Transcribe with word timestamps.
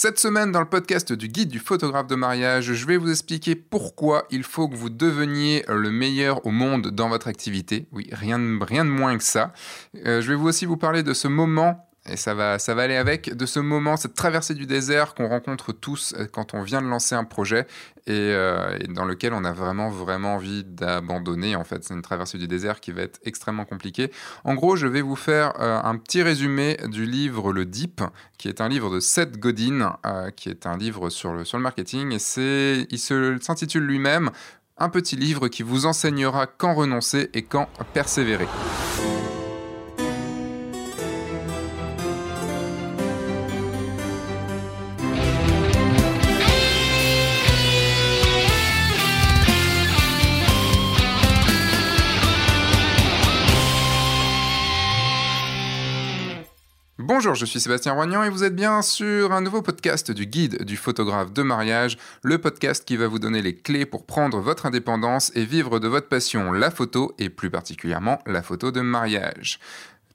Cette 0.00 0.20
semaine, 0.20 0.52
dans 0.52 0.60
le 0.60 0.68
podcast 0.68 1.12
du 1.12 1.26
guide 1.26 1.48
du 1.48 1.58
photographe 1.58 2.06
de 2.06 2.14
mariage, 2.14 2.72
je 2.72 2.86
vais 2.86 2.96
vous 2.96 3.10
expliquer 3.10 3.56
pourquoi 3.56 4.28
il 4.30 4.44
faut 4.44 4.68
que 4.68 4.76
vous 4.76 4.90
deveniez 4.90 5.64
le 5.66 5.90
meilleur 5.90 6.46
au 6.46 6.52
monde 6.52 6.92
dans 6.92 7.08
votre 7.08 7.26
activité. 7.26 7.88
Oui, 7.90 8.08
rien, 8.12 8.38
de 8.38 8.84
moins 8.84 9.18
que 9.18 9.24
ça. 9.24 9.52
Euh, 10.06 10.20
je 10.20 10.28
vais 10.28 10.36
vous 10.36 10.46
aussi 10.46 10.66
vous 10.66 10.76
parler 10.76 11.02
de 11.02 11.12
ce 11.14 11.26
moment 11.26 11.87
et 12.10 12.16
ça 12.16 12.34
va, 12.34 12.58
ça 12.58 12.74
va 12.74 12.82
aller 12.82 12.96
avec 12.96 13.34
de 13.34 13.46
ce 13.46 13.60
moment, 13.60 13.96
cette 13.96 14.14
traversée 14.14 14.54
du 14.54 14.66
désert 14.66 15.14
qu'on 15.14 15.28
rencontre 15.28 15.72
tous 15.72 16.14
euh, 16.16 16.26
quand 16.30 16.54
on 16.54 16.62
vient 16.62 16.82
de 16.82 16.86
lancer 16.86 17.14
un 17.14 17.24
projet 17.24 17.66
euh, 18.08 18.78
et, 18.80 18.88
dans 18.88 19.04
lequel 19.04 19.32
on 19.32 19.44
a 19.44 19.52
vraiment, 19.52 19.90
vraiment 19.90 20.34
envie 20.34 20.64
d'abandonner. 20.64 21.56
En 21.56 21.64
fait, 21.64 21.84
c'est 21.84 21.94
une 21.94 22.02
traversée 22.02 22.38
du 22.38 22.48
désert 22.48 22.80
qui 22.80 22.92
va 22.92 23.02
être 23.02 23.20
extrêmement 23.24 23.64
compliquée. 23.64 24.10
En 24.44 24.54
gros, 24.54 24.76
je 24.76 24.86
vais 24.86 25.02
vous 25.02 25.16
faire 25.16 25.52
euh, 25.60 25.80
un 25.82 25.96
petit 25.96 26.22
résumé 26.22 26.78
du 26.86 27.04
livre 27.04 27.52
Le 27.52 27.64
Deep, 27.64 28.02
qui 28.38 28.48
est 28.48 28.60
un 28.60 28.68
livre 28.68 28.90
de 28.90 29.00
Seth 29.00 29.38
Godin, 29.38 29.96
qui 30.36 30.48
est 30.48 30.66
un 30.66 30.76
livre 30.76 31.10
sur 31.10 31.32
le, 31.32 31.44
sur 31.44 31.58
le 31.58 31.62
marketing. 31.62 32.12
Et 32.12 32.18
c'est, 32.18 32.86
il 32.90 32.98
s'intitule 32.98 33.84
lui-même 33.84 34.30
un 34.78 34.88
petit 34.88 35.16
livre 35.16 35.48
qui 35.48 35.62
vous 35.62 35.86
enseignera 35.86 36.46
quand 36.46 36.74
renoncer 36.74 37.30
et 37.34 37.42
quand 37.42 37.68
persévérer. 37.92 38.46
Bonjour, 57.08 57.34
je 57.34 57.46
suis 57.46 57.58
Sébastien 57.58 57.94
Roignan 57.94 58.22
et 58.22 58.28
vous 58.28 58.44
êtes 58.44 58.54
bien 58.54 58.82
sur 58.82 59.32
un 59.32 59.40
nouveau 59.40 59.62
podcast 59.62 60.10
du 60.10 60.26
guide 60.26 60.64
du 60.64 60.76
photographe 60.76 61.32
de 61.32 61.40
mariage, 61.40 61.96
le 62.22 62.36
podcast 62.36 62.84
qui 62.84 62.98
va 62.98 63.08
vous 63.08 63.18
donner 63.18 63.40
les 63.40 63.56
clés 63.56 63.86
pour 63.86 64.04
prendre 64.04 64.40
votre 64.40 64.66
indépendance 64.66 65.32
et 65.34 65.46
vivre 65.46 65.78
de 65.78 65.88
votre 65.88 66.08
passion, 66.08 66.52
la 66.52 66.70
photo 66.70 67.14
et 67.18 67.30
plus 67.30 67.48
particulièrement 67.48 68.18
la 68.26 68.42
photo 68.42 68.72
de 68.72 68.82
mariage. 68.82 69.58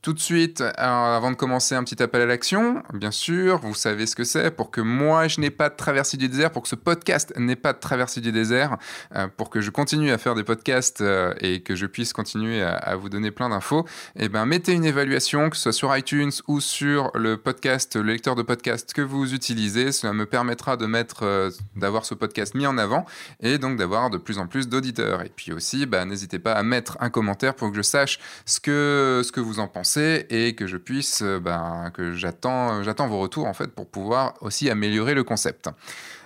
Tout 0.04 0.12
de 0.12 0.20
suite, 0.20 0.60
euh, 0.60 0.72
avant 0.76 1.32
de 1.32 1.38
commencer, 1.38 1.76
un 1.76 1.84
petit 1.86 2.04
appel 2.04 2.22
à 2.22 2.26
l'action. 2.26 2.84
Bien 2.94 3.10
sûr, 3.10 3.60
vous 3.60 3.74
savez 3.74 4.06
ce 4.06 4.18
que 4.18 4.26
c'est. 4.26 4.52
Pour 4.52 4.70
que 4.70 4.82
moi, 4.82 5.30
je 5.30 5.40
n'ai 5.40 5.50
pas 5.50 5.70
de 5.70 5.78
traversée 5.78 6.18
du 6.18 6.28
désert, 6.28 6.52
pour 6.52 6.64
que 6.64 6.68
ce 6.68 6.76
podcast 6.76 7.32
n'ait 7.38 7.56
pas 7.56 7.72
de 7.72 7.80
traversée 7.80 8.20
du 8.20 8.34
désert, 8.34 8.76
euh, 9.16 9.30
pour 9.38 9.50
que 9.50 9.62
je 9.62 9.70
continue 9.70 10.12
à 10.12 10.18
faire 10.18 10.36
des 10.36 10.44
podcasts 10.44 11.00
euh, 11.00 11.34
et 11.40 11.62
que 11.62 11.78
je 11.78 11.86
puisse 11.86 12.12
continuer 12.12 12.62
à, 12.62 12.98
vous 12.98 13.08
donner 13.08 13.32
plein 13.32 13.48
d'infos, 13.48 13.88
eh 14.18 14.28
ben, 14.28 14.46
mettez 14.46 14.74
une 14.74 14.84
évaluation, 14.84 15.50
que 15.50 15.56
ce 15.56 15.72
soit 15.72 15.72
sur 15.72 15.96
iTunes 15.96 16.34
ou 16.50 16.60
sur 16.60 17.10
le 17.14 17.38
podcast, 17.38 17.96
le 17.96 18.12
lecteur 18.12 18.36
de 18.36 18.42
podcast 18.42 18.92
que 18.92 19.02
vous 19.02 19.34
utilisez. 19.34 19.94
Cela 19.94 20.12
me 20.12 20.26
permettra 20.26 20.76
de 20.76 20.86
mettre, 20.86 21.50
d'avoir 21.78 22.04
ce 22.04 22.14
podcast 22.14 22.56
mis 22.56 22.68
en 22.68 22.78
avant 22.78 23.06
et 23.40 23.58
donc 23.58 23.78
d'avoir 23.78 24.10
de 24.10 24.18
plus 24.18 24.38
en 24.38 24.48
plus 24.48 24.68
d'auditeurs. 24.68 25.22
Et 25.22 25.32
puis 25.34 25.54
aussi, 25.54 25.86
bah, 25.86 26.04
n'hésitez 26.04 26.40
pas 26.40 26.52
à 26.52 26.64
mettre 26.64 26.98
un 27.00 27.10
commentaire 27.10 27.56
pour 27.56 27.72
que 27.72 27.78
je 27.78 27.82
sache 27.82 28.20
ce 28.46 28.60
que, 28.60 29.22
ce 29.24 29.32
que 29.32 29.40
vous 29.40 29.60
en 29.60 29.70
pensez 29.70 29.93
et 29.98 30.56
que 30.56 30.68
je 30.68 30.78
puisse, 30.78 31.22
euh, 31.22 31.40
ben, 31.40 31.92
que 31.94 32.14
j'attends, 32.14 32.84
j'attends 32.84 33.08
vos 33.08 33.20
retours 33.20 33.46
en 33.46 33.54
fait 33.54 33.68
pour 33.68 33.88
pouvoir 33.88 34.36
aussi 34.42 34.70
améliorer 34.70 35.14
le 35.14 35.24
concept. 35.24 35.70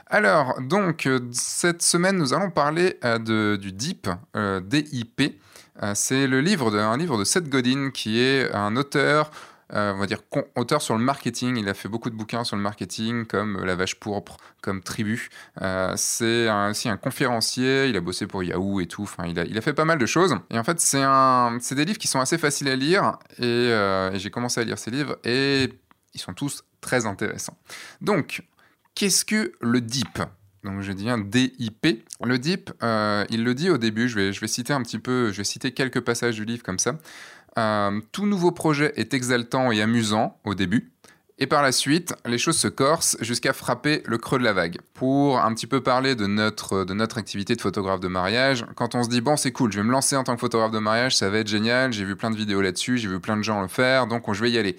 Alors, 0.08 0.59
donc, 0.62 1.06
euh, 1.06 1.20
cette 1.32 1.82
semaine, 1.82 2.18
nous 2.18 2.34
allons 2.34 2.50
parler 2.50 2.98
euh, 3.04 3.20
de, 3.20 3.58
du 3.58 3.72
DIP, 3.72 4.09
DIP. 4.64 5.42
c'est 5.94 6.28
le 6.28 6.40
livre 6.40 6.72
de, 6.72 6.78
un 6.78 6.98
livre 6.98 7.18
de 7.18 7.24
Seth 7.24 7.50
Godin, 7.50 7.92
qui 7.92 8.20
est 8.20 8.54
un 8.54 8.76
auteur 8.78 9.32
euh, 9.73 9.94
on 9.94 9.98
va 9.98 10.06
dire, 10.06 10.22
auteur 10.56 10.82
sur 10.82 10.98
le 10.98 11.04
marketing. 11.04 11.58
Il 11.58 11.68
a 11.68 11.73
fait 11.73 11.90
beaucoup 11.90 12.10
de 12.10 12.16
bouquins 12.16 12.44
sur 12.44 12.56
le 12.56 12.62
marketing, 12.62 13.26
comme 13.26 13.64
La 13.66 13.76
Vache 13.76 13.96
Pourpre, 13.96 14.38
comme 14.62 14.82
Tribu. 14.82 15.30
Euh, 15.62 15.94
c'est 15.98 16.50
aussi 16.70 16.88
un 16.88 16.98
conférencier. 16.98 17.88
Il 17.88 17.98
a 17.98 18.02
bossé 18.02 18.28
pour 18.28 18.44
Yahoo 18.44 18.80
et 18.80 18.86
tout. 18.86 19.04
Enfin, 19.04 19.26
il 19.28 19.58
a, 19.58 19.62
fait 19.62 19.74
pas 19.74 19.86
mal 19.86 19.98
de 19.98 20.06
choses. 20.06 20.36
Et 20.50 20.58
en 20.58 20.64
fait, 20.64 20.80
c'est 20.80 21.75
des 21.75 21.86
livres 21.86 22.00
qui 22.00 22.08
sont 22.08 22.19
assez 22.19 22.38
faciles 22.38 22.69
à 22.69 22.75
lire. 22.75 23.18
Euh, 23.41 24.12
et, 24.12 24.19
j'ai 24.19 24.30
commencé 24.30 24.62
à 24.62 24.64
lire 24.64 24.78
ces 24.78 24.91
livres 24.91 25.18
et 25.24 25.74
ils 26.14 26.22
sont 26.22 26.34
tous 26.34 26.64
très 26.80 27.06
intéressants. 27.06 27.58
Donc, 28.00 28.44
qu'est-ce 28.96 29.25
que 29.25 29.53
le 29.59 29.81
DIP 29.81 30.20
donc 30.64 30.81
je 30.81 30.91
dis 30.91 31.09
un 31.09 31.20
DIP. 31.20 32.03
Le 32.22 32.38
DIP, 32.38 32.72
il 32.81 33.44
le 33.46 33.53
dit 33.53 33.70
au 33.70 33.78
début, 33.78 34.09
je 34.09 34.16
vais, 34.16 34.34
je 34.34 34.41
vais 34.41 34.47
citer 34.47 34.74
un 34.74 34.81
petit 34.81 35.00
peu, 35.00 35.31
je 35.31 35.38
vais 35.38 35.46
citer 35.46 35.72
quelques 35.72 36.02
passages 36.02 36.36
du 36.36 36.44
livre 36.44 36.62
comme 36.62 36.80
ça. 36.80 36.96
Tout 38.12 38.25
nouveau 38.25 38.51
projet 38.51 38.94
est 38.95 39.13
exaltant 39.13 39.72
et 39.72 39.81
amusant 39.81 40.40
au 40.45 40.53
début. 40.53 40.91
Et 41.40 41.45
par 41.45 41.62
la 41.62 41.72
suite, 41.72 42.16
les 42.25 42.40
choses 42.40 42.57
se 42.57 42.68
corsent 42.68 43.16
jusqu'à 43.22 43.53
frapper 43.53 44.01
le 44.06 44.18
creux 44.18 44.40
de 44.40 44.44
la 44.44 44.53
vague. 44.53 44.79
Pour 44.95 45.40
un 45.40 45.53
petit 45.53 45.67
peu 45.67 45.81
parler 45.81 46.16
de 46.16 46.25
notre, 46.25 46.84
de 46.84 46.96
notre 46.96 47.19
activité 47.19 47.56
de 47.56 47.62
photographe 47.62 48.00
de 48.00 48.07
mariage, 48.07 48.66
quand 48.75 48.96
on 48.96 49.03
se 49.03 49.09
dit 49.09 49.22
bon 49.22 49.38
c'est 49.38 49.51
cool, 49.51 49.72
je 49.72 49.78
vais 49.78 49.84
me 49.84 49.91
lancer 49.91 50.16
en 50.16 50.23
tant 50.23 50.34
que 50.34 50.40
photographe 50.40 50.72
de 50.72 50.79
mariage, 50.79 51.16
ça 51.16 51.29
va 51.29 51.38
être 51.38 51.47
génial, 51.47 51.94
j'ai 51.94 52.06
vu 52.06 52.16
plein 52.16 52.31
de 52.31 52.35
vidéos 52.35 52.62
là-dessus, 52.62 52.97
j'ai 52.97 53.07
vu 53.07 53.19
plein 53.19 53.38
de 53.38 53.44
gens 53.44 53.62
le 53.62 53.67
faire, 53.67 54.07
donc 54.07 54.34
je 54.34 54.41
vais 54.41 54.50
y 54.50 54.57
aller. 54.57 54.78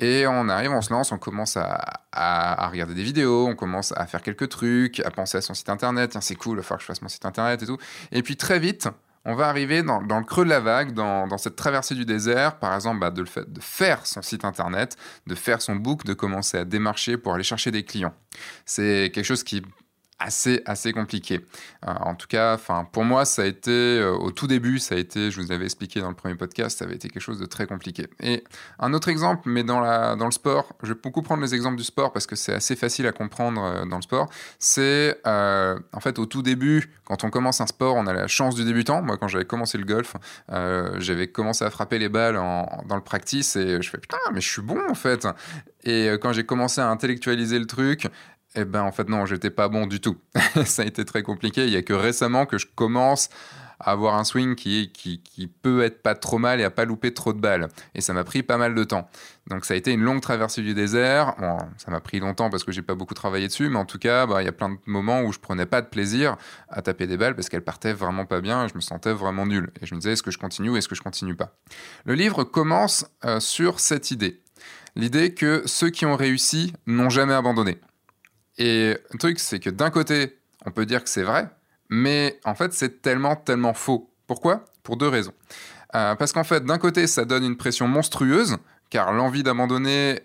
Et 0.00 0.26
on 0.26 0.48
arrive, 0.48 0.72
on 0.72 0.82
se 0.82 0.92
lance, 0.92 1.12
on 1.12 1.18
commence 1.18 1.56
à, 1.56 2.00
à, 2.10 2.68
regarder 2.68 2.94
des 2.94 3.04
vidéos, 3.04 3.46
on 3.46 3.54
commence 3.54 3.92
à 3.92 4.06
faire 4.06 4.22
quelques 4.22 4.48
trucs, 4.48 4.98
à 5.00 5.12
penser 5.12 5.38
à 5.38 5.40
son 5.40 5.54
site 5.54 5.68
internet, 5.68 6.10
tiens 6.10 6.20
c'est 6.20 6.34
cool, 6.34 6.54
il 6.54 6.56
va 6.56 6.62
falloir 6.64 6.78
que 6.78 6.82
je 6.82 6.86
fasse 6.88 7.02
mon 7.02 7.08
site 7.08 7.24
internet 7.26 7.62
et 7.62 7.66
tout. 7.66 7.78
Et 8.10 8.24
puis 8.24 8.36
très 8.36 8.58
vite, 8.58 8.88
on 9.24 9.34
va 9.34 9.48
arriver 9.48 9.82
dans, 9.82 10.00
le 10.00 10.24
creux 10.24 10.44
de 10.44 10.50
la 10.50 10.60
vague, 10.60 10.92
dans, 10.92 11.38
cette 11.38 11.56
traversée 11.56 11.94
du 11.94 12.04
désert, 12.04 12.58
par 12.58 12.74
exemple, 12.74 13.00
bah, 13.00 13.10
de, 13.10 13.20
le 13.20 13.26
fait, 13.26 13.50
de 13.52 13.60
faire 13.60 14.04
son 14.06 14.20
site 14.22 14.44
internet, 14.44 14.96
de 15.26 15.34
faire 15.34 15.62
son 15.62 15.76
book, 15.76 16.04
de 16.04 16.14
commencer 16.14 16.58
à 16.58 16.64
démarcher 16.64 17.16
pour 17.16 17.34
aller 17.34 17.44
chercher 17.44 17.70
des 17.70 17.84
clients. 17.84 18.14
C'est 18.64 19.12
quelque 19.14 19.24
chose 19.24 19.44
qui 19.44 19.62
assez, 20.22 20.62
assez 20.66 20.92
compliqué. 20.92 21.40
Euh, 21.86 21.92
en 22.00 22.14
tout 22.14 22.26
cas, 22.26 22.54
enfin, 22.54 22.86
pour 22.90 23.04
moi, 23.04 23.24
ça 23.24 23.42
a 23.42 23.44
été, 23.44 23.70
euh, 23.70 24.12
au 24.12 24.30
tout 24.30 24.46
début, 24.46 24.78
ça 24.78 24.94
a 24.94 24.98
été, 24.98 25.30
je 25.30 25.40
vous 25.40 25.52
avais 25.52 25.64
expliqué 25.64 26.00
dans 26.00 26.08
le 26.08 26.14
premier 26.14 26.34
podcast, 26.34 26.78
ça 26.78 26.84
avait 26.84 26.94
été 26.94 27.08
quelque 27.08 27.22
chose 27.22 27.38
de 27.38 27.46
très 27.46 27.66
compliqué. 27.66 28.08
Et 28.20 28.44
un 28.78 28.92
autre 28.94 29.08
exemple, 29.08 29.42
mais 29.46 29.64
dans, 29.64 29.80
le 29.80 30.30
sport, 30.30 30.72
je 30.82 30.92
vais 30.92 31.00
beaucoup 31.02 31.22
prendre 31.22 31.42
les 31.42 31.54
exemples 31.54 31.76
du 31.76 31.84
sport 31.84 32.12
parce 32.12 32.26
que 32.26 32.36
c'est 32.36 32.54
assez 32.54 32.76
facile 32.76 33.06
à 33.06 33.12
comprendre 33.12 33.62
euh, 33.62 33.84
dans 33.84 33.96
le 33.96 34.02
sport, 34.02 34.28
c'est 34.58 35.18
en 35.24 36.00
fait 36.00 36.18
au 36.18 36.26
tout 36.26 36.42
début, 36.42 36.90
quand 37.04 37.24
on 37.24 37.30
commence 37.30 37.60
un 37.60 37.66
sport, 37.66 37.96
on 37.96 38.06
a 38.06 38.12
la 38.12 38.26
chance 38.26 38.54
du 38.54 38.64
débutant. 38.64 39.02
Moi, 39.02 39.16
quand 39.16 39.28
j'avais 39.28 39.44
commencé 39.44 39.78
le 39.78 39.84
golf, 39.84 40.16
j'avais 40.48 41.28
commencé 41.28 41.64
à 41.64 41.70
frapper 41.70 41.98
les 41.98 42.08
balles 42.08 42.34
dans 42.34 42.96
le 42.96 43.02
practice 43.02 43.56
et 43.56 43.80
je 43.82 43.90
fais 43.90 43.98
putain, 43.98 44.18
mais 44.32 44.40
je 44.40 44.48
suis 44.48 44.62
bon 44.62 44.80
en 44.88 44.94
fait. 44.94 45.26
Et 45.84 46.10
quand 46.20 46.32
j'ai 46.32 46.44
commencé 46.44 46.80
à 46.80 46.88
intellectualiser 46.88 47.58
le 47.58 47.66
truc, 47.66 48.08
eh 48.54 48.64
ben 48.64 48.82
en 48.82 48.92
fait 48.92 49.08
non, 49.08 49.26
j'étais 49.26 49.50
pas 49.50 49.68
bon 49.68 49.86
du 49.86 50.00
tout. 50.00 50.16
ça 50.64 50.82
a 50.82 50.84
été 50.84 51.04
très 51.04 51.22
compliqué. 51.22 51.66
Il 51.66 51.72
y 51.72 51.76
a 51.76 51.82
que 51.82 51.92
récemment 51.92 52.46
que 52.46 52.58
je 52.58 52.66
commence 52.74 53.28
à 53.80 53.90
avoir 53.92 54.14
un 54.14 54.24
swing 54.24 54.54
qui, 54.54 54.92
peut 55.62 55.82
être 55.82 56.02
pas 56.02 56.14
trop 56.14 56.38
mal 56.38 56.60
et 56.60 56.64
à 56.64 56.70
pas 56.70 56.84
louper 56.84 57.12
trop 57.12 57.32
de 57.32 57.40
balles. 57.40 57.68
Et 57.94 58.00
ça 58.00 58.12
m'a 58.12 58.24
pris 58.24 58.42
pas 58.42 58.56
mal 58.56 58.74
de 58.74 58.84
temps. 58.84 59.08
Donc 59.48 59.64
ça 59.64 59.74
a 59.74 59.76
été 59.76 59.92
une 59.92 60.02
longue 60.02 60.20
traversée 60.20 60.62
du 60.62 60.74
désert. 60.74 61.34
Ça 61.78 61.90
m'a 61.90 62.00
pris 62.00 62.20
longtemps 62.20 62.48
parce 62.48 62.64
que 62.64 62.72
j'ai 62.72 62.82
pas 62.82 62.94
beaucoup 62.94 63.14
travaillé 63.14 63.48
dessus, 63.48 63.68
mais 63.68 63.78
en 63.78 63.84
tout 63.84 63.98
cas, 63.98 64.26
bah, 64.26 64.42
il 64.42 64.44
y 64.44 64.48
a 64.48 64.52
plein 64.52 64.70
de 64.70 64.78
moments 64.86 65.22
où 65.22 65.32
je 65.32 65.40
prenais 65.40 65.66
pas 65.66 65.82
de 65.82 65.88
plaisir 65.88 66.36
à 66.68 66.82
taper 66.82 67.06
des 67.06 67.16
balles 67.16 67.34
parce 67.34 67.48
qu'elles 67.48 67.64
partaient 67.64 67.92
vraiment 67.92 68.24
pas 68.24 68.40
bien 68.40 68.64
et 68.64 68.68
je 68.68 68.74
me 68.74 68.80
sentais 68.80 69.12
vraiment 69.12 69.46
nul. 69.46 69.70
Et 69.80 69.86
je 69.86 69.94
me 69.94 70.00
disais, 70.00 70.12
est-ce 70.12 70.22
que 70.22 70.30
je 70.30 70.38
continue 70.38 70.70
ou 70.70 70.76
est-ce 70.76 70.88
que 70.88 70.94
je 70.94 71.02
continue 71.02 71.34
pas? 71.34 71.56
Le 72.04 72.14
livre 72.14 72.44
commence 72.44 73.06
euh, 73.24 73.40
sur 73.40 73.80
cette 73.80 74.10
idée. 74.10 74.40
L'idée 74.94 75.34
que 75.34 75.62
ceux 75.66 75.90
qui 75.90 76.06
ont 76.06 76.16
réussi 76.16 76.72
n'ont 76.86 77.10
jamais 77.10 77.34
abandonné. 77.34 77.80
Et 78.58 78.96
le 79.10 79.18
truc, 79.18 79.38
c'est 79.38 79.60
que 79.60 79.70
d'un 79.70 79.90
côté, 79.90 80.38
on 80.66 80.70
peut 80.70 80.86
dire 80.86 81.02
que 81.02 81.10
c'est 81.10 81.22
vrai, 81.22 81.48
mais 81.88 82.38
en 82.44 82.54
fait, 82.54 82.72
c'est 82.72 83.02
tellement, 83.02 83.36
tellement 83.36 83.74
faux. 83.74 84.10
Pourquoi? 84.26 84.64
Pour 84.82 84.96
deux 84.96 85.08
raisons. 85.08 85.34
Euh, 85.94 86.14
parce 86.14 86.32
qu'en 86.32 86.44
fait, 86.44 86.64
d'un 86.64 86.78
côté, 86.78 87.06
ça 87.06 87.24
donne 87.24 87.44
une 87.44 87.56
pression 87.56 87.86
monstrueuse, 87.86 88.56
car 88.88 89.12
l'envie 89.12 89.42
d'abandonner 89.42 90.20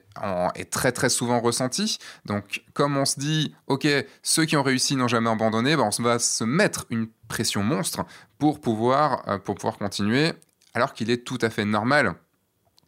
est 0.56 0.70
très 0.70 0.92
très 0.92 1.10
souvent 1.10 1.40
ressentie. 1.40 2.00
Donc, 2.26 2.64
comme 2.74 2.98
on 2.98 3.06
se 3.06 3.20
dit, 3.20 3.56
ok, 3.68 3.88
ceux 4.24 4.46
qui 4.46 4.58
ont 4.58 4.64
réussi 4.64 4.96
n'ont 4.96 5.08
jamais 5.08 5.30
abandonné, 5.30 5.76
ben, 5.76 5.90
on 5.98 6.04
va 6.04 6.20
se 6.20 6.44
mettre 6.44 6.86
une 6.90 7.08
pression 7.28 7.64
monstre 7.64 8.06
pour 8.40 8.60
pouvoir, 8.60 9.24
euh, 9.28 9.38
pour 9.38 9.56
pouvoir 9.56 9.78
continuer, 9.78 10.34
alors 10.74 10.94
qu'il 10.94 11.10
est 11.12 11.26
tout 11.26 11.38
à 11.42 11.50
fait 11.50 11.66
normal 11.66 12.16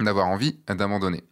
d'avoir 0.06 0.28
envie 0.28 0.60
d'abandonner. 0.68 1.24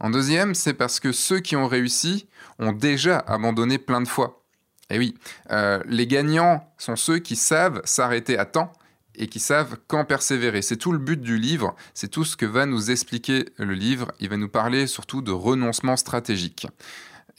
En 0.00 0.10
deuxième, 0.10 0.54
c'est 0.54 0.74
parce 0.74 1.00
que 1.00 1.12
ceux 1.12 1.40
qui 1.40 1.56
ont 1.56 1.66
réussi 1.66 2.28
ont 2.58 2.72
déjà 2.72 3.18
abandonné 3.18 3.78
plein 3.78 4.00
de 4.00 4.08
fois. 4.08 4.44
Et 4.90 4.98
oui, 4.98 5.14
euh, 5.50 5.82
les 5.86 6.06
gagnants 6.06 6.72
sont 6.78 6.96
ceux 6.96 7.18
qui 7.18 7.36
savent 7.36 7.80
s'arrêter 7.84 8.38
à 8.38 8.44
temps 8.44 8.72
et 9.14 9.26
qui 9.26 9.40
savent 9.40 9.76
quand 9.88 10.04
persévérer. 10.04 10.62
C'est 10.62 10.76
tout 10.76 10.92
le 10.92 10.98
but 10.98 11.20
du 11.20 11.36
livre, 11.36 11.74
c'est 11.94 12.08
tout 12.08 12.24
ce 12.24 12.36
que 12.36 12.46
va 12.46 12.66
nous 12.66 12.90
expliquer 12.90 13.46
le 13.56 13.74
livre. 13.74 14.12
Il 14.20 14.28
va 14.28 14.36
nous 14.36 14.48
parler 14.48 14.86
surtout 14.86 15.22
de 15.22 15.32
renoncement 15.32 15.96
stratégique. 15.96 16.66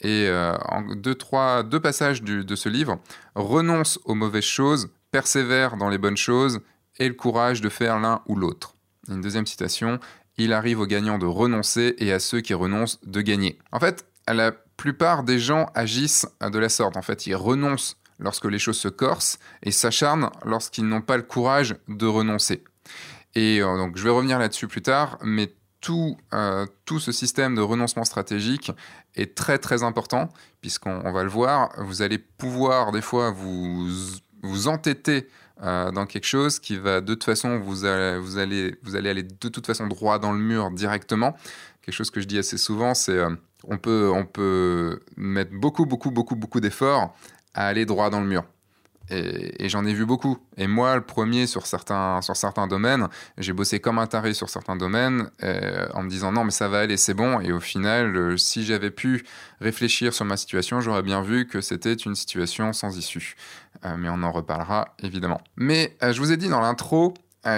Et 0.00 0.26
euh, 0.28 0.56
en 0.68 0.82
deux, 0.94 1.14
trois, 1.14 1.62
deux 1.62 1.80
passages 1.80 2.22
de 2.22 2.56
ce 2.56 2.68
livre, 2.68 2.98
renonce 3.34 3.98
aux 4.04 4.14
mauvaises 4.14 4.44
choses, 4.44 4.90
persévère 5.12 5.76
dans 5.76 5.88
les 5.88 5.98
bonnes 5.98 6.16
choses, 6.16 6.60
et 6.98 7.08
le 7.08 7.14
courage 7.14 7.60
de 7.60 7.68
faire 7.68 7.98
l'un 7.98 8.22
ou 8.26 8.36
l'autre. 8.36 8.74
Une 9.08 9.20
deuxième 9.20 9.46
citation, 9.46 10.00
il 10.36 10.52
arrive 10.52 10.80
aux 10.80 10.86
gagnants 10.86 11.18
de 11.18 11.26
renoncer 11.26 11.94
et 11.98 12.12
à 12.12 12.18
ceux 12.18 12.40
qui 12.40 12.54
renoncent 12.54 13.00
de 13.04 13.20
gagner. 13.20 13.58
En 13.72 13.80
fait, 13.80 14.06
la 14.26 14.52
plupart 14.52 15.22
des 15.22 15.38
gens 15.38 15.66
agissent 15.74 16.26
de 16.40 16.58
la 16.58 16.68
sorte. 16.68 16.96
En 16.96 17.02
fait, 17.02 17.26
ils 17.26 17.36
renoncent 17.36 17.96
lorsque 18.18 18.46
les 18.46 18.58
choses 18.58 18.78
se 18.78 18.88
corsent 18.88 19.38
et 19.62 19.70
s'acharnent 19.70 20.30
lorsqu'ils 20.44 20.86
n'ont 20.86 21.02
pas 21.02 21.16
le 21.16 21.22
courage 21.22 21.76
de 21.88 22.06
renoncer. 22.06 22.64
Et 23.34 23.60
euh, 23.60 23.76
donc, 23.76 23.96
je 23.96 24.04
vais 24.04 24.10
revenir 24.10 24.38
là-dessus 24.38 24.68
plus 24.68 24.82
tard, 24.82 25.18
mais 25.22 25.52
tout, 25.80 26.16
euh, 26.32 26.66
tout 26.84 26.98
ce 26.98 27.12
système 27.12 27.54
de 27.54 27.60
renoncement 27.60 28.04
stratégique 28.04 28.72
est 29.16 29.34
très 29.34 29.58
très 29.58 29.82
important, 29.82 30.28
puisqu'on 30.60 31.12
va 31.12 31.22
le 31.22 31.28
voir, 31.28 31.70
vous 31.78 32.02
allez 32.02 32.18
pouvoir 32.18 32.90
des 32.90 33.02
fois 33.02 33.30
vous 33.30 34.68
entêter 34.68 35.28
euh, 35.62 35.90
dans 35.90 36.06
quelque 36.06 36.26
chose 36.26 36.58
qui 36.58 36.76
va 36.76 37.00
de 37.00 37.14
toute 37.14 37.24
façon, 37.24 37.58
vous 37.58 37.84
allez, 37.84 38.18
vous, 38.18 38.38
allez, 38.38 39.08
aller 39.08 39.22
de 39.22 39.48
toute 39.48 39.66
façon 39.66 39.86
droit 39.86 40.18
dans 40.18 40.32
le 40.32 40.38
mur 40.38 40.70
directement. 40.70 41.36
Quelque 41.82 41.94
chose 41.94 42.10
que 42.10 42.20
je 42.20 42.26
dis 42.26 42.38
assez 42.38 42.58
souvent, 42.58 42.94
c'est 42.94 43.20
on, 43.64 43.78
peut, 43.78 44.10
on 44.12 44.24
peut 44.24 45.00
mettre 45.16 45.52
beaucoup, 45.52 45.86
beaucoup, 45.86 46.10
beaucoup, 46.10 46.36
beaucoup 46.36 46.60
d'efforts 46.60 47.14
à 47.54 47.66
aller 47.66 47.86
droit 47.86 48.10
dans 48.10 48.20
le 48.20 48.26
mur. 48.26 48.44
Et, 49.10 49.68
j'en 49.68 49.84
ai 49.84 49.92
vu 49.92 50.06
beaucoup. 50.06 50.38
Et 50.56 50.66
moi, 50.66 50.96
le 50.96 51.02
premier 51.02 51.46
sur 51.46 51.66
certains, 51.66 52.22
sur 52.22 52.36
certains 52.36 52.66
domaines, 52.66 53.08
j'ai 53.36 53.52
bossé 53.52 53.78
comme 53.78 53.98
un 53.98 54.06
taré 54.06 54.32
sur 54.32 54.48
certains 54.48 54.76
domaines 54.76 55.30
euh, 55.42 55.86
en 55.92 56.02
me 56.02 56.08
disant 56.08 56.32
non, 56.32 56.44
mais 56.44 56.50
ça 56.50 56.68
va 56.68 56.80
aller, 56.80 56.96
c'est 56.96 57.14
bon. 57.14 57.40
Et 57.40 57.52
au 57.52 57.60
final, 57.60 58.16
euh, 58.16 58.36
si 58.36 58.64
j'avais 58.64 58.90
pu 58.90 59.24
réfléchir 59.60 60.14
sur 60.14 60.24
ma 60.24 60.36
situation, 60.36 60.80
j'aurais 60.80 61.02
bien 61.02 61.20
vu 61.22 61.46
que 61.46 61.60
c'était 61.60 61.92
une 61.92 62.14
situation 62.14 62.72
sans 62.72 62.96
issue. 62.96 63.36
Euh, 63.84 63.96
mais 63.98 64.08
on 64.08 64.22
en 64.22 64.32
reparlera 64.32 64.94
évidemment. 65.02 65.40
Mais 65.56 65.96
je 66.00 66.18
vous 66.18 66.32
ai 66.32 66.36
dit 66.36 66.48
dans 66.48 66.60
l'intro 66.60 67.14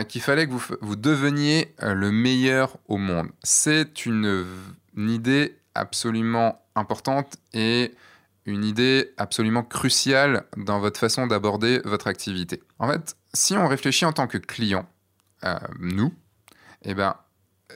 qu'il 0.08 0.20
fallait 0.20 0.46
que 0.46 0.52
vous, 0.52 0.62
vous 0.80 0.96
deveniez 0.96 1.72
le 1.80 2.10
meilleur 2.10 2.76
au 2.88 2.96
monde. 2.96 3.28
C'est 3.44 4.04
une, 4.04 4.44
idée 4.96 5.56
absolument 5.76 6.60
importante 6.74 7.36
et 7.52 7.94
une 8.46 8.64
idée 8.64 9.12
absolument 9.16 9.62
cruciale 9.62 10.44
dans 10.56 10.80
votre 10.80 10.98
façon 10.98 11.28
d'aborder 11.28 11.80
votre 11.84 12.08
activité. 12.08 12.62
En 12.78 12.88
fait, 12.88 13.16
si 13.32 13.56
on 13.56 13.66
réfléchit 13.68 14.04
en 14.04 14.12
tant 14.12 14.26
que 14.26 14.38
client, 14.38 14.88
euh, 15.44 15.54
nous, 15.78 16.14
eh 16.82 16.94
ben, 16.94 17.16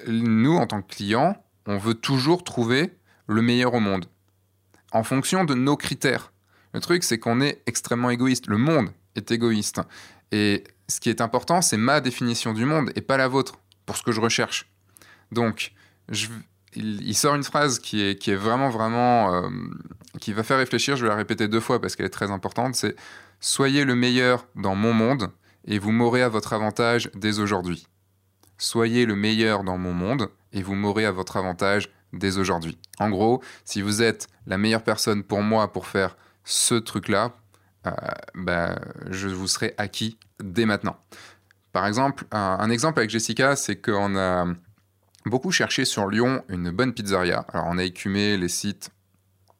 nous, 0.06 0.56
en 0.56 0.67
tant 0.67 0.82
que 0.82 0.94
client, 0.94 1.43
on 1.67 1.76
veut 1.76 1.94
toujours 1.94 2.44
trouver 2.44 2.97
le 3.26 3.43
meilleur 3.43 3.75
au 3.75 3.81
monde, 3.81 4.06
en 4.93 5.02
fonction 5.02 5.44
de 5.44 5.55
nos 5.55 5.76
critères. 5.76 6.30
Le 6.72 6.81
truc, 6.81 7.05
c'est 7.05 7.19
qu'on 7.19 7.40
est 7.40 7.62
extrêmement 7.67 8.11
égoïste. 8.11 8.46
Le 8.46 8.58
monde 8.58 8.90
est 9.17 9.31
égoïste. 9.31 9.81
Et 10.32 10.64
ce 10.88 11.00
qui 11.00 11.11
est 11.11 11.20
important, 11.20 11.62
c'est 11.62 11.76
ma 11.76 12.00
définition 12.00 12.52
du 12.52 12.64
monde 12.64 12.90
et 12.94 13.00
pas 13.00 13.17
la 13.17 13.28
vôtre, 13.28 13.58
pour 13.87 13.96
ce 13.96 14.02
que 14.02 14.12
je 14.12 14.20
recherche. 14.20 14.70
Donc, 15.32 15.72
il, 16.75 17.14
sort 17.14 17.34
une 17.34 17.43
phrase 17.43 17.78
qui 17.78 18.02
est, 18.02 18.17
qui 18.17 18.31
est 18.31 18.37
vraiment, 18.37 18.70
vraiment, 18.70 19.34
euh, 19.34 19.49
qui 20.20 20.32
va 20.32 20.43
faire 20.43 20.58
réfléchir. 20.58 20.96
Je 20.96 21.02
vais 21.02 21.08
la 21.08 21.17
répéter 21.17 21.49
deux 21.49 21.61
fois 21.61 21.81
parce 21.81 21.96
qu'elle 21.96 22.06
est 22.06 22.11
très 22.11 22.31
importante. 22.31 22.75
C'est 22.75 22.94
Soyez 23.40 23.84
le 23.84 23.94
meilleur 23.94 24.46
dans 24.55 24.75
mon 24.75 24.93
monde 24.93 25.31
et 25.66 25.78
vous 25.78 25.93
m'aurez 25.93 26.23
à 26.23 26.28
votre 26.28 26.52
avantage 26.52 27.11
dès 27.14 27.38
aujourd'hui. 27.38 27.87
Soyez 28.58 29.06
le 29.06 29.16
meilleur 29.16 29.64
dans 29.64 29.78
mon 29.78 29.94
monde 29.94 30.28
et 30.52 30.62
vous 30.62 30.75
m'aurez 30.75 31.06
à 31.06 31.11
votre 31.11 31.38
avantage 31.38 31.88
dès 32.12 32.37
aujourd'hui. 32.37 32.76
En 32.99 33.08
gros, 33.08 33.43
si 33.64 33.81
vous 33.81 34.02
êtes 34.02 34.28
la 34.46 34.58
meilleure 34.58 34.84
personne 34.84 35.25
pour 35.25 35.40
moi 35.40 35.73
pour 35.73 35.87
faire 35.87 36.16
ce 36.50 36.75
truc-là, 36.75 37.32
euh, 37.87 37.91
bah, 38.35 38.79
je 39.11 39.29
vous 39.29 39.49
serai 39.49 39.75
acquis 39.79 40.19
dès 40.43 40.67
maintenant. 40.67 40.97
Par 41.73 41.87
exemple, 41.87 42.25
un 42.32 42.69
exemple 42.69 42.99
avec 42.99 43.11
Jessica, 43.11 43.55
c'est 43.55 43.76
qu'on 43.76 44.17
a 44.17 44.47
beaucoup 45.25 45.52
cherché 45.52 45.85
sur 45.85 46.08
Lyon 46.08 46.43
une 46.49 46.70
bonne 46.70 46.93
pizzeria. 46.93 47.47
Alors 47.52 47.67
on 47.69 47.79
a 47.79 47.85
écumé 47.85 48.37
les 48.37 48.49
sites 48.49 48.91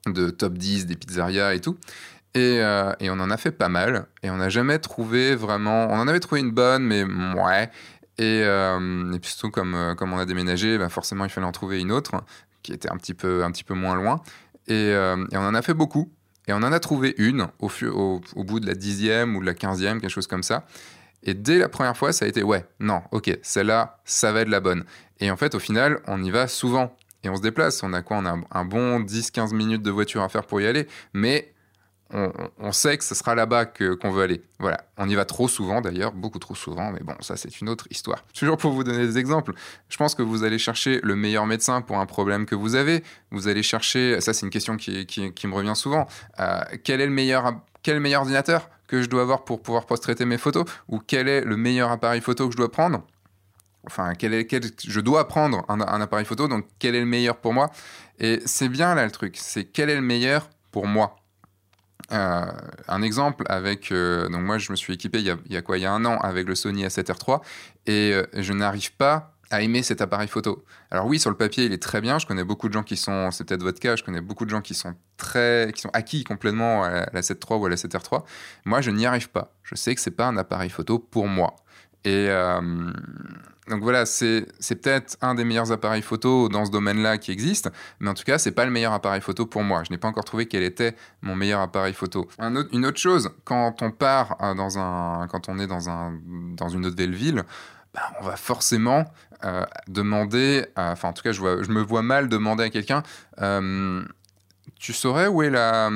de 0.07 0.31
top 0.31 0.55
10 0.55 0.87
des 0.87 0.97
pizzerias 0.97 1.55
et 1.55 1.61
tout. 1.61 1.79
Euh, 2.37 2.93
et, 3.01 3.11
on 3.11 3.15
en 3.15 3.31
a 3.31 3.37
fait 3.37 3.51
pas 3.51 3.69
mal. 3.69 4.07
Et 4.23 4.31
on 4.31 4.37
n'a 4.37 4.49
jamais 4.49 4.79
trouvé 4.79 5.35
vraiment... 5.35 5.89
On 5.91 5.99
en 5.99 6.09
avait 6.09 6.21
trouvé 6.21 6.41
une 6.41 6.53
bonne, 6.53 6.85
mais 6.85 7.03
ouais. 7.05 7.71
Et, 8.19 8.43
euh, 8.45 9.13
et 9.13 9.19
puis 9.19 9.31
surtout, 9.31 9.51
comme, 9.51 9.75
euh, 9.75 9.95
comme 9.95 10.13
on 10.13 10.19
a 10.19 10.27
déménagé, 10.27 10.79
bah 10.79 10.89
forcément, 10.89 11.25
il 11.25 11.31
fallait 11.31 11.47
en 11.47 11.53
trouver 11.53 11.81
une 11.81 11.91
autre 11.91 12.23
qui 12.63 12.73
était 12.73 12.91
un 12.91 12.97
petit 12.97 13.15
peu, 13.15 13.43
un 13.45 13.51
petit 13.51 13.65
peu 13.65 13.75
moins 13.75 13.95
loin. 13.95 14.21
Et 14.69 14.95
on 14.95 15.39
en 15.39 15.55
a 15.55 15.63
fait 15.63 15.75
beaucoup. 15.75 16.13
Et 16.51 16.53
on 16.53 16.57
en 16.57 16.73
a 16.73 16.81
trouvé 16.81 17.15
une 17.17 17.47
au, 17.61 17.71
au, 18.35 18.43
bout 18.43 18.59
de 18.59 18.67
la 18.67 18.75
dixième 18.75 19.37
ou 19.37 19.41
de 19.41 19.47
la 19.47 19.55
quinzième, 19.55 20.01
quelque 20.01 20.11
chose 20.11 20.27
comme 20.27 20.43
ça. 20.43 20.67
Et 21.23 21.33
dès 21.33 21.59
la 21.59 21.69
première 21.69 21.97
fois, 21.97 22.13
ça 22.13 22.25
a 22.25 22.29
été 22.29 22.43
ouais, 22.43 22.67
non, 22.81 23.03
ok, 23.13 23.39
celle-là, 23.41 24.01
ça 24.05 24.33
va 24.33 24.41
être 24.41 24.49
la 24.49 24.59
bonne. 24.59 24.83
Et 25.21 25.31
en 25.31 25.37
fait, 25.37 25.55
au 25.55 25.61
final, 25.61 26.01
on 26.09 26.21
y 26.21 26.33
va 26.33 26.49
souvent. 26.49 26.97
Et 27.23 27.29
on 27.29 27.37
se 27.37 27.41
déplace. 27.41 27.85
On 27.85 27.93
a 27.93 28.03
quoi? 28.03 28.17
On 28.17 28.27
a 28.27 28.37
un 28.51 28.65
bon 28.65 28.99
10-15 28.99 29.55
minutes 29.55 29.83
de 29.83 29.93
voiture 29.93 30.23
à 30.23 30.29
faire 30.29 30.45
pour 30.45 30.61
y 30.61 30.67
aller. 30.67 30.89
Mais 31.13 31.53
on, 32.13 32.73
sait 32.73 32.99
que 32.99 33.05
ce 33.05 33.15
sera 33.15 33.35
là-bas 33.35 33.67
qu'on 33.67 34.11
veut 34.11 34.23
aller. 34.23 34.43
Voilà. 34.59 34.85
On 34.97 35.09
y 35.09 35.15
va 35.15 35.25
trop 35.25 35.49
souvent 35.49 35.81
d'ailleurs, 35.81 36.13
beaucoup 36.13 36.39
trop 36.39 36.55
souvent. 36.55 36.91
Mais 36.91 37.01
bon, 37.01 37.15
ça, 37.21 37.37
c'est 37.37 37.61
une 37.61 37.69
autre 37.69 37.87
histoire. 37.91 38.25
Toujours 38.35 38.57
pour 38.57 38.73
vous 38.73 38.85
donner 38.85 39.07
des 39.07 39.19
exemples. 39.19 39.53
Je 39.89 39.97
pense 39.97 40.15
que 40.15 40.23
vous 40.23 40.43
allez 40.43 40.59
chercher 40.59 41.01
le 41.03 41.15
meilleur 41.15 41.47
médecin 41.47 41.83
pour 41.83 41.99
un 41.99 42.07
problème 42.07 42.47
que 42.47 42.55
vous 42.55 42.75
avez. 42.75 43.05
Vous 43.31 43.49
allez 43.49 43.63
chercher. 43.63 44.21
Ça, 44.21 44.33
c'est 44.33 44.45
une 44.45 44.51
question 44.51 44.77
qui, 44.77 45.07
me 45.45 45.55
revient 45.55 45.77
souvent. 45.77 46.09
Euh, 46.41 46.61
quel 46.83 47.01
est 47.01 47.07
le 47.07 47.13
meilleur, 47.13 47.45
ordinateur 48.17 48.69
que 48.89 49.03
je 49.03 49.09
dois 49.09 49.23
avoir 49.23 49.45
pour 49.45 49.63
pouvoir 49.63 49.87
post-traiter 49.87 50.25
mes 50.25 50.39
photos 50.39 50.65
Ou 50.89 50.99
quel 50.99 51.29
est 51.29 51.43
le 51.43 51.57
meilleur 51.57 51.91
appareil 51.93 52.21
photo 52.21 52.47
que 52.47 52.53
je 52.53 52.57
dois 52.57 52.73
prendre? 52.73 53.05
Enfin, 53.87 54.15
quel 54.15 54.35
est, 54.35 54.47
quel, 54.47 54.63
je 54.87 55.01
dois 55.01 55.27
prendre 55.27 55.65
un, 55.69 56.01
appareil 56.01 56.27
photo, 56.27 56.49
donc 56.49 56.67
quel 56.79 56.95
est 56.95 57.01
le 57.01 57.07
meilleur 57.07 57.37
pour 57.37 57.55
moi? 57.55 57.71
Et 58.19 58.41
c'est 58.45 58.69
bien 58.69 58.95
là 58.95 59.05
le 59.05 59.11
truc, 59.11 59.37
c'est 59.39 59.65
quel 59.65 59.89
est 59.89 59.95
le 59.95 60.03
meilleur 60.03 60.51
pour 60.71 60.87
moi? 60.87 61.20
Euh, 62.13 62.47
un 62.89 63.03
exemple 63.03 63.45
avec 63.49 63.93
euh, 63.93 64.29
donc 64.29 64.43
moi 64.43 64.59
je 64.59 64.73
me 64.73 64.77
suis 64.77 64.93
équipé 64.93 65.21
il 65.21 65.27
y, 65.27 65.57
a, 65.57 65.63
quoi 65.63 65.79
il 65.79 65.83
y 65.83 65.87
a 65.87 65.93
un 65.93 66.05
an 66.05 66.17
avec 66.19 66.49
le 66.49 66.57
Sony 66.57 66.85
A7R3 66.85 67.41
et 67.87 68.13
euh, 68.13 68.27
je 68.35 68.53
n'arrive 68.53 68.93
pas 68.97 69.37
à 69.53 69.63
aimer 69.63 69.83
cet 69.83 70.01
appareil 70.01 70.29
photo. 70.29 70.65
Alors 70.93 71.07
oui, 71.07 71.19
sur 71.19 71.29
le 71.29 71.37
papier, 71.37 71.65
il 71.65 71.73
est 71.73 71.83
très 71.83 72.01
bien. 72.01 72.21
Je 72.21 72.27
connais 72.27 72.45
beaucoup 72.45 72.69
de 72.69 72.73
gens 72.73 72.85
qui 72.85 72.97
sont, 72.97 73.33
c'est 73.33 73.43
peut-être 73.43 73.65
votre 73.65 73.81
cas, 73.81 73.97
je 73.97 74.05
connais 74.05 74.21
beaucoup 74.21 74.45
de 74.45 74.51
gens 74.51 74.61
qui 74.61 74.75
sont 74.75 74.95
très, 75.17 75.73
qui 75.75 75.81
sont 75.81 75.91
acquis 75.93 76.23
complètement 76.23 76.85
à 76.85 77.07
la 77.13 77.21
7.3 77.21 77.59
ou 77.59 77.67
à 77.67 77.69
la 77.69 77.75
7R3. 77.75 78.23
Moi, 78.65 78.81
je 78.81 78.93
n'y 78.93 79.07
arrive 79.07 79.29
pas. 79.29 79.53
Je 79.65 79.75
sais 79.75 79.93
que 79.93 80.01
c'est 80.01 80.13
pas 80.13 80.27
un 80.27 80.37
appareil 80.37 80.71
photo 80.71 81.01
pour 81.01 81.27
moi. 81.27 81.57
Et 82.05 82.29
donc 83.71 83.83
voilà, 83.83 84.05
c'est 84.05 84.47
peut-être 84.69 85.17
un 85.21 85.35
des 85.35 85.45
meilleurs 85.45 85.71
appareils 85.71 86.03
photo 86.03 86.49
dans 86.49 86.67
ce 86.67 86.71
domaine-là 86.71 87.19
qui 87.19 87.31
existe, 87.31 87.71
mais 88.01 88.11
en 88.11 88.15
tout 88.15 88.25
cas, 88.25 88.37
c'est 88.37 88.51
pas 88.51 88.65
le 88.65 88.71
meilleur 88.71 88.93
appareil 88.93 89.21
photo 89.21 89.47
pour 89.47 89.63
moi. 89.63 89.85
Je 89.85 89.93
n'ai 89.93 89.99
pas 89.99 90.09
encore 90.09 90.25
trouvé 90.25 90.47
quel 90.47 90.63
était 90.65 90.97
mon 91.23 91.37
meilleur 91.37 91.61
appareil 91.61 91.95
photo. 91.95 92.29
une 92.39 92.85
autre 92.85 92.99
chose, 92.99 93.31
quand 93.45 93.81
on 93.81 93.93
part 93.93 94.37
euh, 94.43 94.55
dans 94.55 94.79
un, 94.79 95.29
quand 95.29 95.49
on 95.49 95.59
est 95.59 95.69
dans 95.69 95.89
un, 95.89 96.19
dans 96.57 96.69
une 96.69 96.85
autre 96.85 97.01
ville, 97.01 97.45
bah, 97.95 98.03
on 98.21 98.25
va 98.25 98.37
forcément 98.37 99.05
euh, 99.45 99.65
demander, 99.87 100.67
enfin 100.77 101.09
en 101.09 101.13
tout 101.13 101.23
cas, 101.23 101.33
je, 101.33 101.43
me 101.43 101.81
vois 101.81 102.03
mal 102.03 102.29
demander 102.29 102.65
à 102.65 102.71
quelqu'un. 102.71 103.03
tu 104.79 104.93
saurais 104.93 105.29
où 105.29 105.43
est, 105.43 105.51
la, 105.51 105.91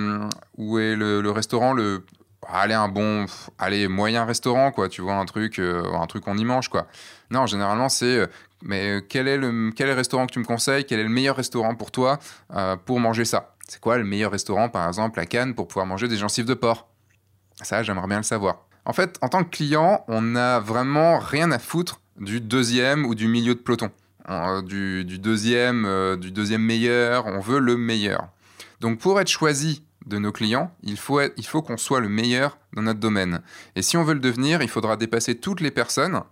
où 0.57 0.79
est 0.79 0.95
le, 0.95 1.21
le 1.21 1.31
restaurant 1.31 1.73
le 1.73 2.05
allez 2.49 2.75
un 2.75 2.89
bon 2.89 3.27
allez 3.59 3.89
moyen 3.89 4.25
restaurant 4.25 4.71
quoi 4.73 4.89
tu 4.89 5.03
vois 5.03 5.15
un 5.15 5.25
truc 5.25 5.59
euh, 5.59 5.85
un 5.95 6.07
truc 6.07 6.25
qu'on 6.25 6.37
y 6.37 6.45
mange 6.45 6.69
quoi. 6.69 6.87
Non 7.31 7.47
généralement 7.47 7.89
c'est 7.89 8.19
euh, 8.19 8.27
mais 8.63 9.03
quel 9.09 9.29
est 9.29 9.37
le 9.37 9.71
quel 9.75 9.89
est 9.89 9.93
le 9.93 9.97
restaurant 9.97 10.27
que 10.27 10.33
tu 10.33 10.39
me 10.39 10.45
conseilles? 10.45 10.85
Quel 10.85 11.01
est 11.01 11.05
le 11.05 11.09
meilleur 11.09 11.37
restaurant 11.37 11.75
pour 11.75 11.91
toi 11.91 12.19
euh, 12.55 12.77
pour 12.77 13.01
manger 13.01 13.25
ça? 13.25 13.55
C'est 13.69 13.81
quoi 13.81 13.99
le 13.99 14.05
meilleur 14.05 14.33
restaurant 14.33 14.69
par 14.69 14.87
exemple 14.89 15.21
à 15.21 15.27
Cannes 15.27 15.55
pour 15.55 15.69
pouvoir 15.69 15.87
manger 15.87 16.09
des 16.09 16.17
gencives 16.17 16.47
de 16.47 16.55
porc? 16.55 16.89
Ça 17.63 17.83
j'aimerais 17.83 18.09
bien 18.09 18.19
le 18.19 18.23
savoir. 18.23 18.67
En 18.85 18.93
fait 18.93 19.19
en 19.21 19.29
tant 19.29 19.45
que 19.45 19.51
client 19.51 20.05
on 20.09 20.23
n'a 20.23 20.61
vraiment 20.61 21.19
rien 21.19 21.51
à 21.53 21.59
foutre 21.59 22.01
du 22.19 22.41
deuxième 22.41 23.05
ou 23.07 23.15
du 23.15 23.29
milieu 23.29 23.55
de 23.55 23.61
peloton. 23.61 23.91
Du 24.65 25.05
deuxième 25.19 26.17
du 26.17 26.31
deuxième 26.31 26.63
meilleur 26.63 27.27
on 27.27 27.41
veut 27.41 27.61
le 27.61 27.77
meilleur. 27.77 28.29
Donc 28.81 28.99
pour 28.99 29.21
être 29.21 29.29
choisi 29.29 29.84
de 30.07 30.19
nos 30.19 30.33
clients, 30.33 30.75
il 30.83 30.97
faut, 30.97 31.21
il 31.21 31.47
faut 31.47 31.63
qu'on 31.63 31.77
soit 31.77 32.01
le 32.01 32.09
meilleur 32.09 32.59
dans 32.75 32.83
notre 32.83 33.01
domaine. 33.01 33.41
Et 33.77 33.83
si 33.83 33.97
on 33.97 34.05
veut 34.05 34.15
le 34.15 34.21
devenir, 34.21 34.63
il 34.63 34.69
faudra 34.69 34.97
dépasser 34.97 35.37
toutes 35.37 35.61
les 35.61 35.71
personnes 35.71 36.23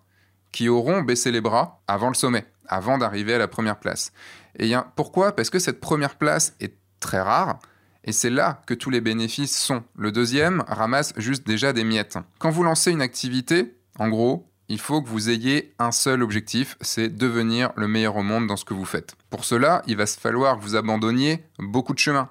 qui 0.50 0.68
auront 0.68 1.02
baissé 1.02 1.30
les 1.30 1.40
bras 1.40 1.82
avant 1.86 2.08
le 2.08 2.14
sommet, 2.14 2.46
avant 2.66 2.98
d'arriver 2.98 3.34
à 3.34 3.38
la 3.38 3.48
première 3.48 3.78
place. 3.78 4.12
Et 4.58 4.72
pourquoi? 4.96 5.34
Parce 5.34 5.50
que 5.50 5.58
cette 5.58 5.80
première 5.80 6.16
place 6.16 6.54
est 6.60 6.76
très 7.00 7.20
rare, 7.20 7.58
et 8.04 8.12
c'est 8.12 8.30
là 8.30 8.62
que 8.66 8.74
tous 8.74 8.90
les 8.90 9.00
bénéfices 9.00 9.56
sont. 9.56 9.82
Le 9.96 10.12
deuxième 10.12 10.64
ramasse 10.66 11.12
juste 11.16 11.46
déjà 11.46 11.72
des 11.72 11.84
miettes. 11.84 12.18
Quand 12.38 12.50
vous 12.50 12.64
lancez 12.64 12.90
une 12.90 13.00
activité, 13.00 13.76
en 13.98 14.08
gros, 14.08 14.48
il 14.68 14.80
faut 14.80 15.02
que 15.02 15.08
vous 15.08 15.30
ayez 15.30 15.74
un 15.78 15.92
seul 15.92 16.22
objectif, 16.22 16.76
c'est 16.80 17.08
devenir 17.08 17.72
le 17.76 17.88
meilleur 17.88 18.16
au 18.16 18.22
monde 18.22 18.46
dans 18.46 18.56
ce 18.56 18.64
que 18.64 18.74
vous 18.74 18.84
faites. 18.84 19.14
Pour 19.30 19.44
cela, 19.44 19.82
il 19.86 19.96
va 19.96 20.06
se 20.06 20.18
falloir 20.18 20.56
que 20.56 20.62
vous 20.62 20.76
abandonniez 20.76 21.44
beaucoup 21.58 21.92
de 21.92 21.98
chemins 21.98 22.30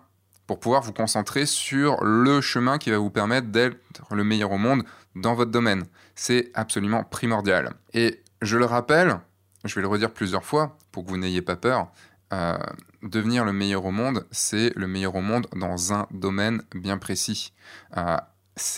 pour 0.52 0.60
pouvoir 0.60 0.82
vous 0.82 0.92
concentrer 0.92 1.46
sur 1.46 2.04
le 2.04 2.42
chemin 2.42 2.78
qui 2.78 2.90
va 2.90 2.98
vous 2.98 3.10
permettre 3.10 3.48
d'être 3.48 4.14
le 4.14 4.26
meilleur 4.26 4.52
au 4.52 4.58
monde 4.58 4.84
dans 5.16 5.34
votre 5.34 5.50
domaine. 5.50 5.86
C'est 6.14 6.52
absolument 6.56 7.06
primordial. 7.06 7.72
Et 7.94 8.22
je 8.42 8.58
le 8.58 8.66
rappelle, 8.66 9.22
je 9.64 9.74
vais 9.76 9.82
le 9.82 9.88
redire 9.88 10.12
plusieurs 10.12 10.44
fois 10.44 10.78
pour 10.92 11.06
que 11.06 11.10
vous 11.10 11.16
n'ayez 11.16 11.42
pas 11.42 11.56
peur, 11.56 11.90
euh, 12.34 12.58
devenir 13.02 13.46
le 13.46 13.54
meilleur 13.54 13.86
au 13.86 13.92
monde, 13.92 14.26
c'est 14.30 14.74
le 14.76 14.88
meilleur 14.88 15.16
au 15.16 15.22
monde 15.22 15.48
dans 15.56 15.94
un 15.94 16.06
domaine 16.12 16.64
bien 16.76 16.98
précis. 16.98 17.54
Euh, 17.96 18.18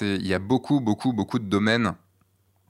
il 0.02 0.28
y 0.28 0.36
a 0.36 0.40
beaucoup, 0.40 0.80
beaucoup, 0.80 1.12
beaucoup 1.12 1.40
de 1.40 1.46
domaines 1.46 1.96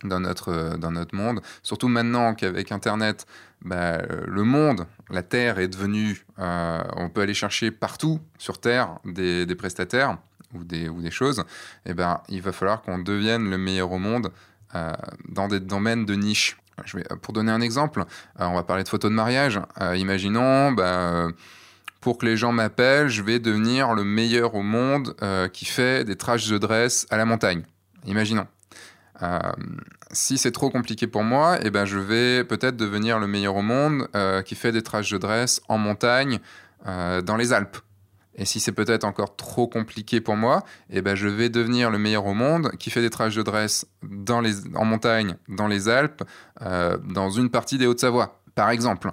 dans 0.06 0.22
notre, 0.22 0.78
dans 0.78 0.92
notre 0.92 1.14
monde. 1.14 1.42
Surtout 1.62 1.90
maintenant 1.90 2.36
qu'avec 2.36 2.72
Internet, 2.72 3.26
bah, 3.64 4.02
le 4.28 4.44
monde, 4.44 4.86
la 5.10 5.24
Terre 5.24 5.60
est 5.60 5.68
devenue... 5.68 6.26
Euh, 6.40 6.84
on 6.96 7.10
peut 7.10 7.22
aller 7.22 7.34
chercher 7.34 7.72
partout 7.72 8.20
sur 8.38 8.60
Terre 8.60 9.00
des, 9.06 9.48
prestataires 9.56 10.18
ou 10.54 10.64
des, 10.64 11.12
choses. 11.12 11.40
Et 11.86 11.92
eh 11.92 11.94
ben, 11.94 12.22
il 12.30 12.42
va 12.42 12.52
falloir 12.52 12.82
qu'on 12.82 13.00
devienne 13.00 13.50
le 13.50 13.58
meilleur 13.58 13.92
au 13.92 14.00
monde 14.00 14.32
euh, 14.76 14.92
dans 15.30 15.48
des 15.48 15.60
domaines 15.60 16.06
de 16.06 16.16
niche. 16.16 16.58
Pour 17.22 17.34
donner 17.34 17.52
un 17.52 17.62
exemple, 17.62 18.02
euh, 18.02 18.46
on 18.46 18.56
va 18.56 18.64
parler 18.64 18.84
de 18.84 18.90
photos 18.90 19.10
de 19.10 19.16
mariage. 19.16 19.60
imaginons... 19.96 20.72
Bah, 20.72 21.28
pour 22.02 22.18
que 22.18 22.26
les 22.26 22.36
gens 22.36 22.52
m'appellent, 22.52 23.08
je 23.08 23.24
vais 23.24 23.40
devenir 23.40 23.94
le 23.94 24.04
meilleur 24.04 24.56
au 24.56 24.62
monde 24.62 25.16
qui 25.54 25.64
fait 25.64 26.04
des 26.04 26.18
traces 26.18 26.50
de 26.50 26.58
dress 26.58 27.08
à 27.10 27.16
la 27.16 27.24
montagne. 27.24 27.64
Imaginons. 28.06 28.46
Euh, 30.14 30.16
si 30.24 30.38
c'est 30.38 30.52
trop 30.52 30.70
compliqué 30.70 31.08
pour 31.08 31.24
moi, 31.24 31.58
eh 31.62 31.70
ben, 31.70 31.86
je 31.86 32.00
vais 32.00 32.44
peut-être 32.44 32.78
devenir 32.78 33.20
le 33.20 33.28
meilleur 33.28 33.56
au 33.56 33.62
monde 33.62 34.08
euh, 34.16 34.42
qui 34.42 34.56
fait 34.56 34.72
des 34.72 34.82
traces 34.82 35.10
de 35.10 35.18
dress 35.18 35.62
en 35.68 35.78
montagne 35.78 36.40
euh, 36.88 37.22
dans 37.22 37.36
les 37.36 37.54
Alpes. 37.54 37.78
Et 38.36 38.46
si 38.46 38.60
c'est 38.60 38.72
peut-être 38.72 39.04
encore 39.04 39.36
trop 39.36 39.68
compliqué 39.68 40.20
pour 40.20 40.36
moi, 40.36 40.64
eh 40.90 41.02
ben, 41.02 41.14
je 41.16 41.28
vais 41.28 41.50
devenir 41.50 41.92
le 41.92 42.00
meilleur 42.00 42.26
au 42.26 42.34
monde 42.34 42.72
qui 42.80 42.90
fait 42.90 43.02
des 43.02 43.12
traces 43.12 43.36
de 43.36 43.44
dress 43.44 43.86
dans 44.02 44.42
les, 44.42 44.54
en 44.76 44.86
montagne 44.86 45.36
dans 45.50 45.68
les 45.68 45.88
Alpes, 45.88 46.24
dans 46.60 47.30
une 47.30 47.52
partie 47.52 47.78
des 47.78 47.86
Hauts-de-Savoie, 47.86 48.42
par 48.56 48.72
exemple. 48.72 49.12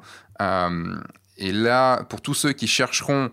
et 1.36 1.52
là, 1.52 2.02
pour 2.04 2.22
tous 2.22 2.32
ceux 2.32 2.52
qui 2.54 2.66
chercheront 2.66 3.30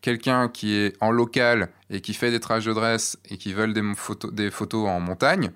quelqu'un 0.00 0.48
qui 0.48 0.74
est 0.74 0.96
en 1.00 1.12
local 1.12 1.68
et 1.88 2.00
qui 2.00 2.14
fait 2.14 2.32
des 2.32 2.40
traces 2.40 2.64
de 2.64 2.72
dress 2.72 3.16
et 3.30 3.36
qui 3.36 3.52
veulent 3.52 3.74
des 3.74 3.82
des 4.32 4.50
photos 4.50 4.88
en 4.88 4.98
montagne, 4.98 5.52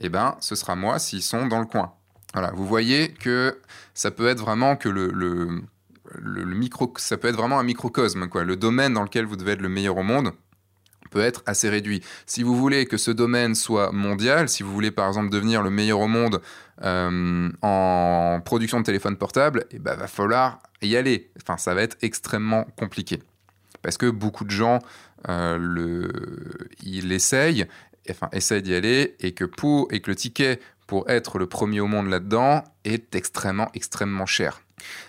eh 0.00 0.08
ben, 0.08 0.36
ce 0.40 0.54
sera 0.54 0.76
moi 0.76 0.98
s'ils 0.98 1.22
sont 1.22 1.46
dans 1.46 1.60
le 1.60 1.66
coin. 1.66 1.92
Voilà, 2.32 2.50
vous 2.54 2.66
voyez 2.66 3.12
que 3.12 3.58
ça 3.94 4.10
peut 4.10 4.26
être 4.26 4.40
vraiment 4.40 4.76
que 4.76 4.88
le, 4.88 5.10
le, 5.12 6.44
micro, 6.46 6.92
ça 6.96 7.16
peut 7.16 7.28
être 7.28 7.36
vraiment 7.36 7.58
un 7.58 7.62
microcosme, 7.62 8.28
quoi. 8.28 8.44
Le 8.44 8.56
domaine 8.56 8.92
dans 8.92 9.04
lequel 9.04 9.24
vous 9.24 9.36
devez 9.36 9.52
être 9.52 9.60
le 9.60 9.68
meilleur 9.68 9.96
au 9.96 10.02
monde 10.02 10.32
peut 11.10 11.20
être 11.20 11.42
assez 11.46 11.68
réduit. 11.68 12.02
Si 12.26 12.42
vous 12.42 12.56
voulez 12.56 12.86
que 12.86 12.96
ce 12.96 13.12
domaine 13.12 13.54
soit 13.54 13.92
mondial, 13.92 14.48
si 14.48 14.64
vous 14.64 14.72
voulez 14.72 14.90
par 14.90 15.06
exemple 15.06 15.30
devenir 15.30 15.62
le 15.62 15.70
meilleur 15.70 16.00
au 16.00 16.08
monde 16.08 16.42
euh, 16.82 17.50
en 17.62 18.40
production 18.44 18.80
de 18.80 18.84
téléphone 18.84 19.16
portable, 19.16 19.64
eh 19.70 19.78
ben, 19.78 19.94
va 19.94 20.08
falloir 20.08 20.58
y 20.82 20.96
aller. 20.96 21.30
Enfin, 21.40 21.56
ça 21.56 21.72
va 21.72 21.82
être 21.82 21.96
extrêmement 22.02 22.64
compliqué 22.76 23.22
parce 23.84 23.98
que 23.98 24.10
beaucoup 24.10 24.44
de 24.44 24.50
gens 24.50 24.80
euh, 25.28 25.58
le, 25.60 26.10
ils 26.82 27.08
l'essayent 27.08 27.66
enfin, 28.10 28.28
essaye 28.32 28.62
d'y 28.62 28.74
aller 28.74 29.16
et 29.20 29.32
que, 29.32 29.44
le 29.44 30.14
ticket 30.14 30.60
pour 30.86 31.08
être 31.08 31.38
le 31.38 31.46
premier 31.46 31.80
au 31.80 31.86
monde 31.86 32.08
là-dedans 32.08 32.62
est 32.84 33.14
extrêmement, 33.14 33.70
extrêmement 33.74 34.26
cher. 34.26 34.60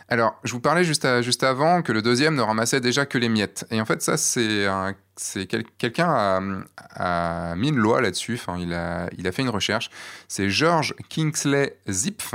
Alors, 0.08 0.40
je 0.44 0.54
vous 0.54 0.62
parlais 0.62 0.84
juste, 0.84 1.22
juste 1.22 1.44
avant 1.44 1.82
que 1.82 1.92
le 1.92 2.02
deuxième 2.02 2.36
ne 2.36 2.42
ramassait 2.42 2.80
déjà 2.80 3.06
que 3.06 3.18
les 3.18 3.28
miettes. 3.28 3.66
Et 3.72 3.82
en 3.82 3.86
fait, 3.86 4.02
ça, 4.02 4.16
c'est 4.16 4.68
quelqu'un 5.48 6.08
a, 6.08 6.42
a, 6.96 7.56
mis 7.56 7.70
une 7.70 7.78
loi 7.78 8.00
là-dessus. 8.00 8.36
Enfin, 8.36 8.58
il 8.58 8.74
a 8.74 9.32
fait 9.32 9.42
une 9.42 9.50
recherche. 9.50 9.90
C'est 10.28 10.50
George 10.50 10.96
Kingsley 11.10 11.78
Zipf 11.90 12.34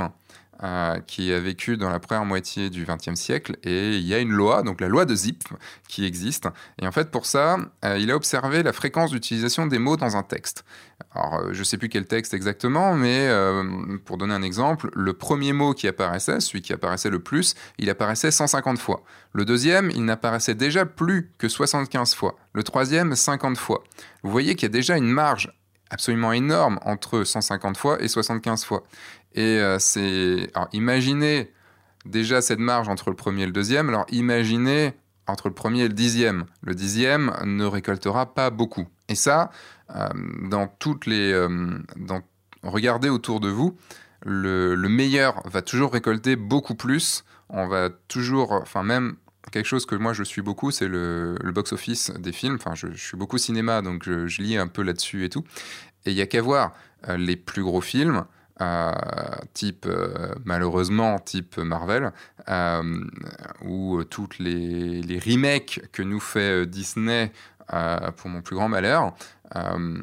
euh, 0.63 1.01
qui 1.07 1.33
a 1.33 1.41
vécu 1.41 1.79
dans 1.79 1.89
la 1.89 1.99
première 2.01 2.27
moitié 2.27 2.69
du 2.69 2.85
XXe 2.85 3.19
siècle. 3.19 3.57
Et 3.63 3.97
il 3.97 4.07
y 4.07 4.13
a 4.13 4.19
une 4.19 4.33
loi, 4.33 4.63
donc 4.63 4.83
la 4.83 4.89
loi 4.89 5.07
de 5.07 5.15
Zip, 5.15 5.45
qui 5.89 6.05
existe. 6.05 6.49
Et 6.83 6.87
en 6.87 6.93
fait, 6.93 7.11
pour 7.11 7.25
ça, 7.25 7.57
euh, 7.85 7.97
il 7.99 8.11
a 8.11 8.17
observé 8.17 8.63
la 8.63 8.75
fréquence 8.75 9.11
d'utilisation 9.11 9.67
des 9.67 9.79
mots 9.79 9.97
dans 9.97 10.19
un 10.19 10.23
texte. 10.23 10.65
Alors, 11.15 11.37
euh, 11.37 11.53
je 11.53 11.61
ne 11.61 11.65
sais 11.65 11.79
plus 11.79 11.89
quel 11.89 12.07
texte 12.07 12.35
exactement, 12.35 12.95
mais 12.95 13.31
pour 14.05 14.19
donner 14.19 14.35
un 14.35 14.43
exemple, 14.43 14.91
le 14.95 15.15
premier 15.15 15.55
mot 15.55 15.73
qui 15.73 15.89
apparaissait, 15.89 16.41
celui 16.41 16.61
qui 16.61 16.75
apparaissait 16.75 17.11
le 17.11 17.21
plus, 17.21 17.55
il 17.79 17.89
apparaissait 17.89 18.31
150 18.31 18.79
fois. 18.79 19.03
Le 19.33 19.47
deuxième, 19.47 19.91
il 19.95 20.05
n'apparaissait 20.05 20.55
déjà 20.55 20.85
plus 20.85 21.31
que 21.39 21.49
75 21.49 22.15
fois. 22.15 22.37
Le 22.53 22.63
troisième, 22.63 23.15
50 23.17 23.57
fois. 23.57 23.83
Vous 24.23 24.31
voyez 24.31 24.55
qu'il 24.57 24.65
y 24.65 24.71
a 24.71 24.73
déjà 24.73 24.97
une 24.97 25.11
marge 25.11 25.51
absolument 25.91 26.33
énorme 26.33 26.79
entre 26.85 27.25
150 27.25 27.77
fois 27.77 28.01
et 28.03 28.09
75 28.09 28.65
fois. 28.65 28.83
Et 29.35 29.59
euh, 29.59 29.79
c'est. 29.79 30.51
Alors, 30.55 30.69
imaginez 30.73 31.53
déjà 32.07 32.41
cette 32.41 32.59
marge 32.59 32.89
entre 32.89 33.11
le 33.11 33.17
premier 33.17 33.43
et 33.43 33.47
le 33.47 33.53
deuxième. 33.53 33.89
Alors, 33.89 34.07
imaginez 34.11 34.95
entre 35.27 35.49
le 35.49 35.55
premier 35.55 35.83
et 35.83 35.89
le 35.89 35.95
dixième. 35.95 36.47
Le 36.63 36.75
dixième 36.75 37.33
ne 37.45 37.65
récoltera 37.65 38.35
pas 38.35 38.51
beaucoup. 38.51 38.87
Et 39.09 39.15
ça, 39.15 39.51
euh, 39.95 40.09
dans 40.49 40.67
toutes 40.67 41.07
les. 41.07 41.33
Euh, 41.33 41.79
dans... 41.97 42.23
Regardez 42.63 43.09
autour 43.09 43.41
de 43.41 43.49
vous, 43.49 43.77
le, 44.25 44.75
le, 44.75 44.89
meilleur 44.89 45.43
va 45.49 45.63
toujours 45.63 45.93
récolter 45.93 46.37
beaucoup 46.37 46.75
plus. 46.75 47.25
On 47.49 47.67
va 47.67 47.91
toujours. 48.09 48.53
Enfin, 48.53 48.83
même. 48.83 49.17
Quelque 49.51 49.67
chose 49.67 49.87
que 49.87 49.95
moi 49.95 50.13
je 50.13 50.23
suis 50.23 50.43
beaucoup, 50.43 50.71
c'est 50.71 50.89
le, 50.89 51.37
box-office 51.45 52.11
des 52.19 52.33
films. 52.33 52.57
Enfin, 52.57 52.75
je, 52.75 52.89
suis 52.95 53.17
beaucoup 53.17 53.39
cinéma, 53.39 53.83
donc 53.83 54.05
je, 54.05 54.41
lis 54.41 54.57
un 54.57 54.69
peu 54.69 54.83
là-dessus 54.83 55.25
et 55.25 55.29
tout. 55.29 55.45
Et 56.07 56.11
il 56.11 56.17
y 56.17 56.23
a 56.23 56.27
qu'à 56.27 56.43
voir 56.43 56.73
les 57.09 57.37
plus 57.37 57.63
gros 57.63 57.81
films 57.81 58.25
type, 59.55 59.87
euh, 59.87 60.35
malheureusement, 60.45 61.19
type 61.19 61.57
Marvel, 61.59 62.13
euh, 62.49 63.05
ou 63.63 64.05
toutes 64.05 64.39
les, 64.39 65.01
les, 65.01 65.19
remakes 65.19 65.81
que 65.93 66.03
nous 66.03 66.21
fait 66.21 66.63
euh, 66.63 66.67
Disney 66.67 67.33
pour 68.17 68.29
mon 68.29 68.43
plus 68.43 68.57
grand 68.57 68.69
malheur, 68.69 69.15
euh, 69.57 70.03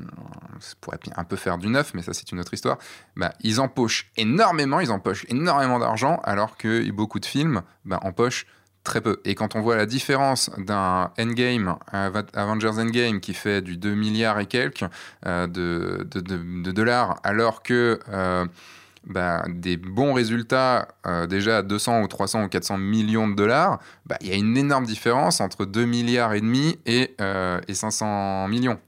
ça 0.60 0.74
pourrait 0.82 1.00
un 1.16 1.24
peu 1.24 1.36
faire 1.36 1.58
du 1.58 1.68
neuf, 1.68 1.94
mais 1.94 2.02
ça 2.02 2.14
c'est 2.14 2.32
une 2.32 2.40
autre 2.40 2.54
histoire. 2.54 2.78
Bah, 3.16 3.34
ils 3.42 3.60
empochent 3.60 4.10
énormément, 4.18 4.80
ils 4.80 4.92
empochent 4.92 5.26
énormément 5.30 5.80
d'argent, 5.80 6.20
alors 6.24 6.58
que 6.58 6.90
beaucoup 6.92 7.20
de 7.20 7.26
films 7.26 7.62
bah, 7.86 8.00
empochent 8.04 8.46
très 8.88 9.02
peu. 9.02 9.20
Et 9.26 9.36
quand 9.36 9.56
on 9.56 9.62
voit 9.62 9.76
la 9.76 9.86
différence 9.86 10.50
d'un 10.58 11.12
Endgame, 11.20 11.76
Avengers 12.34 12.80
Endgame, 12.80 13.20
qui 13.20 13.34
fait 13.34 13.62
du 13.62 13.78
2 13.78 13.94
milliards 13.94 14.40
et 14.40 14.46
quelques 14.46 14.86
euh, 15.26 15.46
de, 15.46 16.72
dollars, 16.72 17.20
alors 17.24 17.64
que 17.64 18.00
euh, 18.10 18.46
bah, 19.06 19.44
des 19.50 19.76
bons 19.76 20.14
résultats, 20.14 20.88
euh, 21.06 21.28
déjà 21.28 21.58
à 21.58 21.62
200 21.64 22.02
ou 22.02 22.08
300 22.08 22.46
ou 22.46 22.48
400 22.48 22.78
millions 22.78 23.28
de 23.28 23.36
dollars, 23.36 23.80
bah, 24.06 24.16
il 24.22 24.28
y 24.28 24.32
a 24.32 24.36
une 24.36 24.58
énorme 24.58 24.86
différence 24.86 25.42
entre 25.42 25.66
2 25.66 25.86
milliards 25.86 26.34
et 26.34 26.42
demi 26.42 26.80
et, 26.86 27.16
et 27.68 27.74
500 27.74 28.48
millions 28.48 28.80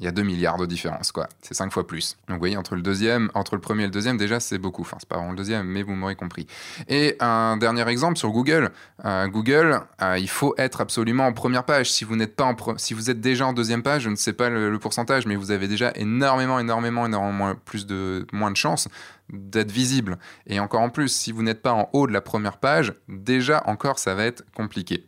il 0.00 0.04
y 0.04 0.08
a 0.08 0.12
2 0.12 0.22
milliards 0.22 0.58
de 0.58 0.66
différence, 0.66 1.12
quoi. 1.12 1.28
C'est 1.42 1.54
5 1.54 1.72
fois 1.72 1.86
plus. 1.86 2.16
Donc 2.28 2.36
vous 2.36 2.40
voyez, 2.40 2.56
entre 2.56 2.76
le 2.76 2.82
deuxième, 2.82 3.30
entre 3.34 3.54
le 3.56 3.60
premier 3.60 3.82
et 3.82 3.86
le 3.86 3.92
deuxième, 3.92 4.16
déjà 4.16 4.38
c'est 4.38 4.58
beaucoup. 4.58 4.82
Enfin, 4.82 4.96
c'est 5.00 5.08
pas 5.08 5.16
vraiment 5.16 5.32
le 5.32 5.36
deuxième, 5.36 5.66
mais 5.66 5.82
vous 5.82 5.94
m'aurez 5.94 6.14
compris. 6.14 6.46
Et 6.88 7.16
un 7.20 7.56
dernier 7.56 7.88
exemple 7.88 8.16
sur 8.16 8.30
Google. 8.30 8.70
Euh, 9.04 9.26
Google, 9.28 9.80
euh, 10.02 10.18
il 10.18 10.28
faut 10.28 10.54
être 10.56 10.80
absolument 10.80 11.26
en 11.26 11.32
première 11.32 11.64
page. 11.64 11.90
Si 11.90 12.04
vous 12.04 12.16
n'êtes 12.16 12.36
pas 12.36 12.44
en 12.44 12.56
si 12.76 12.94
vous 12.94 13.10
êtes 13.10 13.20
déjà 13.20 13.46
en 13.46 13.52
deuxième 13.52 13.82
page, 13.82 14.02
je 14.02 14.10
ne 14.10 14.16
sais 14.16 14.32
pas 14.32 14.48
le, 14.48 14.78
pourcentage, 14.78 15.26
mais 15.26 15.34
vous 15.34 15.50
avez 15.50 15.66
déjà 15.66 15.92
énormément, 15.96 16.60
énormément, 16.60 17.06
énormément 17.06 17.54
plus 17.64 17.86
de 17.86 18.26
moins 18.32 18.50
de 18.50 18.56
chances 18.56 18.88
d'être 19.30 19.72
visible. 19.72 20.18
Et 20.46 20.60
encore 20.60 20.80
en 20.80 20.90
plus, 20.90 21.08
si 21.08 21.32
vous 21.32 21.42
n'êtes 21.42 21.62
pas 21.62 21.72
en 21.72 21.90
haut 21.92 22.06
de 22.06 22.12
la 22.12 22.20
première 22.20 22.58
page, 22.58 22.92
déjà 23.08 23.62
encore 23.66 23.98
ça 23.98 24.14
va 24.14 24.24
être 24.24 24.44
compliqué. 24.54 25.04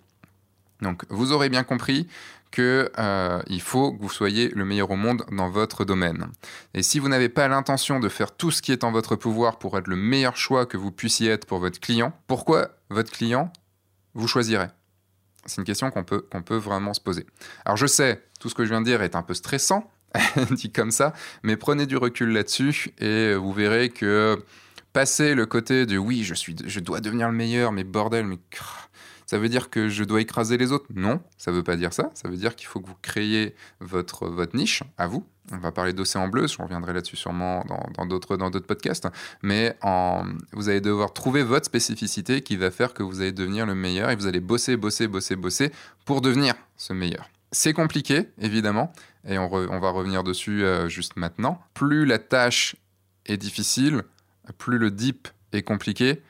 Donc 0.83 1.05
vous 1.09 1.33
aurez 1.33 1.49
bien 1.49 1.63
compris 1.63 2.09
qu'il 2.51 2.91
euh, 2.99 3.59
faut 3.61 3.93
que 3.93 4.03
vous 4.03 4.11
soyez 4.11 4.49
le 4.49 4.65
meilleur 4.65 4.91
au 4.91 4.97
monde 4.97 5.25
dans 5.31 5.49
votre 5.49 5.85
domaine. 5.85 6.29
Et 6.75 6.83
si 6.83 6.99
vous 6.99 7.09
n'avez 7.09 7.29
pas 7.29 7.47
l'intention 7.49 8.01
de 8.01 8.09
faire 8.09 8.33
tout 8.33 8.51
ce 8.51 8.63
qui 8.63 8.73
est 8.73 8.85
en 8.85 8.91
votre 8.91 9.17
pouvoir 9.17 9.59
pour 9.59 9.79
être 9.79 9.87
le 9.87 9.97
meilleur 9.97 10.37
choix 10.37 10.67
que 10.67 10.77
vous 10.77 10.91
puissiez 10.91 11.31
être 11.31 11.47
pour 11.47 11.59
votre 11.59 11.81
client, 11.81 12.13
pourquoi 12.27 12.71
votre 12.89 13.13
client 13.13 13.53
vous 14.15 14.27
choisirait? 14.27 14.71
C'est 15.47 15.59
une 15.59 15.65
question 15.65 15.91
qu'on 15.91 16.05
peut, 16.05 16.27
peut 16.45 16.57
vraiment 16.57 16.93
se 16.93 17.01
poser. 17.01 17.27
Alors 17.65 17.77
je 17.77 17.87
sais, 17.87 18.23
tout 18.41 18.49
ce 18.49 18.55
que 18.55 18.65
je 18.65 18.71
viens 18.71 18.81
de 18.81 18.87
dire 18.87 19.03
est 19.03 19.15
un 19.15 19.23
peu 19.23 19.35
stressant, 19.35 19.91
dit 20.51 20.73
comme 20.73 20.91
ça, 20.91 21.13
mais 21.43 21.57
prenez 21.57 21.87
du 21.87 21.97
recul 21.97 22.31
là-dessus 22.31 22.93
et 22.99 23.35
vous 23.35 23.53
verrez 23.53 23.91
que 23.91 24.45
passer 24.93 25.35
le 25.35 25.47
côté 25.47 25.87
de 25.87 25.97
oui, 25.97 26.25
je, 26.25 26.35
suis, 26.35 26.57
je 26.65 26.81
dois 26.81 27.01
devenir 27.01 27.29
le 27.29 27.35
meilleur, 27.35 27.73
mais 27.73 27.85
bordel, 27.85 28.27
mais 28.27 28.39
ça 29.31 29.39
veut 29.39 29.49
dire 29.49 29.71
que 29.71 29.89
je 29.89 30.03
dois 30.03 30.21
écraser 30.21 30.57
les 30.57 30.73
autres? 30.73 30.87
Non, 30.93 31.21
ça 31.39 31.53
ne 31.53 31.57
veut 31.57 31.63
pas 31.63 31.77
dire 31.77 31.93
ça. 31.93 32.11
Ça 32.15 32.29
veut 32.29 32.37
dire 32.37 32.57
qu'il 32.57 32.67
faut 32.67 32.81
que 32.81 32.89
vous 32.89 32.97
créiez 33.01 33.55
votre, 33.79 34.27
votre 34.27 34.57
niche 34.57 34.83
à 34.99 35.07
vous. 35.07 35.25
On 35.53 35.59
va 35.59 35.71
parler 35.71 35.93
d'océan 35.93 36.27
bleu, 36.27 36.49
je 36.49 36.61
reviendrai 36.61 36.93
là-dessus 36.95 37.15
sûrement 37.15 37.65
dans 37.97 38.07
d'autres 38.07 38.37
dans 38.37 38.51
podcasts. 38.51 39.07
Mais 39.45 39.77
en, 39.83 40.25
vous 40.51 40.69
allez 40.69 40.81
devoir 40.81 41.13
trouver 41.13 41.45
votre 41.45 41.67
spécificité 41.67 42.41
qui 42.41 42.57
va 42.57 42.73
faire 42.73 42.93
que 42.93 43.05
vous 43.05 43.21
allez 43.21 43.31
devenir 43.31 43.67
le 43.67 43.77
meilleur 43.77 44.11
et 44.11 44.17
vous 44.17 44.27
allez 44.27 44.41
bosser, 44.41 44.77
bosser, 44.77 45.07
bosser, 45.07 45.37
bosser 45.37 45.71
pour 46.07 46.23
devenir 46.23 46.55
ce 46.77 46.93
meilleur. 46.93 47.31
C'est 47.53 47.73
compliqué, 47.73 48.31
évidemment, 48.41 48.93
et 49.25 49.39
on, 49.39 49.45
on, 49.45 49.79
va 49.79 49.91
revenir 49.91 50.25
dessus 50.25 50.65
euh, 50.65 50.89
juste 50.89 51.15
maintenant. 51.15 51.63
Plus 51.75 52.05
la 52.05 52.19
tâche 52.19 52.75
est 53.27 53.37
difficile, 53.37 54.03
plus 54.59 54.79
le 54.79 54.91
deep 54.91 55.29
est 55.53 55.63
compliqué, 55.63 56.21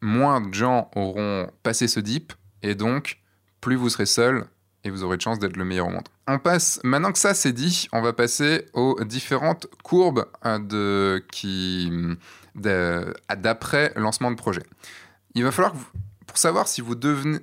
moins 0.00 0.40
de 0.40 0.52
gens 0.54 0.90
auront 0.94 1.48
passé 1.62 1.88
ce 1.88 2.00
dip 2.00 2.32
Et 2.62 2.74
donc, 2.74 3.20
plus 3.60 3.76
vous 3.76 3.88
serez 3.88 4.06
seul, 4.06 4.46
et 4.84 4.90
vous 4.90 5.04
aurez 5.04 5.16
de 5.16 5.22
chance 5.22 5.38
d'être 5.38 5.56
le 5.56 5.64
meilleur 5.64 5.88
au 5.88 5.90
monde. 5.90 6.08
On 6.26 6.38
passe, 6.38 6.80
maintenant 6.84 7.12
que 7.12 7.18
ça 7.18 7.34
c'est 7.34 7.52
dit, 7.52 7.88
on 7.92 8.00
va 8.00 8.12
passer 8.12 8.66
aux 8.72 9.02
différentes 9.04 9.66
courbes 9.82 10.26
euh, 10.46 10.58
de, 10.58 11.24
qui, 11.30 11.90
d'après 12.54 13.92
lancement 13.96 14.30
de 14.30 14.36
projet. 14.36 14.62
Il 15.34 15.44
va 15.44 15.50
falloir, 15.50 15.74
pour 16.26 16.38
savoir 16.38 16.68
si 16.68 16.80
vous, 16.80 16.94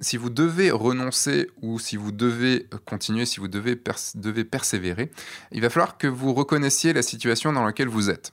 si 0.01 0.17
vous 0.17 0.29
devez 0.29 0.71
renoncer 0.71 1.49
ou 1.61 1.79
si 1.79 1.95
vous 1.95 2.11
devez 2.11 2.67
continuer, 2.85 3.25
si 3.25 3.39
vous 3.39 3.47
devez, 3.47 3.79
devez 4.15 4.43
persévérer, 4.43 5.11
il 5.51 5.61
va 5.61 5.69
falloir 5.69 5.97
que 5.97 6.07
vous 6.07 6.33
reconnaissiez 6.33 6.93
la 6.93 7.01
situation 7.01 7.53
dans 7.53 7.65
laquelle 7.65 7.87
vous 7.87 8.09
êtes. 8.09 8.31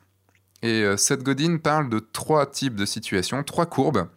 Et 0.64 0.82
euh, 0.82 0.96
Seth 0.96 1.22
Godin 1.22 1.58
parle 1.58 1.90
de 1.90 1.98
trois 1.98 2.46
types 2.46 2.74
de 2.74 2.86
situations, 2.86 3.44
trois 3.44 3.66
courbes. 3.66 4.08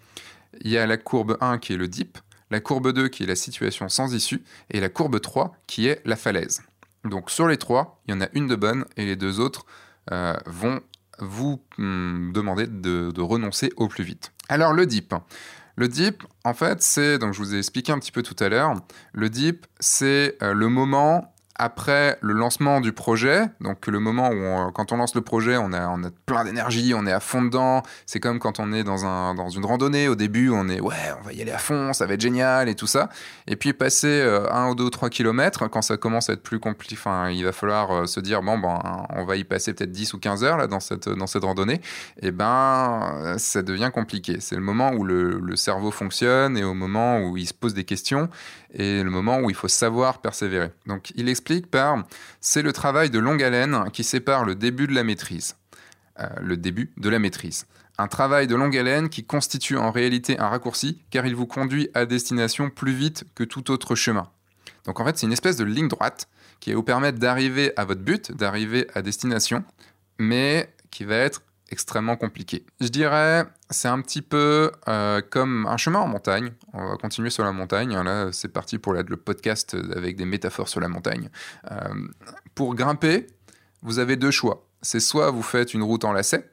Il 0.62 0.72
y 0.72 0.78
a 0.78 0.88
la 0.88 0.96
courbe 0.96 1.38
1 1.42 1.58
qui 1.58 1.74
est 1.74 1.78
le 1.78 1.90
dip, 1.90 2.18
la 2.52 2.62
courbe 2.62 2.94
2 2.94 3.10
qui 3.10 3.24
est 3.24 3.28
la 3.28 3.36
situation 3.36 3.90
sans 3.90 4.14
issue, 4.16 4.42
et 4.72 4.80
la 4.80 4.88
courbe 4.88 5.20
3 5.20 5.52
qui 5.68 5.88
est 5.88 6.02
la 6.06 6.16
falaise. 6.16 6.62
Donc 7.04 7.32
sur 7.32 7.50
les 7.50 7.58
trois, 7.58 8.02
il 8.08 8.14
y 8.14 8.18
en 8.18 8.22
a 8.22 8.30
une 8.32 8.48
de 8.48 8.56
bonne 8.56 8.86
et 8.96 9.06
les 9.06 9.18
deux 9.18 9.42
autres 9.42 9.66
euh, 10.14 10.38
vont 10.46 10.80
vous 11.20 11.62
hmm, 11.78 12.32
demander 12.32 12.66
de, 12.66 13.22
renoncer 13.22 13.74
au 13.76 13.90
plus 13.90 14.06
vite. 14.06 14.32
Alors 14.48 14.72
le 14.72 14.86
dip. 14.86 15.14
Le 15.76 15.90
dip, 15.90 16.24
en 16.46 16.54
fait, 16.54 16.82
c'est, 16.82 17.20
donc 17.20 17.34
je 17.34 17.40
vous 17.40 17.56
ai 17.56 17.58
expliqué 17.58 17.92
un 17.92 18.00
petit 18.00 18.14
peu 18.14 18.24
tout 18.24 18.42
à 18.42 18.48
l'heure, 18.48 18.74
le 19.12 19.30
dip, 19.30 19.68
c'est 19.82 20.38
euh, 20.42 20.54
le 20.54 20.70
moment 20.70 21.36
après 21.60 22.18
le 22.22 22.34
lancement 22.34 22.82
du 22.82 22.94
projet, 22.94 23.46
donc 23.62 23.88
le 23.88 24.00
moment 24.00 24.30
où 24.30 24.72
quand 24.72 24.92
on 24.92 24.98
lance 24.98 25.16
le 25.16 25.22
projet, 25.22 25.58
on 25.58 25.74
a, 25.74 25.98
plein 26.26 26.44
d'énergie, 26.44 26.94
on 26.96 27.06
est 27.06 27.12
à 27.12 27.20
fond 27.20 27.42
dedans. 27.42 27.84
C'est 28.06 28.20
comme 28.20 28.40
quand 28.40 28.60
on 28.60 28.74
est 28.74 28.84
dans, 28.84 29.06
un, 29.06 29.34
dans 29.34 29.50
une 29.50 29.66
randonnée. 29.66 30.08
Au 30.08 30.16
début, 30.16 30.50
on 30.50 30.70
est 30.70 30.80
ouais, 30.80 30.96
on 31.20 31.24
va 31.26 31.34
y 31.34 31.42
aller 31.42 31.52
à 31.52 31.58
fond, 31.58 31.94
ça 31.94 32.06
va 32.06 32.14
être 32.14 32.22
génial 32.22 32.70
et 32.70 32.76
tout 32.76 32.88
ça. 32.88 33.10
Et 33.48 33.56
puis 33.56 33.74
passer 33.74 34.08
euh, 34.08 34.52
un 34.52 34.70
ou 34.70 34.76
deux 34.76 34.86
ou 34.86 34.90
trois 34.90 35.10
kilomètres, 35.10 35.68
quand 35.70 35.82
ça 35.82 35.98
commence 35.98 36.30
à 36.30 36.34
être 36.34 36.44
plus 36.44 36.60
compliqué, 36.60 36.96
il 37.32 37.44
va 37.44 37.52
falloir 37.52 37.92
euh, 37.92 38.06
se 38.06 38.20
dire 38.20 38.42
bon 38.42 38.60
ben, 38.60 38.80
on 39.16 39.26
va 39.26 39.36
y 39.36 39.44
passer 39.44 39.74
peut-être 39.74 39.92
10 39.92 40.14
ou 40.14 40.20
15 40.20 40.44
heures 40.44 40.58
là 40.58 40.68
dans 40.68 40.80
cette 40.80 41.10
dans 41.10 41.28
cette 41.28 41.44
randonnée. 41.44 41.82
Et 42.22 42.32
ben, 42.32 43.36
ça 43.38 43.64
devient 43.64 43.90
compliqué. 43.94 44.38
C'est 44.40 44.56
le 44.56 44.62
moment 44.62 44.92
où 44.92 45.04
le 45.04 45.56
cerveau 45.56 45.92
fonctionne 45.92 46.58
et 46.58 46.64
au 46.64 46.74
moment 46.74 47.20
où 47.22 47.38
il 47.38 47.48
se 47.48 47.54
pose 47.54 47.74
des 47.74 47.84
questions 47.84 48.30
et 48.78 49.02
le 49.04 49.10
moment 49.10 49.40
où 49.40 49.50
il 49.50 49.56
faut 49.56 49.68
savoir 49.68 50.22
persévérer. 50.22 50.70
Donc 50.86 51.12
il 51.16 51.28
explique 51.28 51.70
par 51.70 52.04
c'est 52.40 52.62
le 52.62 52.72
travail 52.72 53.10
de 53.10 53.20
longue 53.20 53.44
haleine 53.44 53.90
qui 53.92 54.04
sépare 54.04 54.46
le 54.46 54.56
début 54.56 54.88
de 54.88 54.94
la 54.94 55.04
maîtrise. 55.04 55.56
Euh, 56.20 56.28
le 56.42 56.58
début 56.58 56.92
de 56.98 57.10
la 57.10 57.20
maîtrise. 57.20 57.66
Un 57.98 58.08
travail 58.08 58.46
de 58.46 58.56
longue 58.56 58.78
haleine 58.78 59.10
qui 59.10 59.26
constitue 59.26 59.78
en 59.78 59.92
réalité 59.92 60.40
un 60.40 60.48
raccourci 60.48 61.02
car 61.10 61.26
il 61.26 61.36
vous 61.36 61.48
conduit 61.48 61.90
à 61.96 62.06
destination 62.06 62.70
plus 62.70 62.94
vite 62.94 63.26
que 63.34 63.44
tout 63.44 63.72
autre 63.72 63.96
chemin. 63.96 64.30
Donc 64.86 65.00
en 65.00 65.06
fait 65.06 65.18
c'est 65.18 65.26
une 65.26 65.34
espèce 65.34 65.58
de 65.58 65.66
ligne 65.66 65.88
droite 65.88 66.30
qui 66.60 66.70
va 66.70 66.76
vous 66.76 66.84
permettre 66.84 67.18
d'arriver 67.18 67.74
à 67.78 67.86
votre 67.86 68.02
but, 68.02 68.32
d'arriver 68.32 68.88
à 68.94 69.02
destination, 69.02 69.64
mais 70.20 70.70
qui 70.92 71.04
va 71.04 71.16
être 71.16 71.42
extrêmement 71.70 72.16
compliqué. 72.16 72.66
Je 72.80 72.88
dirais, 72.88 73.46
c'est 73.70 73.88
un 73.88 74.02
petit 74.02 74.22
peu 74.22 74.72
euh, 74.88 75.22
comme 75.30 75.66
un 75.68 75.78
chemin 75.78 76.00
en 76.00 76.08
montagne. 76.08 76.52
On 76.74 76.90
va 76.90 76.98
continuer 76.98 77.30
sur 77.30 77.44
la 77.44 77.52
montagne. 77.52 77.94
Là, 78.02 78.30
c'est 78.32 78.48
parti 78.48 78.78
pour 78.78 78.94
le 78.94 79.04
podcast 79.18 79.76
avec 79.96 80.16
des 80.16 80.26
métaphores 80.26 80.70
sur 80.70 80.80
la 80.80 80.88
montagne. 80.88 81.30
Euh, 81.72 81.76
pour 82.56 82.76
grimper, 82.76 83.28
vous 83.82 84.00
avez 84.00 84.16
deux 84.16 84.32
choix. 84.32 84.68
C'est 84.82 85.00
soit 85.00 85.32
vous 85.32 85.42
faites 85.42 85.74
une 85.74 85.84
route 85.84 86.06
en 86.06 86.14
lacet, 86.14 86.50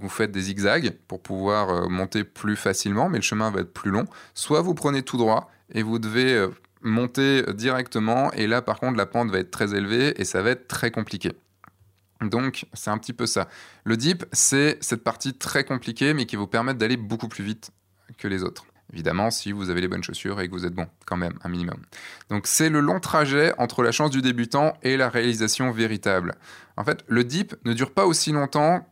vous 0.00 0.08
faites 0.08 0.32
des 0.32 0.42
zigzags 0.42 0.96
pour 1.08 1.22
pouvoir 1.22 1.70
euh, 1.70 1.88
monter 1.88 2.24
plus 2.24 2.56
facilement, 2.56 3.08
mais 3.08 3.18
le 3.18 3.22
chemin 3.22 3.50
va 3.50 3.60
être 3.60 3.72
plus 3.72 3.90
long. 3.90 4.06
Soit 4.34 4.62
vous 4.62 4.74
prenez 4.74 5.02
tout 5.02 5.16
droit 5.16 5.50
et 5.72 5.82
vous 5.82 5.98
devez 5.98 6.48
monter 6.80 7.42
directement. 7.54 8.32
Et 8.32 8.46
là, 8.46 8.62
par 8.62 8.78
contre, 8.78 8.96
la 8.96 9.06
pente 9.06 9.30
va 9.30 9.38
être 9.38 9.50
très 9.50 9.74
élevée 9.74 10.20
et 10.20 10.24
ça 10.24 10.42
va 10.42 10.50
être 10.50 10.68
très 10.68 10.90
compliqué. 10.90 11.32
Donc, 12.20 12.66
c'est 12.72 12.90
un 12.90 12.98
petit 12.98 13.12
peu 13.12 13.26
ça. 13.26 13.48
Le 13.84 13.96
dip, 13.96 14.24
c'est 14.32 14.78
cette 14.80 15.04
partie 15.04 15.34
très 15.34 15.64
compliquée, 15.64 16.14
mais 16.14 16.26
qui 16.26 16.36
vous 16.36 16.46
permet 16.46 16.74
d'aller 16.74 16.96
beaucoup 16.96 17.28
plus 17.28 17.44
vite 17.44 17.70
que 18.18 18.28
les 18.28 18.42
autres. 18.42 18.64
Évidemment, 18.92 19.30
si 19.30 19.52
vous 19.52 19.68
avez 19.68 19.80
les 19.80 19.88
bonnes 19.88 20.04
chaussures 20.04 20.40
et 20.40 20.48
que 20.48 20.52
vous 20.52 20.64
êtes 20.64 20.72
bon, 20.72 20.86
quand 21.06 21.16
même, 21.16 21.38
un 21.42 21.48
minimum. 21.48 21.82
Donc, 22.30 22.46
c'est 22.46 22.70
le 22.70 22.80
long 22.80 23.00
trajet 23.00 23.52
entre 23.58 23.82
la 23.82 23.92
chance 23.92 24.10
du 24.10 24.22
débutant 24.22 24.74
et 24.82 24.96
la 24.96 25.08
réalisation 25.08 25.70
véritable. 25.72 26.34
En 26.76 26.84
fait, 26.84 27.04
le 27.08 27.24
dip 27.24 27.54
ne 27.64 27.72
dure 27.72 27.92
pas 27.92 28.06
aussi 28.06 28.32
longtemps 28.32 28.88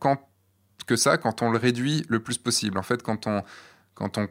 que 0.85 0.95
ça 0.95 1.17
quand 1.17 1.41
on 1.41 1.49
le 1.49 1.57
réduit 1.57 2.05
le 2.09 2.19
plus 2.19 2.37
possible. 2.37 2.77
En 2.77 2.83
fait, 2.83 3.01
quand 3.01 3.25
on, 3.25 3.41
quand 3.93 4.17
on 4.17 4.27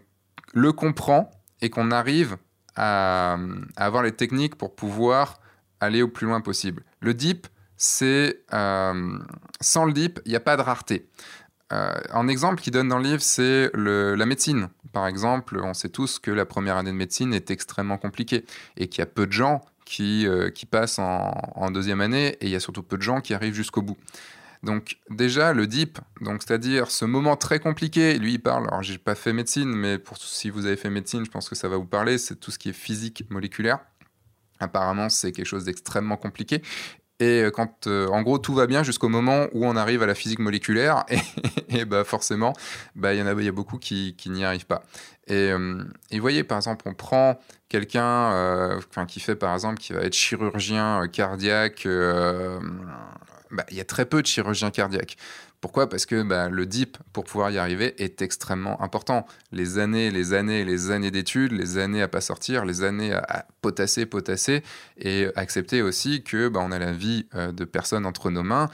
le 0.53 0.73
comprend 0.73 1.31
et 1.61 1.71
qu'on 1.71 1.91
arrive 1.91 2.37
à, 2.77 3.39
à 3.77 3.87
avoir 3.87 4.03
les 4.03 4.13
techniques 4.13 4.57
pour 4.57 4.77
pouvoir 4.77 5.41
aller 5.81 6.03
au 6.03 6.09
plus 6.09 6.27
loin 6.27 6.41
possible. 6.41 6.85
Le 7.01 7.15
dip, 7.15 7.47
c'est 7.77 8.43
euh, 8.53 9.19
sans 9.61 9.85
le 9.85 9.93
dip, 9.93 10.21
il 10.25 10.31
n'y 10.31 10.37
a 10.37 10.41
pas 10.41 10.57
de 10.57 10.63
rareté. 10.63 11.09
Euh, 11.73 11.95
un 12.13 12.29
exemple 12.29 12.63
qu'il 12.63 12.73
donne 12.73 12.89
dans 12.89 12.99
le 12.99 13.05
livre, 13.05 13.23
c'est 13.23 13.71
la 13.75 14.27
médecine. 14.27 14.69
Par 14.93 15.07
exemple, 15.07 15.61
on 15.63 15.75
sait 15.75 15.89
tous 15.89 16.19
que 16.19 16.31
la 16.31 16.47
première 16.47 16.77
année 16.77 16.93
de 16.93 16.97
médecine 16.97 17.35
est 17.35 17.51
extrêmement 17.51 17.99
compliquée 17.99 18.45
et 18.77 18.89
qu'il 18.89 19.01
y 19.01 19.03
a 19.03 19.07
peu 19.07 19.27
de 19.27 19.33
gens 19.33 19.65
qui, 19.85 20.27
euh, 20.27 20.51
qui 20.51 20.67
passent 20.67 20.99
en, 20.99 21.71
deuxième 21.71 22.01
année 22.01 22.37
et 22.41 22.47
il 22.47 22.51
y 22.51 22.55
a 22.55 22.61
surtout 22.61 22.83
peu 22.83 22.97
de 22.97 23.03
gens 23.03 23.21
qui 23.21 23.35
arrivent 23.35 23.55
jusqu'au 23.55 23.83
bout. 23.83 23.97
Donc 24.63 24.99
déjà 25.11 25.53
le 25.53 25.67
DIP, 25.67 25.99
c'est-à-dire 26.23 26.91
ce 26.91 27.05
moment 27.05 27.37
très 27.37 27.59
compliqué, 27.59 28.19
lui 28.19 28.35
il 28.35 28.39
parle, 28.39 28.67
alors 28.69 28.83
j'ai 28.83 28.97
pas 28.97 29.15
fait 29.15 29.35
médecine, 29.35 29.69
mais 29.69 29.99
pour 29.99 30.17
si 30.17 30.49
vous 30.49 30.65
avez 30.65 30.77
fait 30.77 30.89
médecine, 30.89 31.25
je 31.25 31.31
pense 31.31 31.51
que 31.51 31.55
ça 31.55 31.69
va 31.69 31.77
vous 31.77 31.85
parler, 31.85 32.17
c'est 32.17 32.37
tout 32.37 32.51
ce 32.51 32.59
qui 32.59 32.71
est 32.71 32.75
physique 32.75 33.25
moléculaire. 33.29 33.81
Apparemment, 34.61 35.11
c'est 35.11 35.33
quelque 35.33 35.47
chose 35.47 35.65
d'extrêmement 35.65 36.17
compliqué. 36.17 36.63
Et 37.25 37.43
euh, 37.43 37.51
quand, 37.51 37.87
euh, 37.87 38.07
en 38.09 38.21
gros, 38.21 38.37
tout 38.37 38.53
va 38.53 38.67
bien 38.67 38.83
jusqu'au 38.83 39.09
moment 39.09 39.47
où 39.53 39.65
on 39.65 39.77
arrive 39.77 40.03
à 40.03 40.07
la 40.07 40.15
physique 40.15 40.41
moléculaire, 40.41 41.07
et, 41.71 41.87
bah 41.87 42.05
forcément, 42.05 42.53
bah 42.97 43.15
il 43.15 43.21
y 43.21 43.23
en 43.23 43.27
a, 43.27 43.41
y 43.41 43.49
a 43.49 43.53
beaucoup 43.53 43.79
qui, 43.79 44.15
n'y 44.27 44.45
arrivent 44.45 44.67
pas. 44.67 44.83
Et, 45.27 45.51
euh, 45.51 45.83
vous 46.13 46.21
voyez, 46.21 46.45
par 46.45 46.59
exemple, 46.59 46.85
on 46.87 46.93
prend 46.93 47.41
quelqu'un, 47.71 48.79
qui 49.09 49.21
fait, 49.21 49.37
par 49.37 49.55
exemple, 49.55 49.79
qui 49.79 49.95
va 49.95 50.01
être 50.01 50.15
chirurgien 50.15 51.09
cardiaque. 51.09 51.89
Bah, 53.51 53.65
il 53.71 53.77
y 53.77 53.81
a 53.81 53.85
très 53.85 54.05
peu 54.05 54.21
de 54.21 54.27
chirurgiens 54.27 54.71
cardiaques. 54.71 55.17
Pourquoi? 55.65 55.89
Parce 55.89 56.05
que 56.05 56.23
bah, 56.23 56.51
le 56.51 56.67
DIP, 56.67 56.99
pour 57.15 57.25
pouvoir 57.25 57.51
y 57.51 57.57
arriver, 57.57 57.95
est 57.97 58.21
extrêmement 58.21 58.83
important. 58.83 59.25
Les 59.51 59.79
années, 59.79 60.11
les 60.11 60.35
années, 60.35 60.63
les 60.63 60.91
années 60.91 61.11
d'études, 61.11 61.53
les 61.53 61.79
années 61.79 62.03
à 62.03 62.07
pas 62.07 62.21
sortir, 62.21 62.67
les 62.67 62.83
années 62.83 63.15
à, 63.15 63.47
potasser, 63.63 64.05
potasser, 64.05 64.63
et 64.99 65.29
accepter 65.37 65.81
aussi 65.81 66.23
que 66.23 66.49
bah, 66.49 66.61
on 66.63 66.71
a 66.71 66.79
la 66.79 66.93
vie 66.93 67.29
euh, 67.35 67.51
de 67.51 67.65
personnes 67.65 68.05
entre 68.05 68.31
nos 68.31 68.43
mains. 68.43 68.69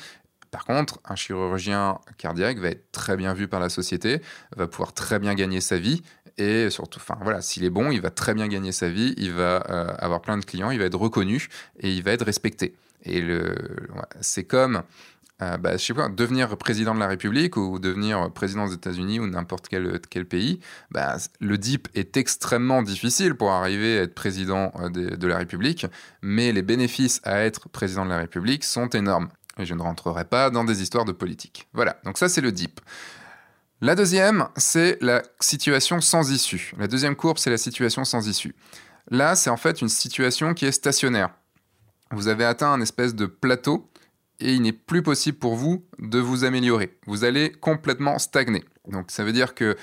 Par 0.51 0.65
contre, 0.65 0.99
un 1.05 1.15
chirurgien 1.15 2.01
cardiaque 2.19 2.59
va 2.59 2.71
être 2.71 2.91
très 2.91 3.17
bien 3.17 3.35
vu 3.35 3.47
par 3.47 3.61
la 3.61 3.69
société, 3.69 4.21
va 4.57 4.67
pouvoir 4.67 4.93
très 4.93 5.21
bien 5.21 5.37
gagner 5.37 5.61
sa 5.61 5.79
vie, 5.79 6.03
et 6.39 6.71
surtout, 6.71 6.99
enfin 6.99 7.17
voilà, 7.23 7.41
s'il 7.41 7.63
est 7.63 7.71
bon, 7.71 7.93
il 7.93 8.01
va 8.01 8.11
très 8.11 8.35
bien 8.35 8.49
gagner 8.49 8.73
sa 8.73 8.89
vie, 8.89 9.15
il 9.17 9.33
va 9.33 9.65
euh, 9.71 9.95
avoir 10.01 10.23
plein 10.23 10.39
de 10.39 10.45
clients, 10.45 10.73
il 10.73 10.81
va 10.81 10.87
être 10.87 10.99
reconnu 10.99 11.47
et 11.79 11.93
il 11.93 12.03
va 12.03 12.11
être 12.11 12.27
respecté. 12.27 12.75
Et 13.05 13.25
c'est 14.21 14.45
comme 14.45 14.83
euh, 15.43 15.57
bah, 15.57 15.77
je 15.77 15.85
sais 15.85 15.95
pas, 15.95 16.09
devenir 16.09 16.57
président 16.57 16.95
de 16.95 17.01
la 17.01 17.07
République 17.07 17.57
ou 17.57 17.79
devenir 17.79 18.31
président 18.33 18.67
des 18.67 18.75
États-Unis 18.75 19.21
ou 19.21 19.27
n'importe 19.27 19.69
quel, 19.69 20.01
quel 20.11 20.27
pays, 20.27 20.61
bah, 20.91 21.17
le 21.41 21.59
DIP 21.59 21.89
est 21.95 22.17
extrêmement 22.17 22.83
difficile 22.83 23.35
pour 23.35 23.51
arriver 23.51 23.99
à 23.99 24.03
être 24.03 24.15
président 24.15 24.73
euh, 24.79 24.89
de, 24.91 25.17
de, 25.17 25.27
la 25.27 25.39
République, 25.39 25.87
mais 26.23 26.53
les 26.53 26.63
bénéfices 26.63 27.21
à 27.25 27.41
être 27.41 27.69
président 27.69 28.05
de 28.05 28.11
la 28.11 28.19
République 28.19 28.65
sont 28.65 28.89
énormes. 28.89 29.29
Et 29.59 29.67
je 29.67 29.75
ne 29.75 29.83
rentrerai 29.83 30.25
pas 30.25 30.51
dans 30.51 30.65
des 30.65 30.83
histoires 30.83 31.05
de 31.05 31.13
politique. 31.13 31.69
Voilà, 31.73 31.99
donc 32.05 32.19
ça 32.19 32.29
c'est 32.29 32.41
le 32.41 32.53
DIP. 32.53 32.81
La 33.83 33.95
deuxième, 33.95 34.47
c'est 34.57 34.99
la 35.01 35.23
situation 35.41 36.03
sans 36.03 36.31
issue. 36.31 36.75
La 36.77 36.87
deuxième 36.87 37.17
courbe, 37.17 37.39
c'est 37.39 37.49
la 37.49 37.57
situation 37.57 38.05
sans 38.05 38.29
issue. 38.29 38.55
Là, 39.11 39.35
c'est 39.37 39.49
en 39.49 39.57
fait 39.57 39.81
une 39.81 39.89
situation 39.89 40.53
qui 40.53 40.67
est 40.67 40.73
stationnaire. 40.73 41.31
Vous 42.11 42.29
avez 42.29 42.45
atteint 42.45 42.71
un 42.73 42.81
espèce 42.83 43.15
de 43.15 43.25
plateau 43.25 43.90
et 44.41 44.55
il 44.55 44.63
n'est 44.63 44.73
plus 44.73 45.03
possible 45.03 45.39
pour 45.39 45.55
vous 45.55 45.85
de 45.99 46.19
vous 46.19 46.45
améliorer. 46.45 46.97
Vous 47.07 47.25
allez 47.25 47.53
complètement 47.53 48.19
stagner. 48.19 48.65
Donc 48.89 49.11
ça 49.11 49.25
veut 49.25 49.33
dire 49.33 49.55
que 49.55 49.77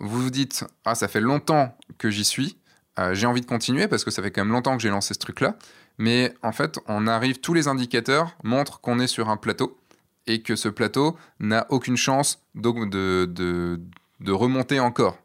vous 0.00 0.22
vous 0.22 0.30
dites 0.30 0.64
ah 0.84 0.94
ça 0.94 1.08
fait 1.08 1.20
longtemps 1.20 1.76
que 1.98 2.10
j'y 2.10 2.24
suis, 2.24 2.58
euh, 2.98 3.14
j'ai 3.14 3.26
envie 3.26 3.40
de 3.40 3.46
continuer 3.46 3.88
parce 3.88 4.04
que 4.04 4.10
ça 4.10 4.22
fait 4.22 4.30
quand 4.30 4.44
même 4.44 4.52
longtemps 4.52 4.76
que 4.76 4.82
j'ai 4.82 4.90
lancé 4.90 5.14
ce 5.14 5.18
truc-là, 5.18 5.56
mais 5.98 6.34
en 6.42 6.52
fait 6.52 6.78
on 6.86 7.06
arrive 7.06 7.40
tous 7.40 7.54
les 7.54 7.68
indicateurs 7.68 8.36
montrent 8.42 8.80
qu'on 8.80 8.98
est 8.98 9.06
sur 9.06 9.28
un 9.28 9.36
plateau 9.36 9.78
et 10.26 10.42
que 10.42 10.56
ce 10.56 10.68
plateau 10.68 11.16
n'a 11.38 11.66
aucune 11.68 11.96
chance 11.96 12.42
de, 12.54 13.26
de, 13.26 13.80
de 14.20 14.32
remonter 14.32 14.80
encore 14.80 15.18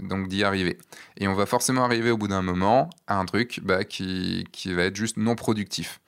donc 0.00 0.28
d'y 0.28 0.44
arriver. 0.44 0.78
Et 1.18 1.28
on 1.28 1.34
va 1.34 1.46
forcément 1.46 1.84
arriver 1.84 2.10
au 2.10 2.16
bout 2.16 2.28
d'un 2.28 2.42
moment 2.42 2.90
à 3.06 3.18
un 3.18 3.24
truc 3.24 3.60
bah, 3.62 3.84
qui, 3.84 4.44
qui, 4.52 4.72
va 4.72 4.84
être 4.84 4.96
juste 4.96 5.16
non 5.16 5.34
productif. 5.34 6.00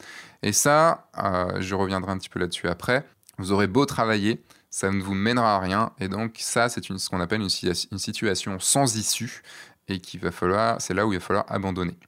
Et 0.47 0.53
ça, 0.53 1.09
euh, 1.19 1.61
je 1.61 1.75
reviendrai 1.75 2.13
un 2.13 2.19
petit 2.19 2.29
peu 2.29 2.39
là-dessus 2.39 2.69
après, 2.69 3.05
vous 3.37 3.51
aurez 3.51 3.67
beau 3.67 3.85
travailler, 3.85 4.45
ça 4.71 4.93
ne 4.93 5.03
vous 5.03 5.13
mènera 5.13 5.57
à 5.57 5.59
rien. 5.59 5.91
Et 5.99 6.07
donc 6.07 6.37
ça, 6.39 6.69
c'est 6.69 6.85
ce 6.85 7.09
qu'on 7.09 7.19
appelle 7.19 7.41
une, 7.41 7.99
situation 7.99 8.61
sans 8.61 8.95
issue. 8.95 9.43
et 9.89 9.99
qu'il 9.99 10.21
va 10.21 10.31
falloir, 10.31 10.81
c'est 10.81 10.95
là 10.95 11.05
où 11.05 11.13
il 11.13 11.19
va 11.19 11.25
falloir 11.25 11.47
abandonner 11.49 11.99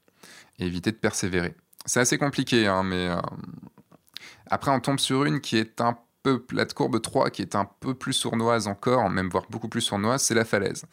et 0.61 0.67
éviter 0.67 0.93
de 0.93 0.97
persévérer. 0.97 1.57
C'est 1.85 1.99
assez 1.99 2.17
compliqué, 2.17 2.69
hein, 2.69 2.85
mais 2.85 3.09
euh, 3.09 3.21
après 4.47 4.71
on 4.71 4.79
tombe 4.79 5.01
sur 5.01 5.25
une 5.25 5.41
qui 5.41 5.57
est 5.57 5.81
un 5.81 5.99
peu, 6.23 6.47
la 6.53 6.65
courbe 6.65 7.03
3, 7.03 7.31
qui 7.31 7.43
est 7.43 7.57
un 7.57 7.65
peu 7.65 7.95
plus 7.95 8.13
sournoise 8.13 8.69
encore, 8.69 9.11
même 9.11 9.31
voire 9.31 9.47
beaucoup 9.51 9.69
plus 9.69 9.81
sournoise, 9.81 10.23
c'est 10.23 10.35
la 10.35 10.45
falaise. 10.45 10.85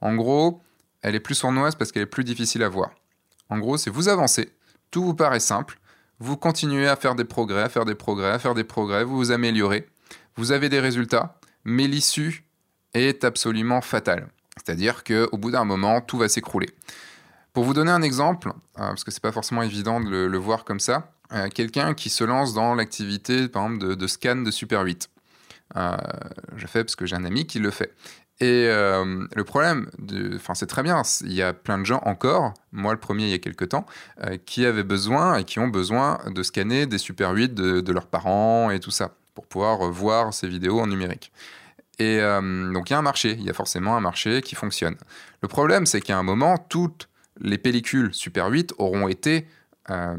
En 0.00 0.14
gros, 0.14 0.62
elle 1.02 1.14
est 1.14 1.20
plus 1.20 1.34
sournoise 1.34 1.74
parce 1.74 1.92
qu'elle 1.92 2.04
est 2.04 2.06
plus 2.06 2.24
difficile 2.24 2.62
à 2.62 2.70
voir. 2.70 2.92
En 3.50 3.58
gros, 3.58 3.76
c'est 3.76 3.90
vous 3.90 4.08
avancez, 4.08 4.54
tout 4.90 5.04
vous 5.04 5.14
paraît 5.14 5.40
simple, 5.40 5.78
vous 6.20 6.36
continuez 6.36 6.88
à 6.88 6.96
faire 6.96 7.14
des 7.14 7.24
progrès, 7.24 7.62
à 7.62 7.68
faire 7.68 7.84
des 7.84 7.94
progrès, 7.94 8.30
à 8.30 8.38
faire 8.38 8.54
des 8.54 8.64
progrès, 8.64 9.04
vous 9.04 9.16
vous 9.16 9.32
améliorez, 9.32 9.86
vous 10.36 10.52
avez 10.52 10.68
des 10.68 10.80
résultats, 10.80 11.38
mais 11.64 11.86
l'issue 11.86 12.44
est 12.94 13.24
absolument 13.24 13.80
fatale. 13.80 14.28
C'est-à-dire 14.56 15.04
qu'au 15.04 15.36
bout 15.36 15.50
d'un 15.50 15.64
moment, 15.64 16.00
tout 16.00 16.18
va 16.18 16.28
s'écrouler. 16.28 16.68
Pour 17.52 17.64
vous 17.64 17.74
donner 17.74 17.90
un 17.90 18.02
exemple, 18.02 18.48
euh, 18.48 18.52
parce 18.88 19.04
que 19.04 19.10
c'est 19.10 19.22
pas 19.22 19.32
forcément 19.32 19.62
évident 19.62 20.00
de 20.00 20.08
le, 20.08 20.38
voir 20.38 20.64
comme 20.64 20.80
ça, 20.80 21.12
euh, 21.32 21.48
quelqu'un 21.48 21.94
qui 21.94 22.10
se 22.10 22.24
lance 22.24 22.52
dans 22.54 22.74
l'activité, 22.74 23.48
par 23.48 23.64
exemple, 23.64 23.96
de, 23.96 24.06
scan 24.06 24.36
de 24.36 24.50
Super 24.50 24.82
8. 24.82 25.08
Euh, 25.76 25.96
je 26.56 26.66
fais 26.66 26.84
parce 26.84 26.96
que 26.96 27.06
j'ai 27.06 27.16
un 27.16 27.24
ami 27.24 27.46
qui 27.46 27.58
le 27.58 27.70
fait. 27.70 27.94
Et 28.40 28.66
le 28.66 29.42
problème, 29.44 29.88
enfin 30.34 30.54
c'est 30.54 30.66
très 30.66 30.82
bien, 30.82 31.02
il 31.20 31.32
y 31.32 31.42
a 31.42 31.52
plein 31.52 31.78
de 31.78 31.84
gens 31.84 32.00
encore, 32.04 32.52
moi 32.72 32.92
le 32.92 32.98
premier 32.98 33.24
il 33.24 33.30
y 33.30 33.34
a 33.34 33.38
quelques 33.38 33.68
temps, 33.68 33.86
qui 34.44 34.66
avaient 34.66 34.82
besoin 34.82 35.36
et 35.36 35.44
qui 35.44 35.60
ont 35.60 35.68
besoin 35.68 36.18
de 36.26 36.42
scanner 36.42 36.86
des 36.86 36.98
Super 36.98 37.30
8 37.30 37.54
de, 37.54 37.92
leurs 37.92 38.08
parents 38.08 38.70
et 38.70 38.80
tout 38.80 38.90
ça, 38.90 39.14
pour 39.34 39.46
pouvoir 39.46 39.88
voir 39.90 40.34
ces 40.34 40.48
vidéos 40.48 40.80
en 40.80 40.88
numérique. 40.88 41.32
Et 41.98 42.18
euh, 42.20 42.72
donc 42.72 42.90
il 42.90 42.92
y 42.92 42.96
a 42.96 42.98
un 42.98 43.02
marché, 43.02 43.36
il 43.38 43.44
y 43.44 43.50
a 43.50 43.52
forcément 43.52 43.96
un 43.96 44.00
marché 44.00 44.42
qui 44.42 44.54
fonctionne. 44.54 44.96
Le 45.42 45.48
problème, 45.48 45.86
c'est 45.86 46.00
qu'à 46.00 46.18
un 46.18 46.22
moment, 46.22 46.58
toutes 46.58 47.08
les 47.40 47.58
pellicules 47.58 48.12
Super 48.12 48.48
8 48.48 48.74
auront 48.78 49.08
été 49.08 49.46
euh, 49.90 50.16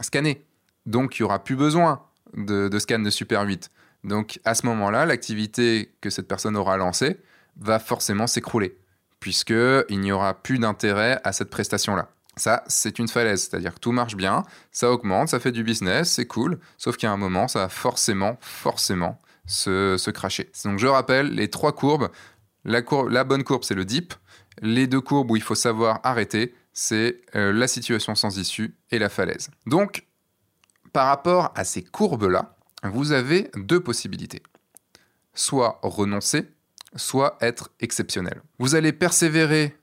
scannées. 0.00 0.44
Donc 0.86 1.18
il 1.18 1.22
n'y 1.22 1.24
aura 1.26 1.44
plus 1.44 1.56
besoin 1.56 2.02
de, 2.34 2.68
de, 2.68 2.78
scan 2.78 3.00
de 3.00 3.10
Super 3.10 3.42
8. 3.42 3.70
Donc 4.04 4.40
à 4.44 4.54
ce 4.54 4.64
moment-là, 4.66 5.04
l'activité 5.06 5.92
que 6.00 6.08
cette 6.08 6.28
personne 6.28 6.56
aura 6.56 6.76
lancée 6.76 7.18
va 7.58 7.78
forcément 7.78 8.26
s'écrouler, 8.26 8.78
puisqu'il 9.20 10.00
n'y 10.00 10.12
aura 10.12 10.34
plus 10.34 10.58
d'intérêt 10.58 11.20
à 11.24 11.32
cette 11.32 11.50
prestation-là. 11.50 12.08
Ça, 12.36 12.62
c'est 12.68 12.98
une 12.98 13.08
falaise, 13.08 13.42
c'est-à-dire 13.42 13.74
que 13.74 13.80
tout 13.80 13.90
marche 13.92 14.14
bien, 14.14 14.44
ça 14.70 14.92
augmente, 14.92 15.28
ça 15.28 15.40
fait 15.40 15.50
du 15.50 15.64
business, 15.64 16.12
c'est 16.12 16.26
cool, 16.26 16.58
sauf 16.76 16.96
qu'à 16.96 17.10
un 17.10 17.16
moment, 17.16 17.48
ça 17.48 17.60
va 17.60 17.68
forcément, 17.68 18.38
forcément 18.40 19.18
se, 19.46 20.10
cracher. 20.10 20.50
Donc 20.64 20.78
je 20.78 20.86
rappelle, 20.86 21.30
les 21.30 21.48
trois 21.48 21.72
courbes, 21.72 22.10
la, 22.64 22.82
la 23.10 23.24
bonne 23.24 23.42
courbe 23.42 23.64
c'est 23.64 23.74
le 23.74 23.84
dip, 23.84 24.14
les 24.62 24.86
deux 24.86 25.00
courbes 25.00 25.30
où 25.30 25.36
il 25.36 25.42
faut 25.42 25.54
savoir 25.54 26.00
arrêter, 26.04 26.54
c'est 26.72 27.22
euh, 27.34 27.52
la 27.52 27.66
situation 27.66 28.14
sans 28.14 28.38
issue 28.38 28.76
et 28.90 28.98
la 28.98 29.08
falaise. 29.08 29.50
Donc, 29.66 30.06
par 30.92 31.06
rapport 31.08 31.52
à 31.56 31.64
ces 31.64 31.82
courbes-là, 31.82 32.56
vous 32.84 33.12
avez 33.12 33.50
deux 33.56 33.80
possibilités. 33.80 34.42
Soit 35.34 35.80
renoncer, 35.82 36.48
soit 36.96 37.36
être 37.40 37.70
exceptionnel. 37.80 38.42
Vous 38.58 38.74
allez 38.74 38.92
persévérer 38.92 39.76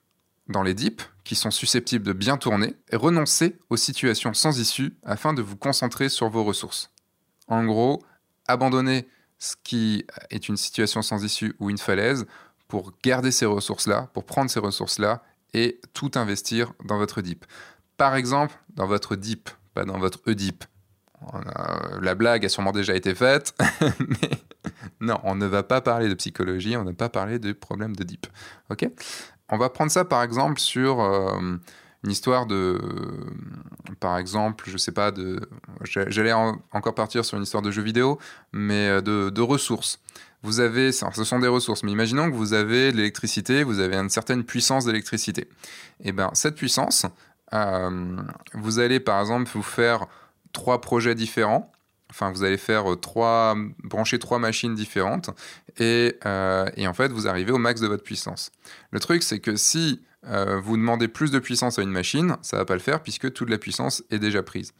dans 0.47 0.63
les 0.63 0.73
dips, 0.73 1.03
qui 1.23 1.35
sont 1.35 1.51
susceptibles 1.51 2.05
de 2.05 2.13
bien 2.13 2.37
tourner, 2.37 2.75
et 2.91 2.95
renoncer 2.95 3.57
aux 3.69 3.77
situations 3.77 4.33
sans 4.33 4.59
issue 4.59 4.95
afin 5.03 5.33
de 5.33 5.41
vous 5.41 5.57
concentrer 5.57 6.07
sur 6.09 6.29
vos 6.29 6.43
ressources. 6.43 6.91
En 7.47 7.65
gros, 7.65 8.03
abandonner 8.47 9.07
ce 9.39 9.55
qui 9.63 10.05
est 10.29 10.47
une 10.47 10.57
situation 10.57 11.01
sans 11.01 11.23
issue 11.23 11.55
ou 11.59 11.69
une 11.69 11.77
falaise, 11.77 12.25
pour 12.67 12.93
garder 13.03 13.31
ces 13.31 13.45
ressources-là, 13.45 14.09
pour 14.13 14.25
prendre 14.25 14.49
ces 14.49 14.59
ressources-là 14.59 15.23
et 15.53 15.79
tout 15.93 16.11
investir 16.15 16.73
dans 16.83 16.97
votre 16.97 17.21
DIP. 17.21 17.45
Par 17.97 18.15
exemple, 18.15 18.55
dans 18.73 18.87
votre 18.87 19.15
DIP, 19.15 19.49
pas 19.73 19.85
dans 19.85 19.99
votre 19.99 20.19
EDIP. 20.27 20.63
La 22.01 22.15
blague 22.15 22.45
a 22.45 22.49
sûrement 22.49 22.71
déjà 22.71 22.95
été 22.95 23.15
faite, 23.15 23.55
mais 23.99 24.29
non, 24.99 25.19
on 25.23 25.35
ne 25.35 25.45
va 25.45 25.63
pas 25.63 25.81
parler 25.81 26.09
de 26.09 26.13
psychologie, 26.13 26.77
on 26.77 26.83
ne 26.83 26.89
va 26.89 26.95
pas 26.95 27.09
parler 27.09 27.39
de 27.39 27.53
problème 27.53 27.95
de 27.95 28.03
DIP. 28.03 28.27
Ok? 28.69 28.87
On 29.49 29.57
va 29.57 29.69
prendre 29.69 29.91
ça 29.91 30.05
par 30.05 30.23
exemple 30.23 30.59
sur 30.59 31.01
euh, 31.01 31.57
une 32.03 32.11
histoire 32.11 32.45
de, 32.45 32.79
par 33.99 34.17
exemple, 34.17 34.65
je 34.69 34.77
sais 34.77 34.91
pas, 34.91 35.11
de, 35.11 35.39
j'allais 35.83 36.33
encore 36.33 36.95
partir 36.95 37.25
sur 37.25 37.37
une 37.37 37.43
histoire 37.43 37.63
de 37.63 37.71
jeu 37.71 37.81
vidéo, 37.81 38.19
mais 38.53 38.87
euh, 38.87 39.01
de, 39.01 39.41
ressources. 39.41 39.99
Vous 40.43 40.59
avez, 40.59 40.91
ce 40.91 41.23
sont 41.23 41.39
des 41.39 41.47
ressources, 41.47 41.83
mais 41.83 41.91
imaginons 41.91 42.29
que 42.29 42.35
vous 42.35 42.53
avez 42.53 42.91
de 42.91 42.97
l'électricité, 42.97 43.63
vous 43.63 43.79
avez 43.79 43.95
une 43.95 44.09
certaine 44.09 44.43
puissance 44.43 44.85
d'électricité. 44.85 45.41
Et 46.03 46.09
eh 46.09 46.11
bien, 46.11 46.29
cette 46.33 46.55
puissance, 46.55 47.07
euh, 47.53 48.15
vous 48.53 48.79
allez 48.79 48.99
par 48.99 49.19
exemple 49.19 49.49
vous 49.51 49.63
faire 49.63 50.07
trois 50.55 50.81
projets 50.81 51.13
différents. 51.13 51.71
Enfin, 52.09 52.31
vous 52.31 52.43
allez 52.43 52.57
faire 52.57 52.91
euh, 52.91 52.95
trois, 52.95 53.55
brancher 53.83 54.17
trois 54.17 54.39
machines 54.39 54.73
différentes 54.73 55.29
et, 55.77 56.17
et 56.77 56.87
en 56.87 56.93
fait, 56.93 57.11
vous 57.11 57.27
arrivez 57.27 57.51
au 57.51 57.57
max 57.57 57.81
de 57.81 57.87
votre 57.87 58.03
puissance. 58.03 58.51
Le 58.91 58.99
truc, 58.99 59.21
c'est 59.21 59.39
que 59.39 59.55
si 59.55 60.01
euh, 60.27 60.59
vous 60.59 60.77
demandez 60.77 61.07
plus 61.07 61.31
de 61.31 61.39
puissance 61.39 61.77
à 61.77 61.83
une 61.83 61.91
machine, 61.91 62.37
ça 62.41 62.57
va 62.57 62.65
pas 62.65 62.73
le 62.73 62.79
faire 62.79 63.03
puisque 63.03 63.31
toute 63.33 63.49
la 63.49 63.57
puissance 63.57 64.03
est 64.09 64.19
déjà 64.19 64.41
prise. 64.41 64.73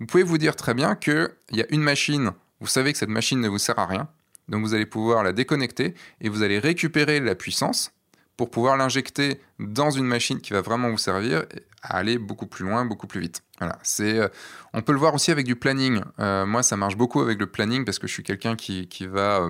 Vous 0.00 0.06
pouvez 0.06 0.22
vous 0.22 0.38
dire 0.38 0.56
très 0.56 0.74
bien 0.74 0.96
qu'il 0.96 1.30
y 1.52 1.62
a 1.62 1.66
une 1.70 1.82
machine, 1.82 2.32
vous 2.60 2.66
savez 2.66 2.92
que 2.92 2.98
cette 2.98 3.08
machine 3.08 3.40
ne 3.40 3.48
vous 3.48 3.58
sert 3.58 3.78
à 3.78 3.86
rien, 3.86 4.08
donc 4.48 4.62
vous 4.62 4.74
allez 4.74 4.86
pouvoir 4.86 5.22
la 5.22 5.32
déconnecter 5.32 5.94
et 6.20 6.28
vous 6.28 6.42
allez 6.42 6.58
récupérer 6.58 7.20
la 7.20 7.34
puissance 7.34 7.92
pour 8.36 8.50
pouvoir 8.50 8.76
l'injecter 8.76 9.40
dans 9.58 9.90
une 9.90 10.06
machine 10.06 10.40
qui 10.40 10.52
va 10.52 10.62
vraiment 10.62 10.90
vous 10.90 10.98
servir 10.98 11.44
à 11.82 11.96
aller 11.96 12.18
beaucoup 12.18 12.46
plus 12.46 12.64
loin, 12.64 12.84
beaucoup 12.84 13.06
plus 13.06 13.20
vite. 13.20 13.42
Voilà, 13.58 13.78
c'est, 13.82 14.18
euh, 14.18 14.28
on 14.72 14.82
peut 14.82 14.92
le 14.92 14.98
voir 14.98 15.14
aussi 15.14 15.30
avec 15.30 15.46
du 15.46 15.56
planning. 15.56 16.02
Euh, 16.18 16.46
moi, 16.46 16.62
ça 16.62 16.76
marche 16.76 16.96
beaucoup 16.96 17.20
avec 17.20 17.38
le 17.38 17.46
planning 17.46 17.84
parce 17.84 17.98
que 17.98 18.06
je 18.06 18.12
suis 18.12 18.22
quelqu'un 18.22 18.56
qui, 18.56 18.88
qui 18.88 19.06
va 19.06 19.48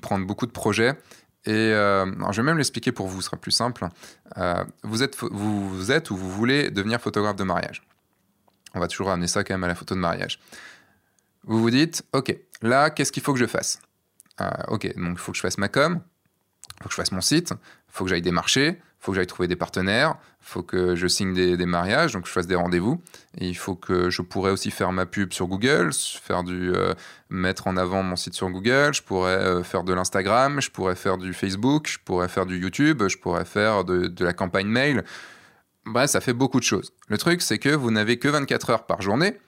prendre 0.00 0.26
beaucoup 0.26 0.46
de 0.46 0.52
projets 0.52 0.96
et 1.44 1.72
euh, 1.72 2.04
je 2.30 2.40
vais 2.40 2.46
même 2.46 2.58
l'expliquer 2.58 2.92
pour 2.92 3.08
vous, 3.08 3.22
ce 3.22 3.26
sera 3.26 3.36
plus 3.38 3.52
simple. 3.52 3.88
Euh, 4.36 4.64
vous, 4.82 5.02
êtes, 5.02 5.16
vous, 5.16 5.90
êtes 5.90 6.10
ou 6.10 6.16
vous 6.16 6.30
voulez 6.30 6.70
devenir 6.70 7.00
photographe 7.00 7.36
de 7.36 7.44
mariage. 7.44 7.82
On 8.74 8.80
va 8.80 8.88
toujours 8.88 9.08
ramener 9.08 9.28
ça 9.28 9.44
quand 9.44 9.54
même 9.54 9.64
à 9.64 9.68
la 9.68 9.74
photo 9.74 9.94
de 9.94 10.00
mariage. 10.00 10.40
Vous 11.44 11.58
vous 11.58 11.70
dites, 11.70 12.04
ok, 12.12 12.36
là, 12.60 12.90
qu'est-ce 12.90 13.12
qu'il 13.12 13.22
faut 13.22 13.32
que 13.32 13.38
je 13.38 13.46
fasse? 13.46 13.80
Euh, 14.40 14.50
Ok, 14.68 14.94
donc 14.96 15.12
il 15.12 15.18
faut 15.18 15.32
que 15.32 15.38
je 15.38 15.42
fasse 15.42 15.56
ma 15.56 15.68
com, 15.68 16.00
il 16.00 16.82
faut 16.82 16.88
que 16.88 16.94
je 16.94 16.96
fasse 16.96 17.12
mon 17.12 17.22
site, 17.22 17.52
il 17.52 17.92
faut 17.92 18.04
que 18.04 18.10
j'aille 18.10 18.20
démarcher, 18.20 18.78
faut 19.08 19.12
que 19.12 19.16
j'aille 19.16 19.26
trouver 19.26 19.48
des 19.48 19.56
partenaires, 19.56 20.16
faut 20.38 20.62
que 20.62 20.94
je 20.94 21.06
signe 21.06 21.32
des, 21.32 21.64
mariages, 21.64 22.12
donc 22.12 22.26
je 22.26 22.30
fasse 22.30 22.46
des 22.46 22.54
rendez-vous. 22.54 23.00
Il 23.40 23.56
faut 23.56 23.74
que 23.74 24.10
je 24.10 24.20
pourrais 24.20 24.50
aussi 24.50 24.70
faire 24.70 24.92
ma 24.92 25.06
pub 25.06 25.32
sur 25.32 25.46
Google, 25.46 25.92
faire 25.94 26.44
du, 26.44 26.74
euh, 26.74 26.92
mettre 27.30 27.68
en 27.68 27.78
avant 27.78 28.02
mon 28.02 28.16
site 28.16 28.34
sur 28.34 28.50
Google, 28.50 28.92
je 28.92 29.00
pourrais 29.00 29.32
euh, 29.32 29.62
faire 29.62 29.82
de 29.82 29.94
l'Instagram, 29.94 30.60
je 30.60 30.70
pourrais 30.70 30.94
faire 30.94 31.16
du 31.16 31.32
Facebook, 31.32 31.88
je 31.88 31.98
pourrais 32.04 32.28
faire 32.28 32.44
du 32.44 32.58
YouTube, 32.58 33.02
je 33.08 33.16
pourrais 33.16 33.46
faire 33.46 33.82
de, 33.82 34.08
de 34.08 34.24
la 34.26 34.34
campagne 34.34 34.68
mail. 34.68 35.04
Bref, 35.86 36.10
ça 36.10 36.20
fait 36.20 36.34
beaucoup 36.34 36.58
de 36.58 36.64
choses. 36.64 36.92
Le 37.08 37.16
truc, 37.16 37.40
c'est 37.40 37.58
que 37.58 37.70
vous 37.70 37.90
n'avez 37.90 38.18
que 38.18 38.28
24 38.28 38.70
heures 38.70 38.84
par 38.84 39.00
journée. 39.00 39.38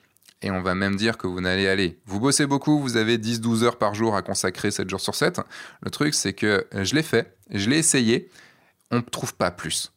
Et 0.40 0.50
on 0.50 0.62
va 0.62 0.74
même 0.74 0.96
dire 0.96 1.18
que 1.18 1.26
vous 1.26 1.42
n'allez 1.42 1.68
aller. 1.68 1.98
Vous 2.06 2.18
bossez 2.18 2.46
beaucoup, 2.46 2.80
vous 2.80 2.96
avez 2.96 3.18
10-12 3.18 3.64
heures 3.64 3.76
par 3.76 3.94
jour 3.94 4.16
à 4.16 4.22
consacrer 4.22 4.70
7 4.70 4.88
jours 4.88 5.02
sur 5.02 5.14
7. 5.14 5.42
Le 5.82 5.90
truc, 5.90 6.14
c'est 6.14 6.32
que 6.32 6.66
je 6.72 6.94
l'ai 6.94 7.02
fait, 7.02 7.36
je 7.50 7.68
l'ai 7.68 7.76
essayé, 7.76 8.30
on 8.90 8.96
ne 8.96 9.02
trouve 9.02 9.34
pas 9.34 9.50
plus. 9.50 9.92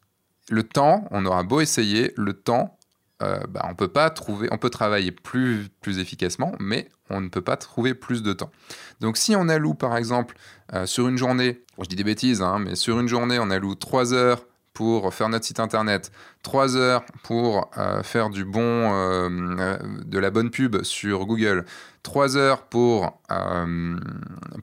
Le 0.49 0.63
temps, 0.63 1.07
on 1.11 1.25
aura 1.25 1.43
beau 1.43 1.61
essayer, 1.61 2.13
le 2.17 2.33
temps, 2.33 2.77
euh, 3.23 3.39
bah, 3.47 3.65
on 3.69 3.75
peut 3.75 3.87
pas 3.87 4.09
trouver, 4.09 4.49
on 4.51 4.57
peut 4.57 4.69
travailler 4.69 5.11
plus, 5.11 5.69
plus 5.81 5.99
efficacement, 5.99 6.53
mais 6.59 6.89
on 7.09 7.21
ne 7.21 7.29
peut 7.29 7.41
pas 7.41 7.57
trouver 7.57 7.93
plus 7.93 8.23
de 8.23 8.33
temps. 8.33 8.51
Donc 8.99 9.17
si 9.17 9.35
on 9.35 9.47
alloue 9.47 9.75
par 9.75 9.95
exemple 9.95 10.35
euh, 10.73 10.85
sur 10.85 11.07
une 11.07 11.17
journée, 11.17 11.63
je 11.79 11.87
dis 11.87 11.95
des 11.95 12.03
bêtises, 12.03 12.41
hein, 12.41 12.59
mais 12.59 12.75
sur 12.75 12.99
une 12.99 13.07
journée 13.07 13.39
on 13.39 13.49
alloue 13.49 13.75
3 13.75 14.13
heures 14.13 14.45
pour 14.73 15.13
faire 15.13 15.29
notre 15.29 15.45
site 15.45 15.59
internet, 15.59 16.11
3 16.41 16.75
heures 16.75 17.05
pour 17.23 17.69
euh, 17.77 18.01
faire 18.03 18.29
du 18.29 18.43
bon, 18.43 18.89
de 19.29 20.19
la 20.19 20.31
bonne 20.31 20.49
pub 20.49 20.81
sur 20.83 21.25
Google, 21.25 21.65
3 22.01 22.35
heures 22.35 22.63
pour, 22.63 23.21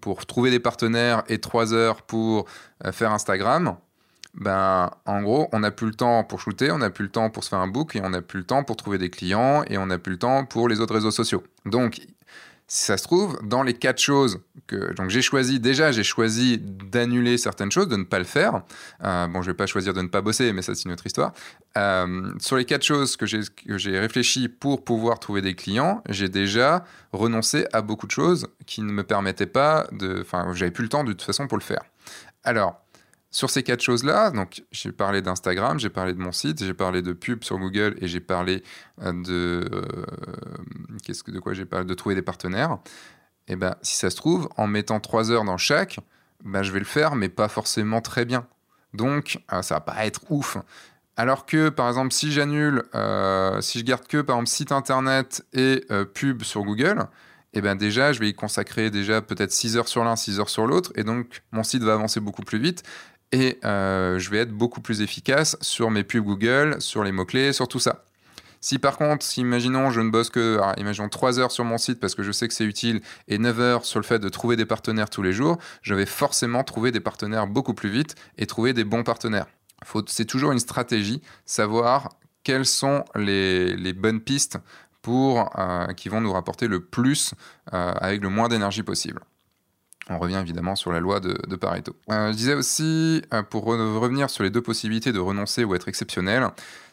pour 0.00 0.26
trouver 0.26 0.50
des 0.50 0.60
partenaires 0.60 1.22
et 1.28 1.38
3 1.38 1.72
heures 1.72 2.02
pour 2.02 2.46
faire 2.90 3.12
Instagram, 3.12 3.76
ben, 4.34 4.90
en 5.06 5.22
gros, 5.22 5.48
on 5.52 5.60
n'a 5.60 5.70
plus 5.70 5.88
le 5.88 5.94
temps 5.94 6.24
pour 6.24 6.40
shooter, 6.40 6.70
on 6.70 6.78
n'a 6.78 6.90
plus 6.90 7.04
le 7.04 7.10
temps 7.10 7.30
pour 7.30 7.44
se 7.44 7.48
faire 7.48 7.58
un 7.58 7.68
book, 7.68 7.96
et 7.96 8.00
on 8.02 8.10
n'a 8.10 8.22
plus 8.22 8.40
le 8.40 8.46
temps 8.46 8.64
pour 8.64 8.76
trouver 8.76 8.98
des 8.98 9.10
clients, 9.10 9.64
et 9.68 9.78
on 9.78 9.86
n'a 9.86 9.98
plus 9.98 10.12
le 10.12 10.18
temps 10.18 10.44
pour 10.44 10.68
les 10.68 10.80
autres 10.80 10.94
réseaux 10.94 11.10
sociaux. 11.10 11.42
Donc, 11.66 12.00
si 12.70 12.84
ça 12.84 12.96
se 12.96 13.02
trouve, 13.02 13.36
dans 13.42 13.64
les 13.64 13.74
quatre 13.74 13.98
choses 13.98 14.40
que 14.68 14.94
j'ai 15.08 15.22
choisi, 15.22 15.58
déjà 15.58 15.90
j'ai 15.90 16.04
choisi 16.04 16.58
d'annuler 16.58 17.36
certaines 17.36 17.72
choses, 17.72 17.88
de 17.88 17.96
ne 17.96 18.04
pas 18.04 18.20
le 18.20 18.24
faire. 18.24 18.62
Euh, 19.02 19.26
bon, 19.26 19.42
je 19.42 19.50
vais 19.50 19.56
pas 19.56 19.66
choisir 19.66 19.92
de 19.92 20.00
ne 20.00 20.06
pas 20.06 20.20
bosser, 20.20 20.52
mais 20.52 20.62
ça 20.62 20.76
c'est 20.76 20.84
une 20.84 20.92
autre 20.92 21.04
histoire. 21.04 21.32
Euh, 21.76 22.32
sur 22.38 22.56
les 22.56 22.64
quatre 22.64 22.84
choses 22.84 23.16
que 23.16 23.26
j'ai 23.26 23.98
réfléchi 23.98 24.48
pour 24.48 24.84
pouvoir 24.84 25.18
trouver 25.18 25.42
des 25.42 25.56
clients, 25.56 26.00
j'ai 26.08 26.28
déjà 26.28 26.84
renoncé 27.12 27.66
à 27.72 27.82
beaucoup 27.82 28.06
de 28.06 28.12
choses 28.12 28.46
qui 28.66 28.82
ne 28.82 28.92
me 28.92 29.02
permettaient 29.02 29.46
pas 29.46 29.88
de, 29.90 30.20
enfin, 30.20 30.52
j'avais 30.54 30.70
plus 30.70 30.84
le 30.84 30.90
temps 30.90 31.02
de 31.02 31.10
toute 31.10 31.22
façon 31.22 31.48
pour 31.48 31.58
le 31.58 31.64
faire. 31.64 31.82
Alors, 32.44 32.80
Sur 33.32 33.48
ces 33.48 33.62
quatre 33.62 33.80
choses-là, 33.80 34.32
donc 34.32 34.64
j'ai 34.72 34.90
parlé 34.90 35.22
d'Instagram, 35.22 35.78
j'ai 35.78 35.88
parlé 35.88 36.14
de 36.14 36.18
mon 36.18 36.32
site, 36.32 36.64
j'ai 36.64 36.74
parlé 36.74 37.00
de 37.00 37.12
pub 37.12 37.44
sur 37.44 37.58
Google 37.58 37.96
et 38.00 38.08
j'ai 38.08 38.18
parlé 38.18 38.64
euh, 39.02 39.12
de 39.12 39.68
euh, 39.72 39.82
qu'est-ce 41.04 41.22
que 41.22 41.30
de 41.30 41.38
quoi 41.38 41.54
j'ai 41.54 41.64
parlé 41.64 41.86
de 41.86 41.94
trouver 41.94 42.16
des 42.16 42.22
partenaires. 42.22 42.78
Et 43.46 43.52
eh 43.52 43.56
ben 43.56 43.76
si 43.82 43.96
ça 43.96 44.10
se 44.10 44.16
trouve, 44.16 44.48
en 44.56 44.66
mettant 44.66 44.98
trois 44.98 45.30
heures 45.30 45.44
dans 45.44 45.58
chaque, 45.58 46.00
ben, 46.44 46.64
je 46.64 46.72
vais 46.72 46.80
le 46.80 46.84
faire, 46.84 47.14
mais 47.14 47.28
pas 47.28 47.48
forcément 47.48 48.00
très 48.00 48.24
bien. 48.24 48.48
Donc 48.94 49.38
euh, 49.52 49.62
ça 49.62 49.76
va 49.76 49.80
pas 49.80 50.06
être 50.06 50.22
ouf. 50.30 50.56
Alors 51.16 51.46
que 51.46 51.68
par 51.68 51.86
exemple 51.86 52.12
si 52.12 52.32
j'annule, 52.32 52.82
si 53.60 53.78
je 53.78 53.84
garde 53.84 54.08
que 54.08 54.22
par 54.22 54.36
exemple 54.36 54.50
site 54.50 54.72
internet 54.72 55.44
et 55.52 55.84
pub 56.14 56.42
sur 56.42 56.62
Google, 56.62 57.06
eh 57.52 57.60
ben 57.60 57.74
déjà, 57.74 58.12
je 58.12 58.20
vais 58.20 58.28
y 58.28 58.34
consacrer 58.34 58.90
déjà 58.90 59.22
peut-être 59.22 59.50
6 59.50 59.76
heures 59.76 59.88
sur 59.88 60.04
l'un, 60.04 60.14
6 60.14 60.38
heures 60.38 60.48
sur 60.48 60.66
l'autre, 60.66 60.92
et 60.94 61.02
donc 61.02 61.42
mon 61.52 61.64
site 61.64 61.82
va 61.82 61.94
avancer 61.94 62.20
beaucoup 62.20 62.42
plus 62.42 62.58
vite, 62.60 62.84
et 63.32 63.58
euh, 63.64 64.18
je 64.18 64.30
vais 64.30 64.38
être 64.38 64.52
beaucoup 64.52 64.80
plus 64.80 65.02
efficace 65.02 65.56
sur 65.60 65.90
mes 65.90 66.04
pubs 66.04 66.24
Google, 66.24 66.76
sur 66.80 67.04
les 67.04 67.12
mots-clés, 67.12 67.52
sur 67.52 67.68
tout 67.68 67.78
ça. 67.78 68.04
Si 68.60 68.78
par 68.78 68.98
contre, 68.98 69.26
imaginons, 69.38 69.90
je 69.90 70.00
ne 70.00 70.10
bosse 70.10 70.28
que, 70.28 70.60
imaginons 70.78 71.08
3 71.08 71.38
heures 71.38 71.50
sur 71.50 71.64
mon 71.64 71.78
site 71.78 71.98
parce 71.98 72.14
que 72.14 72.22
je 72.22 72.30
sais 72.30 72.46
que 72.46 72.52
c'est 72.52 72.64
utile 72.64 73.00
et 73.26 73.38
9 73.38 73.60
heures 73.60 73.84
sur 73.86 73.98
le 73.98 74.04
fait 74.04 74.18
de 74.18 74.28
trouver 74.28 74.56
des 74.56 74.66
partenaires 74.66 75.08
tous 75.08 75.22
les 75.22 75.32
jours, 75.32 75.58
je 75.80 75.94
vais 75.94 76.04
forcément 76.04 76.62
trouver 76.62 76.92
des 76.92 77.00
partenaires 77.00 77.46
beaucoup 77.46 77.72
plus 77.72 77.88
vite 77.88 78.16
et 78.36 78.46
trouver 78.46 78.74
des 78.74 78.84
bons 78.84 79.02
partenaires. 79.02 79.46
C'est 80.08 80.26
toujours 80.26 80.52
une 80.52 80.58
stratégie, 80.58 81.22
savoir 81.46 82.10
quelles 82.44 82.66
sont 82.66 83.04
les, 83.14 83.74
les 83.76 83.94
bonnes 83.94 84.20
pistes 84.20 84.58
pour, 85.02 85.50
euh, 85.58 85.86
qui 85.94 86.08
vont 86.08 86.20
nous 86.20 86.32
rapporter 86.32 86.66
le 86.68 86.80
plus 86.80 87.34
euh, 87.72 87.92
avec 87.92 88.22
le 88.22 88.28
moins 88.28 88.48
d'énergie 88.48 88.82
possible. 88.82 89.22
On 90.10 90.18
revient 90.18 90.38
évidemment 90.42 90.74
sur 90.74 90.90
la 90.90 90.98
loi 90.98 91.20
de, 91.20 91.56
Pareto. 91.56 91.94
Euh, 92.10 92.32
je 92.32 92.36
disais 92.36 92.54
aussi, 92.54 93.22
euh, 93.32 93.44
pour 93.44 93.64
revenir 93.64 94.28
sur 94.28 94.42
les 94.42 94.50
deux 94.50 94.60
possibilités 94.60 95.12
de 95.12 95.20
renoncer 95.20 95.62
ou 95.62 95.76
être 95.76 95.88
exceptionnel, 95.88 96.48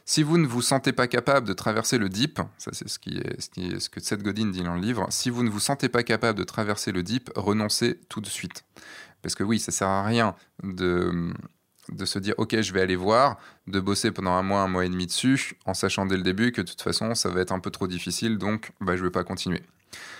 si 0.05 0.21
vous 0.21 0.37
ne 0.37 0.45
vous 0.45 0.61
sentez 0.61 0.93
pas 0.93 1.07
capable 1.07 1.47
de 1.47 1.53
traverser 1.53 1.97
le 1.97 2.09
dip, 2.09 2.39
ça 2.59 2.71
c'est 2.73 2.87
ce, 2.87 2.99
est, 3.09 3.79
ce, 3.79 3.89
que 3.89 3.99
Seth 3.99 4.21
Godin 4.21 4.51
dit 4.51 4.61
dans 4.61 4.75
le 4.75 4.81
livre, 4.81 5.07
si 5.09 5.31
vous 5.31 5.43
ne 5.43 5.49
vous 5.49 5.59
sentez 5.59 5.89
pas 5.89 6.03
capable 6.03 6.37
de 6.37 6.43
traverser 6.43 6.91
le 6.91 7.01
dip, 7.01 7.31
renoncez 7.35 7.99
tout 8.07 8.21
de 8.21 8.27
suite. 8.27 8.63
Parce 9.23 9.33
que 9.33 9.43
oui, 9.43 9.59
ça 9.59 9.71
sert 9.71 9.87
à 9.87 10.05
rien 10.05 10.35
de, 10.61 11.33
de 11.91 12.05
se 12.05 12.19
dire 12.19 12.35
ok 12.37 12.61
je 12.61 12.71
vais 12.71 12.81
aller 12.81 12.95
voir, 12.95 13.37
de 13.65 13.79
bosser 13.79 14.11
pendant 14.11 14.33
un 14.33 14.43
mois, 14.43 14.61
un 14.61 14.67
mois 14.67 14.85
et 14.85 14.89
demi 14.89 15.07
dessus, 15.07 15.55
en 15.65 15.73
sachant 15.73 16.05
dès 16.05 16.17
le 16.17 16.23
début 16.23 16.51
que 16.51 16.61
de 16.61 16.67
toute 16.67 16.83
façon 16.83 17.15
ça 17.15 17.29
va 17.29 17.41
être 17.41 17.51
un 17.51 17.59
peu 17.59 17.71
trop 17.71 17.87
difficile, 17.87 18.37
donc 18.37 18.71
bah, 18.79 18.95
je 18.95 19.01
ne 19.01 19.07
vais 19.07 19.11
pas 19.11 19.23
continuer. 19.23 19.63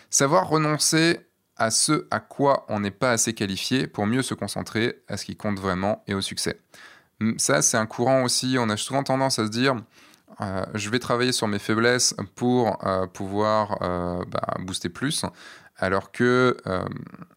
Savoir 0.10 0.50
renoncer 0.50 1.27
à 1.58 1.72
ce 1.72 2.08
à 2.12 2.20
quoi 2.20 2.66
on 2.70 2.80
n'est 2.80 2.92
pas 2.92 3.12
assez 3.12 3.34
qualifié 3.34 3.88
pour 3.88 4.06
mieux 4.06 4.22
se 4.22 4.34
concentrer 4.34 5.02
à 5.08 5.18
ce 5.18 5.26
qui 5.26 5.36
compte 5.36 5.60
vraiment 5.60 6.04
et 6.08 6.14
au 6.14 6.22
succès. 6.22 6.60
Hum, 7.22 7.38
ça, 7.40 7.62
c'est 7.62 7.78
un 7.78 7.86
courant 7.86 8.24
aussi, 8.24 8.58
on 8.60 8.70
a 8.70 8.78
souvent 8.78 9.04
tendance 9.04 9.40
à 9.40 9.46
se 9.46 9.52
dire, 9.52 9.76
euh, 10.42 10.66
je 10.74 10.90
vais 10.90 11.00
travailler 11.00 11.32
sur 11.32 11.48
mes 11.48 11.60
faiblesses 11.60 12.16
pour 12.36 12.86
euh, 12.86 13.08
pouvoir 13.08 13.80
euh, 13.82 14.24
bah, 14.28 14.56
booster 14.60 14.90
plus, 14.90 15.26
alors 15.78 16.12
que 16.12 16.58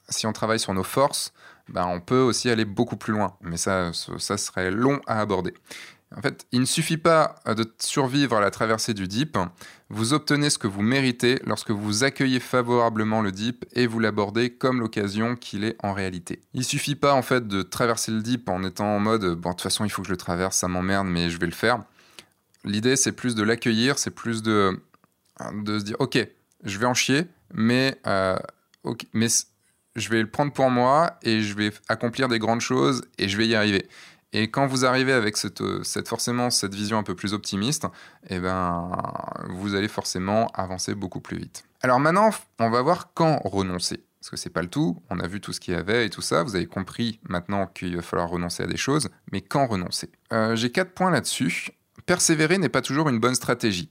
si 0.08 0.26
on 0.26 0.32
travaille 0.32 0.58
sur 0.58 0.72
nos 0.72 0.82
forces, 0.82 1.32
bah, 1.68 1.86
on 1.86 2.00
peut 2.00 2.20
aussi 2.20 2.50
aller 2.50 2.64
beaucoup 2.64 2.96
plus 2.96 3.12
loin. 3.12 3.36
Mais 3.42 3.56
ça, 3.56 3.92
ça 3.92 4.36
serait 4.38 4.70
long 4.70 5.00
à 5.06 5.20
aborder. 5.20 5.54
En 6.16 6.22
fait, 6.22 6.46
il 6.50 6.60
ne 6.60 6.64
suffit 6.64 6.96
pas 6.96 7.36
euh, 7.46 7.54
de 7.54 7.72
survivre 7.78 8.36
à 8.36 8.40
la 8.40 8.50
traversée 8.50 8.94
du 8.94 9.06
dip. 9.06 9.38
Vous 9.90 10.12
obtenez 10.12 10.50
ce 10.50 10.58
que 10.58 10.66
vous 10.66 10.82
méritez 10.82 11.40
lorsque 11.44 11.70
vous 11.70 12.02
accueillez 12.02 12.40
favorablement 12.40 13.22
le 13.22 13.30
dip 13.30 13.64
et 13.74 13.86
vous 13.86 14.00
l'abordez 14.00 14.50
comme 14.50 14.80
l'occasion 14.80 15.36
qu'il 15.36 15.62
est 15.62 15.76
en 15.84 15.92
réalité. 15.92 16.40
Il 16.52 16.64
suffit 16.64 16.96
pas 16.96 17.14
en 17.14 17.22
fait 17.22 17.46
de 17.46 17.62
traverser 17.62 18.10
le 18.10 18.22
dip 18.22 18.48
en 18.48 18.64
étant 18.64 18.96
en 18.96 18.98
mode 18.98 19.24
bon 19.34 19.50
de 19.50 19.54
toute 19.54 19.62
façon 19.62 19.84
il 19.84 19.90
faut 19.90 20.02
que 20.02 20.08
je 20.08 20.12
le 20.12 20.16
traverse, 20.16 20.56
ça 20.56 20.68
m'emmerde 20.68 21.06
mais 21.06 21.30
je 21.30 21.38
vais 21.38 21.46
le 21.46 21.52
faire. 21.52 21.82
L'idée 22.64 22.96
c'est 22.96 23.12
plus 23.12 23.34
de 23.34 23.42
l'accueillir, 23.42 23.98
c'est 23.98 24.10
plus 24.10 24.42
de 24.42 24.80
de 25.54 25.78
se 25.78 25.84
dire 25.84 25.96
ok 26.00 26.18
je 26.64 26.78
vais 26.78 26.86
en 26.86 26.94
chier 26.94 27.26
mais 27.54 27.98
euh, 28.06 28.36
mais 29.12 29.28
je 29.96 30.08
vais 30.08 30.20
le 30.20 30.30
prendre 30.30 30.52
pour 30.52 30.70
moi 30.70 31.18
et 31.22 31.40
je 31.40 31.54
vais 31.54 31.72
accomplir 31.88 32.28
des 32.28 32.38
grandes 32.38 32.60
choses 32.60 33.02
et 33.18 33.28
je 33.28 33.36
vais 33.36 33.46
y 33.46 33.54
arriver. 33.54 33.88
Et 34.32 34.50
quand 34.50 34.66
vous 34.66 34.84
arrivez 34.84 35.12
avec 35.12 35.36
cette, 35.36 35.62
cette, 35.82 36.08
forcément 36.08 36.50
cette 36.50 36.74
vision 36.74 36.98
un 36.98 37.02
peu 37.02 37.16
plus 37.16 37.34
optimiste, 37.34 37.86
eh 38.28 38.38
ben, 38.38 38.92
vous 39.48 39.74
allez 39.74 39.88
forcément 39.88 40.46
avancer 40.54 40.94
beaucoup 40.94 41.20
plus 41.20 41.38
vite. 41.38 41.64
Alors 41.82 41.98
maintenant, 41.98 42.30
on 42.58 42.70
va 42.70 42.82
voir 42.82 43.12
quand 43.14 43.40
renoncer. 43.44 44.04
Parce 44.20 44.30
que 44.30 44.36
c'est 44.36 44.50
pas 44.50 44.60
le 44.60 44.68
tout, 44.68 45.02
on 45.08 45.18
a 45.18 45.26
vu 45.26 45.40
tout 45.40 45.52
ce 45.52 45.60
qu'il 45.60 45.72
y 45.72 45.76
avait 45.76 46.04
et 46.04 46.10
tout 46.10 46.20
ça, 46.20 46.42
vous 46.42 46.54
avez 46.54 46.66
compris 46.66 47.20
maintenant 47.26 47.66
qu'il 47.66 47.96
va 47.96 48.02
falloir 48.02 48.28
renoncer 48.28 48.62
à 48.62 48.66
des 48.66 48.76
choses, 48.76 49.08
mais 49.32 49.40
quand 49.40 49.66
renoncer? 49.66 50.10
Euh, 50.32 50.54
J'ai 50.56 50.70
quatre 50.70 50.92
points 50.92 51.10
là-dessus. 51.10 51.70
Persévérer 52.04 52.58
n'est 52.58 52.68
pas 52.68 52.82
toujours 52.82 53.08
une 53.08 53.18
bonne 53.18 53.34
stratégie. 53.34 53.90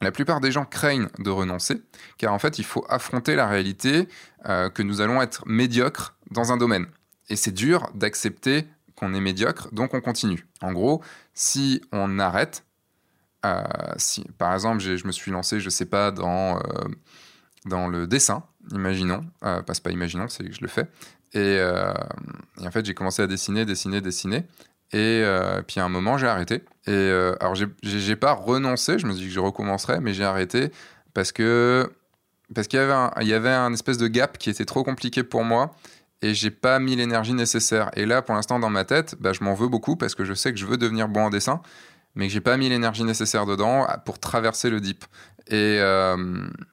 La 0.00 0.10
plupart 0.10 0.40
des 0.40 0.52
gens 0.52 0.64
craignent 0.64 1.08
de 1.18 1.30
renoncer, 1.30 1.82
car 2.16 2.32
en 2.32 2.38
fait, 2.38 2.58
il 2.58 2.64
faut 2.64 2.86
affronter 2.88 3.34
la 3.34 3.46
réalité 3.46 4.08
euh, 4.46 4.70
que 4.70 4.82
nous 4.82 5.02
allons 5.02 5.20
être 5.20 5.42
médiocres 5.46 6.16
dans 6.30 6.50
un 6.52 6.56
domaine. 6.56 6.86
Et 7.28 7.36
c'est 7.36 7.52
dur 7.52 7.90
d'accepter 7.94 8.66
qu'on 8.96 9.14
est 9.14 9.20
médiocre, 9.20 9.68
donc 9.72 9.94
on 9.94 10.00
continue. 10.00 10.46
En 10.62 10.72
gros, 10.72 11.02
si 11.34 11.82
on 11.92 12.18
arrête, 12.18 12.64
euh, 13.44 13.62
si, 13.96 14.24
par 14.38 14.52
exemple, 14.54 14.80
je 14.80 15.06
me 15.06 15.12
suis 15.12 15.30
lancé, 15.30 15.60
je 15.60 15.70
sais 15.70 15.84
pas, 15.84 16.10
dans, 16.10 16.56
euh, 16.56 16.60
dans 17.66 17.86
le 17.86 18.06
dessin, 18.06 18.42
imaginons, 18.72 19.24
euh, 19.44 19.62
pas, 19.62 19.74
pas 19.82 19.90
imaginons, 19.90 20.28
c'est 20.28 20.44
que 20.44 20.52
je 20.52 20.62
le 20.62 20.68
fais, 20.68 20.86
et, 21.34 21.60
en 22.64 22.70
fait, 22.70 22.86
j'ai 22.86 22.94
commencé 22.94 23.20
à 23.22 23.26
dessiner, 23.26 23.64
dessiner, 23.66 24.00
dessiner, 24.00 24.44
et 24.92 25.22
puis 25.66 25.80
à 25.80 25.84
un 25.84 25.88
moment, 25.88 26.16
j'ai 26.16 26.28
arrêté. 26.28 26.64
Et 26.86 27.10
alors, 27.40 27.54
j'ai 27.82 28.16
pas 28.16 28.32
renoncé, 28.32 28.98
je 28.98 29.06
me 29.06 29.12
suis 29.12 29.22
dit 29.22 29.28
que 29.28 29.34
je 29.34 29.40
recommencerais, 29.40 30.00
mais 30.00 30.14
j'ai 30.14 30.24
arrêté 30.24 30.70
parce 31.12 31.32
que 31.32 31.90
parce 32.54 32.68
qu'il 32.68 32.78
y 32.78 32.82
avait 32.82 32.92
un, 32.92 33.10
il 33.20 33.26
y 33.26 33.34
avait 33.34 33.50
un 33.50 33.72
espèce 33.72 33.98
de 33.98 34.06
gap 34.06 34.38
qui 34.38 34.50
était 34.50 34.64
trop 34.64 34.84
compliqué 34.84 35.24
pour 35.24 35.42
moi 35.42 35.74
et 36.22 36.34
j'ai 36.34 36.50
pas 36.50 36.78
mis 36.78 36.96
l'énergie 36.96 37.34
nécessaire. 37.34 37.90
Et 37.94 38.06
là, 38.06 38.22
pour 38.22 38.34
l'instant, 38.34 38.58
dans 38.58 38.70
ma 38.70 38.84
tête, 38.84 39.16
bah, 39.20 39.32
je 39.32 39.44
m'en 39.44 39.54
veux 39.54 39.68
beaucoup 39.68 39.96
parce 39.96 40.14
que 40.14 40.24
je 40.24 40.34
sais 40.34 40.52
que 40.52 40.58
je 40.58 40.66
veux 40.66 40.76
devenir 40.76 41.08
bon 41.08 41.26
en 41.26 41.30
dessin, 41.30 41.60
mais 42.14 42.26
que 42.26 42.32
j'ai 42.32 42.40
pas 42.40 42.56
mis 42.56 42.68
l'énergie 42.68 43.04
nécessaire 43.04 43.46
dedans 43.46 43.86
pour 44.04 44.18
traverser 44.18 44.70
le 44.70 44.80
dip. 44.80 45.04
Et 45.48 45.78
euh, 45.80 46.16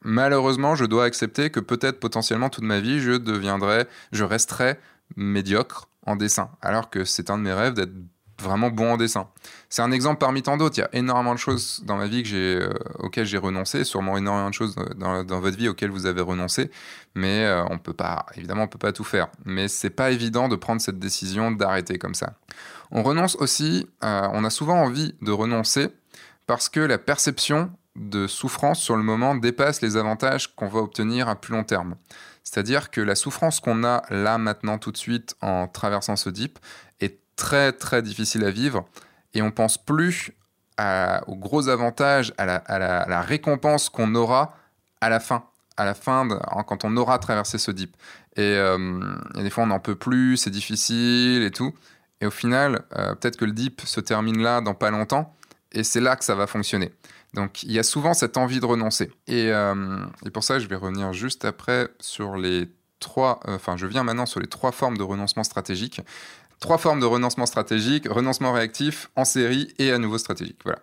malheureusement, 0.01 0.75
je 0.75 0.85
dois 0.85 1.05
accepter 1.05 1.49
que 1.49 1.59
peut-être 1.59 1.99
potentiellement 1.99 2.49
toute 2.49 2.63
ma 2.63 2.79
vie, 2.79 2.99
je 2.99 3.11
deviendrai, 3.11 3.85
je 4.11 4.23
resterai 4.23 4.79
médiocre 5.15 5.89
en 6.05 6.15
dessin, 6.15 6.49
alors 6.61 6.89
que 6.89 7.05
c'est 7.05 7.29
un 7.29 7.37
de 7.37 7.43
mes 7.43 7.53
rêves 7.53 7.73
d'être 7.73 7.93
vraiment 8.41 8.69
bon 8.69 8.93
en 8.93 8.97
dessin. 8.97 9.27
C'est 9.69 9.81
un 9.81 9.91
exemple 9.91 10.19
parmi 10.19 10.41
tant 10.41 10.57
d'autres. 10.57 10.77
Il 10.77 10.81
y 10.81 10.83
a 10.83 10.89
énormément 10.93 11.33
de 11.33 11.39
choses 11.39 11.81
dans 11.85 11.97
ma 11.97 12.07
vie 12.07 12.23
que 12.23 12.33
euh, 12.33 12.73
auxquelles 12.99 13.25
j'ai 13.25 13.37
renoncé, 13.37 13.83
sûrement 13.83 14.17
énormément 14.17 14.49
de 14.49 14.53
choses 14.53 14.75
dans, 14.95 15.23
votre 15.39 15.57
vie 15.57 15.67
auxquelles 15.67 15.91
vous 15.91 16.05
avez 16.05 16.21
renoncé, 16.21 16.71
mais 17.15 17.45
euh, 17.45 17.63
on 17.69 17.77
peut 17.77 17.93
pas, 17.93 18.25
évidemment, 18.35 18.63
on 18.63 18.67
peut 18.67 18.77
pas 18.77 18.91
tout 18.91 19.03
faire. 19.03 19.27
Mais 19.45 19.67
c'est 19.67 19.89
pas 19.89 20.11
évident 20.11 20.47
de 20.49 20.55
prendre 20.55 20.81
cette 20.81 20.99
décision 20.99 21.51
d'arrêter 21.51 21.97
comme 21.97 22.15
ça. 22.15 22.33
On 22.91 23.03
renonce 23.03 23.35
aussi, 23.35 23.87
euh, 24.03 24.27
on 24.33 24.43
a 24.43 24.49
souvent 24.49 24.81
envie 24.81 25.15
de 25.21 25.31
renoncer 25.31 25.89
parce 26.47 26.69
que 26.69 26.79
la 26.79 26.97
perception 26.97 27.71
de 27.95 28.27
souffrance 28.27 28.79
sur 28.79 28.95
le 28.95 29.03
moment 29.03 29.35
dépasse 29.35 29.81
les 29.81 29.97
avantages 29.97 30.55
qu'on 30.55 30.67
va 30.67 30.79
obtenir 30.79 31.29
à 31.29 31.35
plus 31.35 31.53
long 31.53 31.63
terme. 31.63 31.95
C'est-à-dire 32.43 32.91
que 32.91 33.01
la 33.01 33.15
souffrance 33.15 33.59
qu'on 33.59 33.83
a 33.83 34.03
là 34.09 34.37
maintenant 34.37 34.77
tout 34.77 34.91
de 34.91 34.97
suite 34.97 35.35
en 35.41 35.67
traversant 35.67 36.15
ce 36.15 36.29
dip 36.29 36.59
très 37.35 37.71
très 37.73 38.01
difficile 38.01 38.43
à 38.45 38.51
vivre 38.51 38.85
et 39.33 39.41
on 39.41 39.51
pense 39.51 39.77
plus 39.77 40.31
aux 41.27 41.35
gros 41.35 41.69
avantages, 41.69 42.33
à 42.37 42.45
la, 42.45 43.21
récompense 43.21 43.89
qu'on 43.89 44.15
aura 44.15 44.57
à 45.01 45.09
la 45.09 45.19
fin, 45.19 45.43
à 45.77 45.85
la 45.85 45.93
fin 45.93 46.27
quand 46.67 46.85
on 46.85 46.95
aura 46.97 47.19
traversé 47.19 47.57
ce 47.57 47.71
dip. 47.71 47.95
Euh, 48.39 49.15
et, 49.35 49.43
des 49.43 49.49
fois 49.49 49.63
on 49.63 49.67
n'en 49.67 49.79
peut 49.79 49.95
plus, 49.95 50.37
c'est 50.37 50.49
difficile 50.49 51.43
et 51.43 51.51
tout. 51.51 51.73
Et 52.21 52.25
au 52.25 52.31
final, 52.31 52.83
euh, 52.97 53.13
peut-être 53.15 53.37
que 53.37 53.45
le 53.45 53.51
dip 53.51 53.81
se 53.81 53.99
termine 53.99 54.41
là 54.41 54.61
dans 54.61 54.73
pas 54.73 54.91
longtemps 54.91 55.35
et 55.71 55.83
c'est 55.83 55.99
là 55.99 56.15
que 56.15 56.23
ça 56.23 56.35
va 56.35 56.47
fonctionner. 56.47 56.91
Donc 57.33 57.63
il 57.63 57.71
y 57.71 57.79
a 57.79 57.83
souvent 57.83 58.13
cette 58.13 58.37
envie 58.37 58.59
de 58.59 58.65
renoncer. 58.65 59.11
Et, 59.27 59.51
euh, 59.51 60.05
et 60.25 60.29
pour 60.29 60.43
ça, 60.43 60.59
je 60.59 60.67
vais 60.67 60.75
revenir 60.75 61.13
juste 61.13 61.45
après 61.45 61.89
sur 61.99 62.37
les 62.37 62.69
trois, 62.99 63.41
enfin 63.45 63.75
je 63.75 63.85
viens 63.85 64.03
maintenant 64.03 64.25
sur 64.25 64.39
les 64.39 64.47
trois 64.47 64.71
formes 64.71 64.97
de 64.97 65.03
renoncement 65.03 65.43
stratégique. 65.43 66.01
Trois 66.63 66.77
formes 66.77 67.01
de 67.01 67.05
renoncement 67.05 67.45
stratégique, 67.45 68.07
renoncement 68.09 68.53
réactif, 68.53 69.09
en 69.17 69.25
série 69.25 69.73
et 69.79 69.91
à 69.91 69.97
nouveau 69.97 70.17
stratégique. 70.17 70.61
Voilà. 70.63 70.79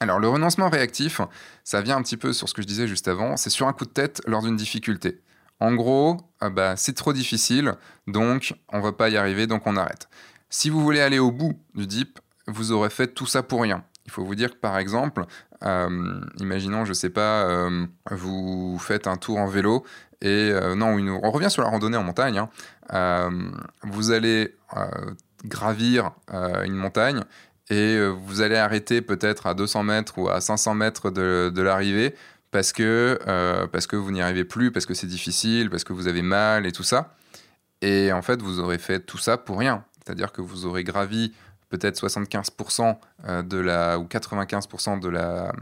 Alors 0.00 0.18
le 0.18 0.26
renoncement 0.26 0.70
réactif, 0.70 1.20
ça 1.64 1.82
vient 1.82 1.98
un 1.98 2.02
petit 2.02 2.16
peu 2.16 2.32
sur 2.32 2.48
ce 2.48 2.54
que 2.54 2.62
je 2.62 2.66
disais 2.66 2.88
juste 2.88 3.06
avant, 3.06 3.36
c'est 3.36 3.50
sur 3.50 3.68
un 3.68 3.74
coup 3.74 3.84
de 3.84 3.90
tête 3.90 4.22
lors 4.26 4.40
d'une 4.40 4.56
difficulté. 4.56 5.20
En 5.60 5.74
gros, 5.74 6.16
ah 6.40 6.48
bah, 6.48 6.76
c'est 6.76 6.94
trop 6.94 7.12
difficile, 7.12 7.74
donc 8.06 8.54
on 8.70 8.80
va 8.80 8.92
pas 8.92 9.10
y 9.10 9.18
arriver, 9.18 9.46
donc 9.46 9.66
on 9.66 9.76
arrête. 9.76 10.08
Si 10.48 10.70
vous 10.70 10.80
voulez 10.80 11.02
aller 11.02 11.18
au 11.18 11.30
bout 11.30 11.60
du 11.74 11.86
dip, 11.86 12.18
vous 12.46 12.72
aurez 12.72 12.88
fait 12.88 13.08
tout 13.08 13.26
ça 13.26 13.42
pour 13.42 13.60
rien. 13.60 13.84
Il 14.06 14.12
faut 14.12 14.24
vous 14.24 14.34
dire 14.34 14.50
que 14.50 14.56
par 14.56 14.78
exemple, 14.78 15.24
euh, 15.64 16.20
imaginons, 16.38 16.84
je 16.84 16.92
sais 16.92 17.10
pas, 17.10 17.44
euh, 17.44 17.86
vous 18.10 18.78
faites 18.78 19.06
un 19.06 19.16
tour 19.16 19.38
en 19.38 19.46
vélo 19.46 19.84
et 20.22 20.50
euh, 20.52 20.74
non, 20.74 20.96
on 21.22 21.30
revient 21.30 21.50
sur 21.50 21.62
la 21.62 21.68
randonnée 21.68 21.96
en 21.96 22.02
montagne. 22.02 22.46
Hein. 22.90 23.30
vous 23.82 24.12
allez 24.12 24.54
gravir 25.44 26.12
une 26.32 26.74
montagne 26.74 27.22
et 27.68 27.98
vous 28.08 28.40
allez 28.40 28.56
arrêter 28.56 29.02
peut-être 29.02 29.46
à 29.46 29.54
200 29.54 29.82
mètres 29.82 30.18
ou 30.18 30.28
à 30.28 30.40
500 30.40 30.74
mètres 30.74 31.10
de, 31.10 31.60
l'arrivée 31.60 32.14
parce 32.52 32.72
que 32.72 33.96
vous 33.96 34.10
n'y 34.12 34.22
arrivez 34.22 34.44
plus, 34.44 34.70
parce 34.70 34.86
que 34.86 34.94
c'est 34.94 35.06
difficile, 35.06 35.68
parce 35.68 35.84
que 35.84 35.92
vous 35.92 36.06
avez 36.08 36.22
mal 36.22 36.64
et 36.64 36.72
tout 36.72 36.84
ça. 36.84 37.14
Et 37.82 38.12
en 38.12 38.22
fait, 38.22 38.40
vous 38.40 38.60
aurez 38.60 38.78
fait 38.78 39.00
tout 39.00 39.18
ça 39.18 39.36
pour 39.36 39.58
rien. 39.58 39.84
C'est-à-dire 40.04 40.32
que 40.32 40.40
vous 40.40 40.66
aurez 40.66 40.84
gravi 40.84 41.32
peut-être 41.68 41.98
75% 42.00 42.96
euh, 43.24 43.42
de 43.42 43.58
la, 43.58 43.98
ou 43.98 44.04
95% 44.04 45.00
de 45.00 45.08
la, 45.08 45.52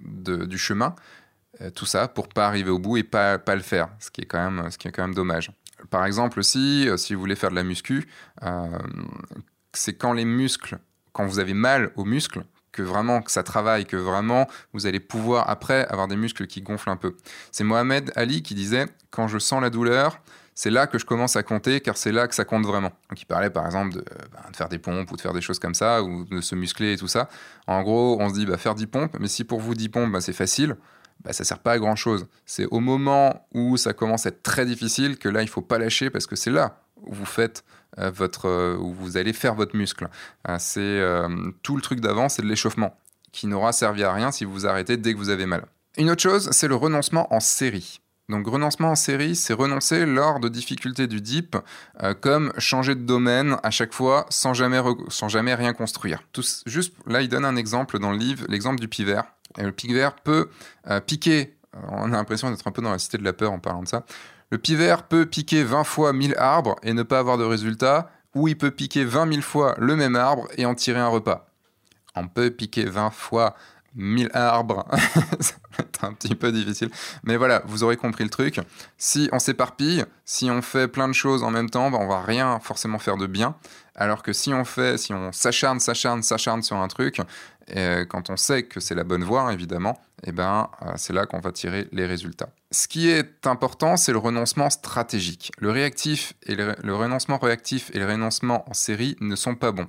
de, 0.00 0.44
du 0.44 0.58
chemin, 0.58 0.94
euh, 1.60 1.70
tout 1.70 1.86
ça 1.86 2.08
pour 2.08 2.28
pas 2.28 2.46
arriver 2.46 2.70
au 2.70 2.78
bout 2.78 2.96
et 2.96 3.04
pas, 3.04 3.38
pas 3.38 3.54
le 3.54 3.62
faire, 3.62 3.88
ce 4.00 4.10
qui 4.10 4.22
est 4.22 4.26
quand 4.26 4.50
même, 4.50 4.70
ce 4.70 4.78
qui 4.78 4.88
est 4.88 4.92
quand 4.92 5.02
même 5.02 5.14
dommage. 5.14 5.50
Par 5.90 6.04
exemple 6.04 6.40
aussi, 6.40 6.88
euh, 6.88 6.96
si 6.96 7.14
vous 7.14 7.20
voulez 7.20 7.36
faire 7.36 7.50
de 7.50 7.56
la 7.56 7.62
muscu, 7.62 8.08
c'est 9.72 9.94
quand 9.94 10.12
les 10.12 10.24
muscles, 10.24 10.78
quand 11.12 11.26
vous 11.26 11.38
avez 11.38 11.54
mal 11.54 11.92
aux 11.96 12.04
muscles, 12.04 12.44
que 12.72 12.82
vraiment 12.82 13.22
que 13.22 13.32
ça 13.32 13.42
travaille, 13.42 13.86
que 13.86 13.96
vraiment 13.96 14.46
vous 14.72 14.86
allez 14.86 15.00
pouvoir 15.00 15.48
après 15.50 15.86
avoir 15.88 16.06
des 16.06 16.16
muscles 16.16 16.46
qui 16.46 16.62
gonflent 16.62 16.90
un 16.90 16.96
peu. 16.96 17.16
C'est 17.50 17.64
Mohamed 17.64 18.12
Ali 18.14 18.42
qui 18.42 18.54
disait 18.54 18.86
quand 19.10 19.26
je 19.26 19.38
sens 19.38 19.60
la 19.60 19.70
douleur, 19.70 20.20
c'est 20.58 20.70
là 20.70 20.88
que 20.88 20.98
je 20.98 21.04
commence 21.04 21.36
à 21.36 21.44
compter, 21.44 21.80
car 21.80 21.96
c'est 21.96 22.10
là 22.10 22.26
que 22.26 22.34
ça 22.34 22.44
compte 22.44 22.66
vraiment. 22.66 22.90
Donc 23.08 23.22
il 23.22 23.26
parlait 23.26 23.48
par 23.48 23.64
exemple 23.64 23.94
de, 23.94 24.04
bah, 24.32 24.40
faire 24.52 24.68
des 24.68 24.80
pompes 24.80 25.08
ou 25.12 25.16
de 25.16 25.20
faire 25.20 25.32
des 25.32 25.40
choses 25.40 25.60
comme 25.60 25.74
ça, 25.74 26.02
ou 26.02 26.24
de 26.24 26.40
se 26.40 26.56
muscler 26.56 26.94
et 26.94 26.96
tout 26.96 27.06
ça. 27.06 27.28
En 27.68 27.80
gros, 27.82 28.16
on 28.18 28.28
se 28.28 28.34
dit 28.34 28.44
bah, 28.44 28.56
faire 28.56 28.74
10 28.74 28.88
pompes, 28.88 29.16
mais 29.20 29.28
si 29.28 29.44
pour 29.44 29.60
vous 29.60 29.76
10 29.76 29.88
pompes, 29.88 30.10
bah, 30.10 30.20
c'est 30.20 30.32
facile, 30.32 30.74
bah, 31.22 31.32
ça 31.32 31.44
sert 31.44 31.60
pas 31.60 31.74
à 31.74 31.78
grand 31.78 31.94
chose. 31.94 32.26
C'est 32.44 32.66
au 32.66 32.80
moment 32.80 33.46
où 33.54 33.76
ça 33.76 33.92
commence 33.92 34.26
à 34.26 34.30
être 34.30 34.42
très 34.42 34.66
difficile 34.66 35.16
que 35.16 35.28
là, 35.28 35.42
il 35.42 35.48
faut 35.48 35.62
pas 35.62 35.78
lâcher 35.78 36.10
parce 36.10 36.26
que 36.26 36.34
c'est 36.34 36.50
là 36.50 36.80
où 37.02 37.14
vous 37.14 37.24
faites 37.24 37.62
euh, 38.00 38.10
votre, 38.10 38.48
euh, 38.48 38.76
où 38.78 38.92
vous 38.92 39.16
allez 39.16 39.32
faire 39.32 39.54
votre 39.54 39.76
muscle. 39.76 40.08
Euh, 40.48 40.56
c'est 40.58 41.00
tout 41.62 41.76
le 41.76 41.82
truc 41.82 42.00
d'avant, 42.00 42.28
c'est 42.28 42.42
de 42.42 42.48
l'échauffement 42.48 42.98
qui 43.30 43.46
n'aura 43.46 43.70
servi 43.70 44.02
à 44.02 44.12
rien 44.12 44.32
si 44.32 44.44
vous 44.44 44.54
vous 44.54 44.66
arrêtez 44.66 44.96
dès 44.96 45.12
que 45.12 45.18
vous 45.18 45.30
avez 45.30 45.46
mal. 45.46 45.66
Une 45.98 46.10
autre 46.10 46.22
chose, 46.22 46.48
c'est 46.50 46.66
le 46.66 46.74
renoncement 46.74 47.32
en 47.32 47.38
série. 47.38 48.00
Donc 48.28 48.46
renoncement 48.46 48.90
en 48.90 48.94
série, 48.94 49.34
c'est 49.34 49.54
renoncer 49.54 50.04
lors 50.04 50.38
de 50.38 50.50
difficultés 50.50 51.06
du 51.06 51.22
DIP, 51.22 51.56
euh, 52.02 52.12
comme 52.12 52.52
changer 52.58 52.94
de 52.94 53.00
domaine 53.00 53.56
à 53.62 53.70
chaque 53.70 53.94
fois 53.94 54.26
sans 54.28 54.52
jamais, 54.52 54.80
sans 55.08 55.28
jamais 55.28 55.54
rien 55.54 55.72
construire. 55.72 56.22
juste 56.66 56.94
là, 57.06 57.22
il 57.22 57.30
donne 57.30 57.46
un 57.46 57.56
exemple 57.56 57.98
dans 57.98 58.12
le 58.12 58.18
livre, 58.18 58.44
l'exemple 58.48 58.80
du 58.80 58.88
pivert. 58.88 59.24
Le 59.56 59.72
pivert 59.72 60.14
peut 60.14 60.50
euh, 60.90 61.00
piquer, 61.00 61.56
euh, 61.74 61.80
on 61.90 62.12
a 62.12 62.16
l'impression 62.16 62.50
d'être 62.50 62.66
un 62.66 62.70
peu 62.70 62.82
dans 62.82 62.92
la 62.92 62.98
cité 62.98 63.16
de 63.16 63.24
la 63.24 63.32
peur 63.32 63.50
en 63.50 63.60
parlant 63.60 63.82
de 63.82 63.88
ça. 63.88 64.04
Le 64.50 64.58
pivert 64.58 65.04
peut 65.04 65.24
piquer 65.24 65.64
20 65.64 65.84
fois 65.84 66.12
1000 66.12 66.34
arbres 66.36 66.76
et 66.82 66.92
ne 66.92 67.02
pas 67.02 67.20
avoir 67.20 67.38
de 67.38 67.44
résultat, 67.44 68.10
ou 68.34 68.46
il 68.46 68.58
peut 68.58 68.70
piquer 68.70 69.04
20 69.04 69.32
000 69.32 69.42
fois 69.42 69.74
le 69.78 69.96
même 69.96 70.16
arbre 70.16 70.48
et 70.58 70.66
en 70.66 70.74
tirer 70.74 71.00
un 71.00 71.08
repas. 71.08 71.48
On 72.14 72.28
peut 72.28 72.50
piquer 72.50 72.84
20 72.84 73.10
fois 73.10 73.54
1000 73.98 74.30
arbres, 74.32 74.86
ça 75.40 75.54
va 75.76 75.84
être 75.84 76.04
un 76.04 76.12
petit 76.12 76.34
peu 76.34 76.52
difficile. 76.52 76.90
Mais 77.24 77.36
voilà, 77.36 77.62
vous 77.66 77.82
aurez 77.82 77.96
compris 77.96 78.24
le 78.24 78.30
truc. 78.30 78.60
Si 78.96 79.28
on 79.32 79.38
s'éparpille, 79.38 80.04
si 80.24 80.50
on 80.50 80.62
fait 80.62 80.88
plein 80.88 81.08
de 81.08 81.12
choses 81.12 81.42
en 81.42 81.50
même 81.50 81.68
temps, 81.68 81.90
bah, 81.90 81.98
on 82.00 82.08
va 82.08 82.22
rien 82.22 82.58
forcément 82.60 82.98
faire 82.98 83.16
de 83.16 83.26
bien. 83.26 83.56
Alors 83.94 84.22
que 84.22 84.32
si 84.32 84.54
on 84.54 84.64
fait, 84.64 84.96
si 84.96 85.12
on 85.12 85.32
s'acharne, 85.32 85.80
s'acharne, 85.80 86.22
s'acharne 86.22 86.62
sur 86.62 86.76
un 86.76 86.86
truc, 86.86 87.20
quand 88.08 88.30
on 88.30 88.36
sait 88.36 88.62
que 88.62 88.80
c'est 88.80 88.94
la 88.94 89.04
bonne 89.04 89.24
voie, 89.24 89.52
évidemment, 89.52 90.00
et 90.22 90.30
eh 90.30 90.32
ben, 90.32 90.70
euh, 90.82 90.92
c'est 90.96 91.12
là 91.12 91.26
qu'on 91.26 91.38
va 91.38 91.52
tirer 91.52 91.86
les 91.92 92.06
résultats. 92.06 92.48
Ce 92.70 92.88
qui 92.88 93.10
est 93.10 93.46
important, 93.46 93.96
c'est 93.96 94.12
le 94.12 94.18
renoncement 94.18 94.70
stratégique. 94.70 95.52
Le 95.58 95.70
réactif 95.70 96.32
et 96.46 96.54
le 96.54 96.94
renoncement 96.94 97.38
réactif 97.38 97.90
et 97.94 97.98
le 97.98 98.06
renoncement 98.06 98.68
en 98.68 98.74
série 98.74 99.16
ne 99.20 99.36
sont 99.36 99.54
pas 99.54 99.70
bons 99.70 99.88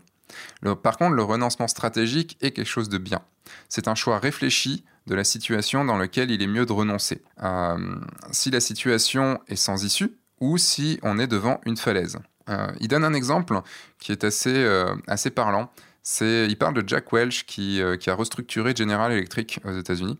par 0.81 0.97
contre, 0.97 1.15
le 1.15 1.23
renoncement 1.23 1.67
stratégique 1.67 2.37
est 2.41 2.51
quelque 2.51 2.67
chose 2.67 2.89
de 2.89 2.97
bien. 2.97 3.21
C'est 3.67 3.87
un 3.87 3.95
choix 3.95 4.19
réfléchi 4.19 4.83
de 5.09 5.15
la 5.15 5.23
situation 5.23 5.83
dans 5.83 5.97
laquelle 5.97 6.31
il 6.31 6.41
est 6.41 6.47
mieux 6.47 6.65
de 6.65 6.71
renoncer. 6.71 7.21
Euh, 7.43 7.95
si 8.31 8.51
la 8.51 8.61
situation 8.61 9.39
est 9.47 9.55
sans 9.55 9.83
issue 9.83 10.11
ou 10.39 10.57
si 10.57 10.99
on 11.03 11.19
est 11.19 11.27
devant 11.27 11.59
une 11.65 11.77
falaise. 11.77 12.17
Euh, 12.49 12.71
il 12.79 12.87
donne 12.87 13.03
un 13.03 13.13
exemple 13.13 13.59
qui 13.99 14.11
est 14.11 14.23
assez, 14.23 14.55
euh, 14.55 14.95
assez 15.07 15.31
parlant. 15.31 15.71
C'est, 16.03 16.47
il 16.47 16.57
parle 16.57 16.75
de 16.75 16.87
Jack 16.87 17.11
Welch 17.11 17.45
qui, 17.45 17.81
qui 17.99 18.09
a 18.09 18.15
restructuré 18.15 18.73
General 18.75 19.11
Electric 19.11 19.59
aux 19.65 19.77
États-Unis. 19.77 20.17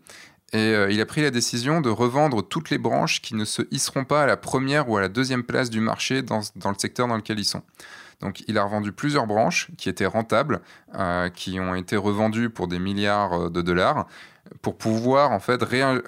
Et 0.52 0.72
il 0.90 1.00
a 1.00 1.06
pris 1.06 1.22
la 1.22 1.30
décision 1.30 1.80
de 1.80 1.88
revendre 1.88 2.46
toutes 2.46 2.70
les 2.70 2.78
branches 2.78 3.22
qui 3.22 3.34
ne 3.34 3.44
se 3.44 3.62
hisseront 3.70 4.04
pas 4.04 4.24
à 4.24 4.26
la 4.26 4.36
première 4.36 4.88
ou 4.88 4.96
à 4.96 5.00
la 5.00 5.08
deuxième 5.08 5.42
place 5.42 5.70
du 5.70 5.80
marché 5.80 6.22
dans, 6.22 6.42
dans 6.56 6.70
le 6.70 6.76
secteur 6.78 7.08
dans 7.08 7.16
lequel 7.16 7.38
ils 7.38 7.44
sont. 7.44 7.62
Donc 8.20 8.44
il 8.48 8.58
a 8.58 8.64
revendu 8.64 8.92
plusieurs 8.92 9.26
branches 9.26 9.70
qui 9.78 9.88
étaient 9.88 10.06
rentables, 10.06 10.60
euh, 10.94 11.28
qui 11.30 11.58
ont 11.58 11.74
été 11.74 11.96
revendues 11.96 12.50
pour 12.50 12.68
des 12.68 12.78
milliards 12.78 13.32
euh, 13.32 13.50
de 13.50 13.62
dollars 13.62 14.06
pour 14.62 14.76
pouvoir 14.76 15.30
en 15.30 15.40
fait 15.40 15.60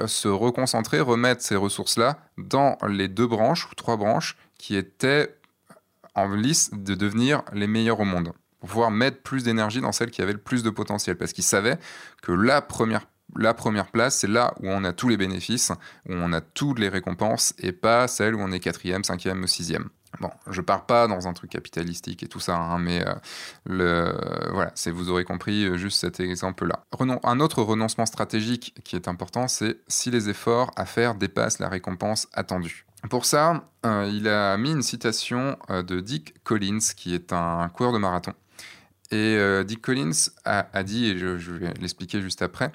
se 0.06 0.28
reconcentrer, 0.28 1.00
remettre 1.00 1.42
ces 1.42 1.56
ressources-là 1.56 2.18
dans 2.38 2.76
les 2.88 3.08
deux 3.08 3.26
branches 3.26 3.70
ou 3.70 3.74
trois 3.74 3.96
branches 3.96 4.36
qui 4.58 4.76
étaient 4.76 5.36
en 6.14 6.28
lice 6.28 6.70
de 6.72 6.94
devenir 6.94 7.42
les 7.52 7.66
meilleures 7.66 8.00
au 8.00 8.04
monde. 8.04 8.32
Pour 8.60 8.68
pouvoir 8.68 8.90
mettre 8.90 9.22
plus 9.22 9.44
d'énergie 9.44 9.80
dans 9.80 9.92
celles 9.92 10.10
qui 10.10 10.22
avaient 10.22 10.32
le 10.32 10.38
plus 10.38 10.62
de 10.62 10.70
potentiel. 10.70 11.16
Parce 11.16 11.32
qu'il 11.32 11.44
savait 11.44 11.78
que 12.20 12.32
la 12.32 12.60
première 12.62 13.06
la 13.36 13.54
première 13.54 13.86
place, 13.86 14.18
c'est 14.18 14.26
là 14.26 14.52
où 14.60 14.68
on 14.68 14.84
a 14.84 14.92
tous 14.92 15.08
les 15.08 15.16
bénéfices, 15.16 15.72
où 16.06 16.12
on 16.12 16.34
a 16.34 16.42
toutes 16.42 16.78
les 16.78 16.90
récompenses, 16.90 17.54
et 17.58 17.72
pas 17.72 18.06
celle 18.06 18.34
où 18.34 18.40
on 18.40 18.52
est 18.52 18.60
quatrième, 18.60 19.04
cinquième 19.04 19.42
ou 19.42 19.46
sixième. 19.46 19.88
Bon, 20.20 20.30
je 20.50 20.60
pars 20.60 20.84
pas 20.86 21.08
dans 21.08 21.26
un 21.26 21.32
truc 21.32 21.50
capitalistique 21.50 22.22
et 22.22 22.28
tout 22.28 22.40
ça, 22.40 22.56
hein, 22.56 22.78
mais 22.78 23.04
euh, 23.68 24.12
voilà, 24.52 24.70
c'est, 24.74 24.90
vous 24.90 25.10
aurez 25.10 25.24
compris 25.24 25.64
euh, 25.64 25.76
juste 25.76 26.00
cet 26.00 26.20
exemple-là. 26.20 26.84
un 27.22 27.40
autre 27.40 27.62
renoncement 27.62 28.06
stratégique 28.06 28.74
qui 28.84 28.94
est 28.94 29.08
important, 29.08 29.48
c'est 29.48 29.78
si 29.88 30.10
les 30.10 30.28
efforts 30.28 30.70
à 30.76 30.84
faire 30.84 31.14
dépassent 31.14 31.58
la 31.58 31.68
récompense 31.68 32.28
attendue. 32.34 32.84
Pour 33.08 33.24
ça, 33.24 33.64
euh, 33.86 34.08
il 34.12 34.28
a 34.28 34.56
mis 34.58 34.72
une 34.72 34.82
citation 34.82 35.56
de 35.68 36.00
Dick 36.00 36.34
Collins, 36.44 36.92
qui 36.96 37.14
est 37.14 37.32
un 37.32 37.68
coureur 37.70 37.92
de 37.92 37.98
marathon. 37.98 38.34
Et 39.10 39.36
Dick 39.66 39.82
Collins 39.82 40.30
a 40.44 40.82
dit, 40.84 41.06
et 41.06 41.18
je 41.18 41.52
vais 41.52 41.74
l'expliquer 41.80 42.22
juste 42.22 42.40
après, 42.40 42.72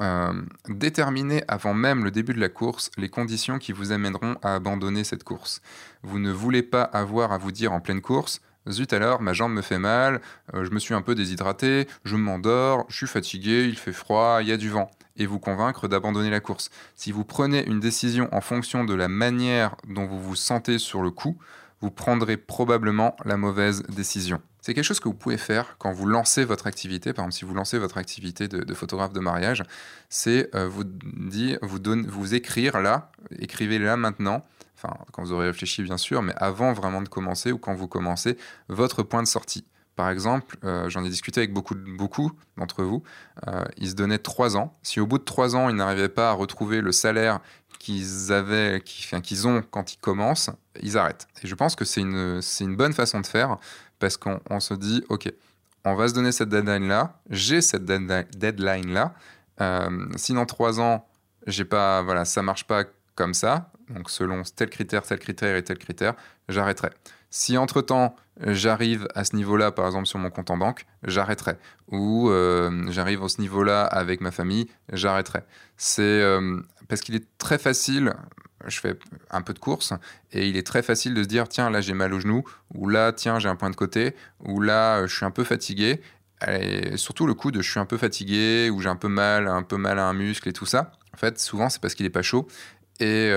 euh, 0.00 0.32
déterminez 0.68 1.44
avant 1.48 1.74
même 1.74 2.04
le 2.04 2.10
début 2.10 2.34
de 2.34 2.40
la 2.40 2.48
course 2.48 2.90
les 2.96 3.08
conditions 3.08 3.58
qui 3.58 3.72
vous 3.72 3.92
amèneront 3.92 4.36
à 4.42 4.54
abandonner 4.54 5.04
cette 5.04 5.24
course. 5.24 5.60
Vous 6.02 6.18
ne 6.18 6.32
voulez 6.32 6.62
pas 6.62 6.82
avoir 6.82 7.32
à 7.32 7.38
vous 7.38 7.52
dire 7.52 7.72
en 7.72 7.80
pleine 7.80 8.00
course 8.00 8.40
Zut 8.70 8.94
alors, 8.94 9.20
ma 9.20 9.34
jambe 9.34 9.52
me 9.52 9.60
fait 9.60 9.78
mal, 9.78 10.22
euh, 10.54 10.64
je 10.64 10.70
me 10.70 10.78
suis 10.78 10.94
un 10.94 11.02
peu 11.02 11.14
déshydraté, 11.14 11.86
je 12.04 12.16
m'endors, 12.16 12.86
je 12.88 12.96
suis 12.96 13.06
fatigué, 13.06 13.64
il 13.64 13.76
fait 13.76 13.92
froid, 13.92 14.38
il 14.40 14.48
y 14.48 14.52
a 14.52 14.56
du 14.56 14.70
vent, 14.70 14.90
et 15.16 15.26
vous 15.26 15.38
convaincre 15.38 15.86
d'abandonner 15.86 16.30
la 16.30 16.40
course. 16.40 16.70
Si 16.94 17.12
vous 17.12 17.24
prenez 17.24 17.64
une 17.66 17.78
décision 17.78 18.28
en 18.32 18.40
fonction 18.40 18.84
de 18.84 18.94
la 18.94 19.08
manière 19.08 19.76
dont 19.86 20.06
vous 20.06 20.20
vous 20.20 20.34
sentez 20.34 20.78
sur 20.78 21.02
le 21.02 21.10
coup, 21.10 21.36
vous 21.84 21.90
prendrez 21.90 22.38
probablement 22.38 23.14
la 23.26 23.36
mauvaise 23.36 23.82
décision. 23.90 24.40
C'est 24.62 24.72
quelque 24.72 24.84
chose 24.84 25.00
que 25.00 25.08
vous 25.08 25.14
pouvez 25.14 25.36
faire 25.36 25.76
quand 25.76 25.92
vous 25.92 26.06
lancez 26.06 26.46
votre 26.46 26.66
activité. 26.66 27.12
Par 27.12 27.26
exemple, 27.26 27.34
si 27.34 27.44
vous 27.44 27.52
lancez 27.52 27.78
votre 27.78 27.98
activité 27.98 28.48
de, 28.48 28.72
photographe 28.72 29.12
de 29.12 29.20
mariage, 29.20 29.62
c'est 30.08 30.48
euh, 30.54 30.66
vous 30.66 30.84
vous, 31.60 31.78
vous 32.08 32.34
écrire 32.34 32.80
là, 32.80 33.12
écrivez 33.38 33.78
là 33.78 33.98
maintenant, 33.98 34.46
enfin 34.78 34.96
quand 35.12 35.24
vous 35.24 35.32
aurez 35.32 35.48
réfléchi 35.48 35.82
bien 35.82 35.98
sûr, 35.98 36.22
mais 36.22 36.32
avant 36.38 36.72
vraiment 36.72 37.02
de 37.02 37.08
commencer 37.08 37.52
ou 37.52 37.58
quand 37.58 37.74
vous 37.74 37.86
commencez, 37.86 38.38
votre 38.68 39.02
point 39.02 39.22
de 39.22 39.28
sortie. 39.28 39.66
Par 39.96 40.10
exemple, 40.10 40.56
euh, 40.64 40.88
j'en 40.88 41.04
ai 41.04 41.08
discuté 41.08 41.40
avec 41.40 41.52
beaucoup, 41.52 41.74
beaucoup 41.76 42.32
d'entre 42.56 42.82
vous, 42.82 43.02
euh, 43.46 43.64
ils 43.76 43.90
se 43.90 43.94
donnaient 43.94 44.18
trois 44.18 44.56
ans. 44.56 44.76
Si 44.82 44.98
au 44.98 45.06
bout 45.06 45.18
de 45.18 45.24
trois 45.24 45.54
ans, 45.54 45.68
ils 45.68 45.76
n'arrivaient 45.76 46.08
pas 46.08 46.30
à 46.30 46.32
retrouver 46.32 46.80
le 46.80 46.90
salaire 46.90 47.40
qu'ils 47.78 48.32
avaient, 48.32 48.80
qu'ils 48.80 49.46
ont 49.46 49.62
quand 49.70 49.92
ils 49.92 49.98
commencent, 49.98 50.50
ils 50.82 50.98
arrêtent. 50.98 51.28
Et 51.42 51.46
je 51.46 51.54
pense 51.54 51.76
que 51.76 51.84
c'est 51.84 52.00
une, 52.00 52.40
une 52.60 52.76
bonne 52.76 52.92
façon 52.92 53.20
de 53.20 53.26
faire 53.26 53.58
parce 53.98 54.16
qu'on 54.16 54.60
se 54.60 54.74
dit, 54.74 55.04
OK, 55.10 55.30
on 55.84 55.94
va 55.94 56.08
se 56.08 56.14
donner 56.14 56.32
cette 56.32 56.48
deadline-là, 56.48 57.20
j'ai 57.30 57.60
cette 57.60 57.84
deadline-là. 57.84 59.14
Euh, 59.60 60.08
si 60.16 60.32
dans 60.32 60.46
trois 60.46 60.80
ans, 60.80 61.06
j'ai 61.46 61.64
pas, 61.64 62.02
voilà, 62.02 62.24
ça 62.24 62.42
marche 62.42 62.66
pas 62.66 62.84
comme 63.14 63.34
ça, 63.34 63.70
donc 63.90 64.10
selon 64.10 64.42
tel 64.56 64.70
critère, 64.70 65.02
tel 65.02 65.18
critère 65.18 65.56
et 65.56 65.62
tel 65.62 65.78
critère, 65.78 66.14
j'arrêterai. 66.48 66.90
Si 67.30 67.56
entre-temps, 67.58 68.16
j'arrive 68.40 69.06
à 69.14 69.24
ce 69.24 69.36
niveau-là, 69.36 69.70
par 69.72 69.86
exemple 69.86 70.06
sur 70.06 70.18
mon 70.18 70.30
compte 70.30 70.50
en 70.50 70.56
banque, 70.56 70.86
j'arrêterai. 71.04 71.56
Ou 71.90 72.30
euh, 72.30 72.86
j'arrive 72.90 73.22
à 73.22 73.28
ce 73.28 73.40
niveau-là 73.40 73.84
avec 73.84 74.20
ma 74.20 74.30
famille, 74.30 74.66
j'arrêterai. 74.92 75.40
C'est 75.76 76.02
euh, 76.02 76.60
parce 76.88 77.00
qu'il 77.00 77.14
est 77.14 77.26
très 77.38 77.58
facile, 77.58 78.14
je 78.66 78.80
fais 78.80 78.98
un 79.30 79.42
peu 79.42 79.52
de 79.52 79.58
course 79.58 79.92
et 80.32 80.48
il 80.48 80.56
est 80.56 80.66
très 80.66 80.82
facile 80.82 81.14
de 81.14 81.22
se 81.22 81.28
dire 81.28 81.48
tiens 81.48 81.70
là 81.70 81.80
j'ai 81.80 81.94
mal 81.94 82.14
au 82.14 82.20
genou 82.20 82.44
ou 82.74 82.88
là 82.88 83.12
tiens 83.12 83.38
j'ai 83.38 83.48
un 83.48 83.56
point 83.56 83.70
de 83.70 83.76
côté 83.76 84.14
ou 84.40 84.60
là 84.60 85.00
euh, 85.00 85.06
je 85.06 85.14
suis 85.14 85.24
un 85.24 85.30
peu 85.30 85.44
fatigué 85.44 86.00
et 86.46 86.96
surtout 86.96 87.26
le 87.26 87.34
coup 87.34 87.50
de 87.50 87.60
je 87.60 87.70
suis 87.70 87.80
un 87.80 87.86
peu 87.86 87.96
fatigué 87.96 88.70
ou 88.70 88.80
j'ai 88.80 88.88
un 88.88 88.96
peu 88.96 89.08
mal 89.08 89.48
un 89.48 89.62
peu 89.62 89.76
mal 89.76 89.98
à 89.98 90.06
un 90.06 90.14
muscle 90.14 90.48
et 90.48 90.52
tout 90.52 90.66
ça 90.66 90.92
en 91.12 91.16
fait 91.16 91.38
souvent 91.38 91.68
c'est 91.68 91.80
parce 91.80 91.94
qu'il 91.94 92.06
est 92.06 92.10
pas 92.10 92.22
chaud 92.22 92.48
Et, 93.00 93.32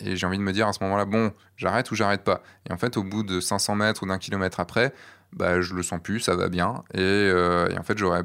et 0.00 0.16
j'ai 0.16 0.26
envie 0.26 0.38
de 0.38 0.42
me 0.42 0.52
dire 0.52 0.66
à 0.66 0.72
ce 0.72 0.82
moment-là, 0.84 1.04
bon, 1.04 1.32
j'arrête 1.56 1.90
ou 1.90 1.94
j'arrête 1.94 2.24
pas. 2.24 2.42
Et 2.68 2.72
en 2.72 2.78
fait, 2.78 2.96
au 2.96 3.02
bout 3.02 3.22
de 3.22 3.40
500 3.40 3.74
mètres 3.74 4.02
ou 4.02 4.06
d'un 4.06 4.18
kilomètre 4.18 4.60
après, 4.60 4.94
bah, 5.32 5.60
je 5.60 5.74
le 5.74 5.82
sens 5.82 6.00
plus, 6.02 6.20
ça 6.20 6.34
va 6.34 6.48
bien. 6.48 6.82
Et, 6.94 7.28
et 7.28 7.78
en 7.78 7.82
fait, 7.82 7.98
j'aurais 7.98 8.24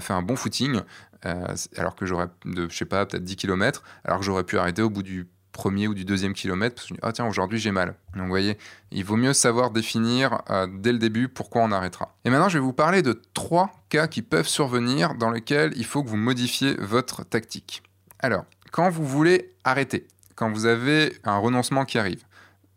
fait 0.00 0.12
un 0.12 0.22
bon 0.22 0.34
footing, 0.34 0.80
alors 1.22 1.94
que 1.94 2.06
j'aurais, 2.06 2.26
je 2.44 2.74
sais 2.74 2.84
pas, 2.84 3.06
peut-être 3.06 3.24
10 3.24 3.36
km, 3.36 3.84
alors 4.04 4.18
que 4.18 4.24
j'aurais 4.24 4.44
pu 4.44 4.58
arrêter 4.58 4.82
au 4.82 4.90
bout 4.90 5.04
du 5.04 5.28
premier 5.54 5.88
ou 5.88 5.94
du 5.94 6.04
deuxième 6.04 6.34
kilomètre 6.34 6.74
parce 6.74 6.88
que 6.88 6.94
ah 7.00 7.12
tiens 7.12 7.26
aujourd'hui 7.26 7.58
j'ai 7.58 7.70
mal. 7.70 7.94
Donc 8.12 8.24
vous 8.24 8.28
voyez, 8.28 8.58
il 8.90 9.04
vaut 9.04 9.16
mieux 9.16 9.32
savoir 9.32 9.70
définir 9.70 10.42
euh, 10.50 10.66
dès 10.70 10.92
le 10.92 10.98
début 10.98 11.28
pourquoi 11.28 11.62
on 11.62 11.72
arrêtera. 11.72 12.14
Et 12.26 12.30
maintenant 12.30 12.50
je 12.50 12.58
vais 12.58 12.64
vous 12.64 12.74
parler 12.74 13.00
de 13.00 13.18
trois 13.32 13.70
cas 13.88 14.06
qui 14.06 14.20
peuvent 14.20 14.48
survenir 14.48 15.14
dans 15.14 15.30
lesquels 15.30 15.72
il 15.76 15.86
faut 15.86 16.02
que 16.02 16.10
vous 16.10 16.18
modifiez 16.18 16.74
votre 16.74 17.24
tactique. 17.24 17.82
Alors, 18.18 18.44
quand 18.74 18.90
vous 18.90 19.06
voulez 19.06 19.54
arrêter, 19.62 20.04
quand 20.34 20.50
vous 20.50 20.66
avez 20.66 21.12
un 21.22 21.38
renoncement 21.38 21.84
qui 21.84 21.96
arrive, 21.96 22.24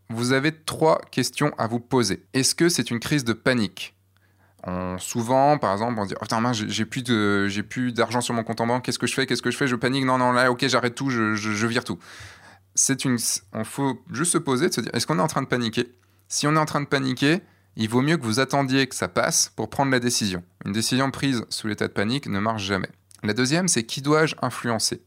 vous 0.09 0.31
avez 0.31 0.51
trois 0.51 1.01
questions 1.09 1.51
à 1.57 1.65
vous 1.65 1.79
poser. 1.79 2.23
Est-ce 2.35 2.53
que 2.53 2.69
c'est 2.69 2.91
une 2.91 2.99
crise 2.99 3.23
de 3.23 3.33
panique? 3.33 3.95
Souvent, 4.99 5.57
par 5.57 5.71
exemple, 5.71 5.99
on 5.99 6.05
dit 6.05 6.13
oh, 6.15 6.21
putain, 6.21 6.53
j'ai 6.53 7.63
plus 7.63 7.93
d'argent 7.93 8.21
sur 8.21 8.35
mon 8.35 8.43
compte 8.43 8.61
en 8.61 8.67
banque. 8.67 8.83
Qu'est-ce 8.85 8.99
que 8.99 9.07
je 9.07 9.15
fais 9.15 9.25
Qu'est-ce 9.25 9.41
que 9.41 9.49
je 9.49 9.57
fais 9.57 9.65
Je 9.65 9.75
panique. 9.75 10.05
Non, 10.05 10.19
non, 10.19 10.33
là, 10.33 10.51
ok, 10.51 10.67
j'arrête 10.67 10.93
tout. 10.93 11.09
je, 11.09 11.65
vire 11.65 11.83
tout 11.83 11.97
c'est 12.75 13.03
une, 13.03 13.17
on 13.53 13.63
faut 13.63 13.99
juste 14.11 14.33
se 14.33 14.37
poser, 14.37 14.71
se 14.71 14.81
dire, 14.81 14.91
est-ce 14.93 15.07
qu'on 15.07 15.17
est 15.17 15.21
en 15.21 15.27
train 15.27 15.41
de 15.41 15.47
paniquer? 15.47 15.95
Si 16.27 16.45
on 16.45 16.55
est 16.55 16.59
en 16.59 16.65
train 16.65 16.81
de 16.81 16.85
paniquer, 16.85 17.39
il 17.75 17.89
vaut 17.89 18.01
mieux 18.01 18.17
que 18.17 18.23
vous 18.23 18.39
attendiez 18.39 18.85
que 18.85 18.93
ça 18.93 19.07
passe 19.07 19.51
pour 19.55 19.71
prendre 19.71 19.91
la 19.91 19.99
décision. 19.99 20.43
Une 20.63 20.73
décision 20.73 21.09
prise 21.09 21.43
sous 21.49 21.67
l'état 21.67 21.87
de 21.87 21.93
panique 21.93 22.27
ne 22.27 22.39
marche 22.39 22.63
jamais. 22.63 22.89
La 23.23 23.33
deuxième, 23.33 23.67
c'est 23.67 23.83
qui 23.83 24.03
dois-je 24.03 24.35
influencer? 24.43 25.01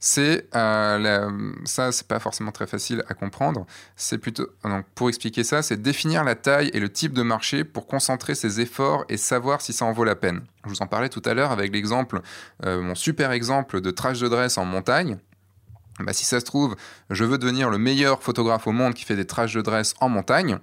C'est 0.00 0.48
euh, 0.54 1.52
ça, 1.64 1.90
c'est 1.90 2.06
pas 2.06 2.20
forcément 2.20 2.52
très 2.52 2.66
facile 2.66 3.02
à 3.08 3.14
comprendre. 3.14 3.66
C'est 3.96 4.18
plutôt 4.18 4.46
donc 4.64 4.84
pour 4.94 5.08
expliquer 5.08 5.42
ça, 5.44 5.62
c'est 5.62 5.80
définir 5.80 6.24
la 6.24 6.34
taille 6.34 6.70
et 6.72 6.80
le 6.80 6.88
type 6.88 7.12
de 7.12 7.22
marché 7.22 7.64
pour 7.64 7.86
concentrer 7.86 8.34
ses 8.34 8.60
efforts 8.60 9.04
et 9.08 9.16
savoir 9.16 9.60
si 9.60 9.72
ça 9.72 9.84
en 9.84 9.92
vaut 9.92 10.04
la 10.04 10.14
peine. 10.14 10.42
Je 10.64 10.70
vous 10.70 10.82
en 10.82 10.86
parlais 10.86 11.08
tout 11.08 11.22
à 11.24 11.34
l'heure 11.34 11.50
avec 11.50 11.72
l'exemple, 11.72 12.20
euh, 12.64 12.80
mon 12.80 12.94
super 12.94 13.32
exemple 13.32 13.80
de 13.80 13.90
trash 13.90 14.20
de 14.20 14.28
dress 14.28 14.58
en 14.58 14.64
montagne. 14.64 15.18
Bah, 16.00 16.12
si 16.12 16.24
ça 16.24 16.38
se 16.38 16.44
trouve, 16.44 16.76
je 17.10 17.24
veux 17.24 17.38
devenir 17.38 17.70
le 17.70 17.78
meilleur 17.78 18.22
photographe 18.22 18.68
au 18.68 18.72
monde 18.72 18.94
qui 18.94 19.04
fait 19.04 19.16
des 19.16 19.26
traces 19.26 19.52
de 19.52 19.62
dress 19.62 19.94
en 20.00 20.08
montagne, 20.08 20.58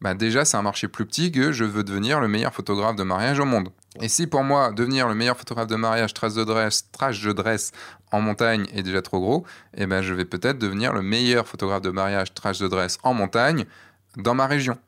bah 0.00 0.14
déjà 0.14 0.46
c'est 0.46 0.56
un 0.56 0.62
marché 0.62 0.88
plus 0.88 1.04
petit 1.04 1.30
que 1.30 1.52
je 1.52 1.64
veux 1.64 1.84
devenir 1.84 2.20
le 2.20 2.28
meilleur 2.28 2.54
photographe 2.54 2.96
de 2.96 3.02
mariage 3.02 3.38
au 3.38 3.44
monde. 3.44 3.68
Et 4.00 4.08
si 4.08 4.26
pour 4.26 4.42
moi 4.42 4.72
devenir 4.72 5.08
le 5.08 5.14
meilleur 5.14 5.36
photographe 5.36 5.66
de 5.66 5.76
mariage 5.76 6.14
trace 6.14 6.34
de 6.34 6.44
dress, 6.44 6.90
trace 6.90 7.20
de 7.20 7.32
dress 7.32 7.72
en 8.12 8.20
montagne 8.20 8.66
est 8.74 8.82
déjà 8.82 9.02
trop 9.02 9.20
gros, 9.20 9.46
eh 9.76 9.86
ben 9.86 10.02
je 10.02 10.14
vais 10.14 10.24
peut-être 10.24 10.58
devenir 10.58 10.92
le 10.92 11.02
meilleur 11.02 11.46
photographe 11.46 11.82
de 11.82 11.90
mariage 11.90 12.34
trace 12.34 12.58
de 12.58 12.68
dress 12.68 12.98
en 13.02 13.14
montagne 13.14 13.66
dans 14.16 14.34
ma 14.34 14.46
région. 14.46 14.78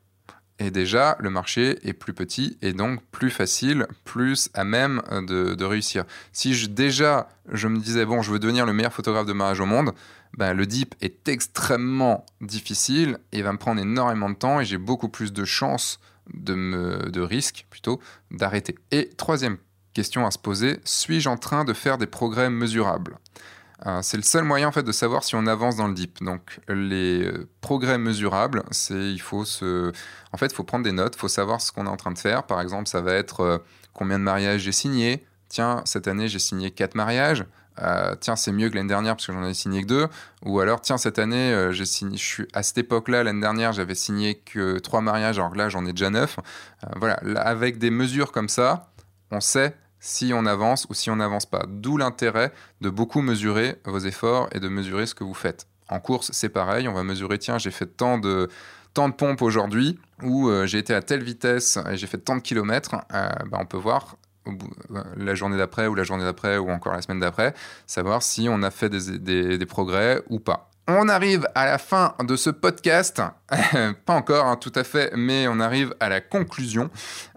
Et 0.59 0.69
déjà, 0.69 1.17
le 1.19 1.29
marché 1.29 1.79
est 1.87 1.93
plus 1.93 2.13
petit 2.13 2.57
et 2.61 2.73
donc 2.73 3.03
plus 3.11 3.31
facile, 3.31 3.87
plus 4.03 4.49
à 4.53 4.63
même 4.63 5.01
de, 5.27 5.63
réussir. 5.63 6.05
Si 6.31 6.53
je, 6.53 6.67
déjà 6.67 7.27
je 7.51 7.67
me 7.67 7.79
disais, 7.79 8.05
bon, 8.05 8.21
je 8.21 8.31
veux 8.31 8.39
devenir 8.39 8.65
le 8.65 8.73
meilleur 8.73 8.93
photographe 8.93 9.25
de 9.25 9.33
mariage 9.33 9.59
au 9.59 9.65
monde, 9.65 9.93
ben, 10.37 10.53
le 10.53 10.65
deep 10.65 10.95
est 11.01 11.27
extrêmement 11.27 12.25
difficile 12.41 13.17
et 13.31 13.41
va 13.41 13.51
me 13.51 13.57
prendre 13.57 13.81
énormément 13.81 14.29
de 14.29 14.35
temps 14.35 14.59
et 14.59 14.65
j'ai 14.65 14.77
beaucoup 14.77 15.09
plus 15.09 15.33
de 15.33 15.43
chances 15.43 15.99
de, 16.33 16.53
me, 16.53 17.09
de 17.09 17.21
risque 17.21 17.65
plutôt 17.69 17.99
d'arrêter. 18.31 18.75
Et 18.91 19.09
troisième 19.09 19.57
question 19.93 20.25
à 20.25 20.31
se 20.31 20.39
poser, 20.39 20.79
suis-je 20.83 21.29
en 21.29 21.37
train 21.37 21.65
de 21.65 21.73
faire 21.73 21.97
des 21.97 22.07
progrès 22.07 22.49
mesurables 22.49 23.17
euh, 23.85 23.99
c'est 24.01 24.17
le 24.17 24.23
seul 24.23 24.43
moyen 24.43 24.69
en 24.69 24.71
fait 24.71 24.83
de 24.83 24.91
savoir 24.91 25.23
si 25.23 25.35
on 25.35 25.45
avance 25.45 25.75
dans 25.75 25.87
le 25.87 25.93
deep. 25.93 26.23
Donc 26.23 26.59
les 26.69 27.25
euh, 27.25 27.49
progrès 27.61 27.97
mesurables, 27.97 28.63
c'est 28.71 29.11
il 29.11 29.19
faut 29.19 29.45
se, 29.45 29.91
en 30.31 30.37
fait, 30.37 30.53
faut 30.53 30.63
prendre 30.63 30.85
des 30.85 30.91
notes, 30.91 31.15
faut 31.15 31.27
savoir 31.27 31.59
ce 31.61 31.71
qu'on 31.71 31.85
est 31.85 31.89
en 31.89 31.97
train 31.97 32.11
de 32.11 32.17
faire. 32.17 32.43
Par 32.43 32.61
exemple, 32.61 32.87
ça 32.87 33.01
va 33.01 33.13
être 33.13 33.41
euh, 33.41 33.57
combien 33.93 34.19
de 34.19 34.23
mariages 34.23 34.61
j'ai 34.61 34.71
signé. 34.71 35.25
Tiens, 35.49 35.81
cette 35.85 36.07
année 36.07 36.27
j'ai 36.27 36.39
signé 36.39 36.71
quatre 36.71 36.95
mariages. 36.95 37.45
tiens, 38.21 38.35
c'est 38.35 38.51
mieux 38.51 38.69
que 38.69 38.75
l'année 38.75 38.87
dernière 38.87 39.15
parce 39.15 39.27
que 39.27 39.33
j'en 39.33 39.43
ai 39.43 39.53
signé 39.53 39.81
que 39.81 39.87
deux. 39.87 40.07
Ou 40.45 40.59
alors, 40.59 40.81
tiens, 40.81 40.97
cette 40.97 41.19
année, 41.19 41.69
j'ai 41.71 41.85
signé, 41.85 42.17
je 42.17 42.23
suis 42.23 42.47
à 42.53 42.63
cette 42.63 42.79
époque-là, 42.79 43.23
l'année 43.23 43.41
dernière, 43.41 43.71
j'avais 43.71 43.93
signé 43.93 44.35
que 44.35 44.79
trois 44.79 45.01
mariages, 45.01 45.37
alors 45.37 45.51
que 45.51 45.57
là, 45.57 45.69
j'en 45.69 45.85
ai 45.85 45.91
déjà 45.91 46.09
neuf. 46.09 46.39
voilà, 46.95 47.15
avec 47.37 47.77
des 47.77 47.91
mesures 47.91 48.31
comme 48.31 48.49
ça, 48.49 48.89
on 49.29 49.41
sait 49.41 49.75
si 50.03 50.33
on 50.33 50.45
avance 50.45 50.85
ou 50.89 50.93
si 50.93 51.09
on 51.09 51.15
n'avance 51.15 51.45
pas. 51.45 51.63
D'où 51.65 51.95
l'intérêt 51.97 52.51
de 52.81 52.89
beaucoup 52.89 53.21
mesurer 53.21 53.77
vos 53.85 53.99
efforts 53.99 54.49
et 54.51 54.59
de 54.59 54.67
mesurer 54.67 55.05
ce 55.05 55.15
que 55.15 55.23
vous 55.23 55.33
faites. 55.33 55.65
En 55.87 56.01
course, 56.01 56.29
c'est 56.33 56.49
pareil, 56.49 56.89
on 56.89 56.93
va 56.93 57.03
mesurer, 57.03 57.39
tiens, 57.39 57.57
j'ai 57.57 57.71
fait 57.71 57.85
tant 57.85 58.17
de, 58.17 58.49
tant 58.93 59.07
de 59.07 59.13
pompes 59.13 59.41
aujourd'hui, 59.41 59.97
ou 60.21 60.49
euh, 60.49 60.65
j'ai 60.65 60.77
été 60.79 60.93
à 60.93 61.01
telle 61.01 61.23
vitesse 61.23 61.79
et 61.89 61.95
j'ai 61.95 62.07
fait 62.07 62.17
tant 62.17 62.35
de 62.35 62.41
kilomètres, 62.41 62.95
euh, 63.13 63.29
bah, 63.49 63.59
on 63.61 63.65
peut 63.65 63.77
voir 63.77 64.17
euh, 64.47 64.51
la 65.15 65.35
journée 65.35 65.57
d'après 65.57 65.87
ou 65.87 65.95
la 65.95 66.03
journée 66.03 66.25
d'après 66.25 66.57
ou 66.57 66.69
encore 66.69 66.91
la 66.91 67.01
semaine 67.01 67.21
d'après, 67.21 67.53
savoir 67.87 68.23
si 68.23 68.47
on 68.49 68.61
a 68.61 68.71
fait 68.71 68.89
des 68.89 69.65
progrès 69.65 70.21
ou 70.29 70.41
pas. 70.41 70.69
On 70.87 71.07
arrive 71.07 71.47
à 71.55 71.65
la 71.65 71.77
fin 71.77 72.13
de 72.21 72.35
ce 72.35 72.49
podcast. 72.49 73.21
Pas 74.05 74.13
encore, 74.13 74.47
hein, 74.47 74.57
tout 74.57 74.71
à 74.75 74.83
fait, 74.83 75.13
mais 75.15 75.47
on 75.47 75.61
arrive 75.61 75.95
à 76.01 76.09
la 76.09 76.19
conclusion 76.19 76.89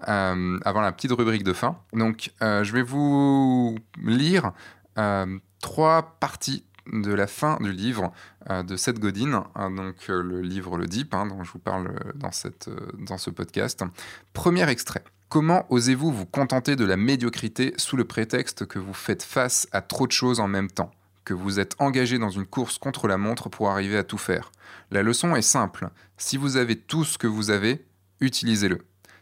euh, 0.09 0.59
avant 0.65 0.81
la 0.81 0.91
petite 0.91 1.13
rubrique 1.13 1.45
de 1.45 1.53
fin. 1.53 1.79
Donc, 1.93 2.33
euh, 2.43 2.65
je 2.65 2.73
vais 2.73 2.83
vous 2.83 3.79
lire 4.03 4.51
euh, 4.99 5.39
trois 5.61 6.17
parties 6.19 6.65
de 6.93 7.13
la 7.13 7.29
fin 7.29 7.59
du 7.61 7.73
livre 7.73 8.13
de 8.49 8.77
Seth 8.77 9.01
Godin, 9.01 9.45
hein, 9.57 9.71
donc 9.73 10.07
le 10.07 10.41
livre 10.41 10.79
Le 10.79 10.87
Deep, 10.87 11.15
hein, 11.15 11.27
dont 11.27 11.43
je 11.43 11.51
vous 11.51 11.59
parle 11.59 11.93
dans, 12.15 12.31
cette, 12.31 12.71
dans 12.99 13.19
ce 13.19 13.31
podcast. 13.31 13.85
Premier 14.33 14.69
extrait. 14.69 15.03
Comment 15.29 15.67
osez-vous 15.71 16.13
vous 16.13 16.27
contenter 16.27 16.77
de 16.77 16.85
la 16.85 16.97
médiocrité 16.97 17.75
sous 17.77 17.97
le 17.97 18.05
prétexte 18.05 18.67
que 18.67 18.79
vous 18.79 18.95
faites 18.95 19.25
face 19.25 19.67
à 19.73 19.81
trop 19.83 20.07
de 20.07 20.13
choses 20.13 20.39
en 20.39 20.47
même 20.47 20.71
temps? 20.71 20.93
Que 21.27 21.35
vous 21.35 21.61
êtes 21.61 21.75
engagé 21.79 22.19
dans 22.19 22.31
une 22.31 22.47
course 22.47 22.79
contre 22.79 23.09
la 23.09 23.19
montre 23.19 23.51
pour 23.51 23.69
arriver 23.69 23.99
à 23.99 24.05
tout 24.05 24.17
faire. 24.17 24.53
La 24.91 25.03
leçon 25.03 25.37
est 25.37 25.43
simple. 25.43 25.91
Si 26.17 26.39
vous 26.39 26.57
avez 26.57 26.77
tout 26.77 27.05
ce 27.05 27.19
que 27.19 27.27
vous 27.27 27.51
avez, 27.51 27.85
utilisez-le. 28.21 28.79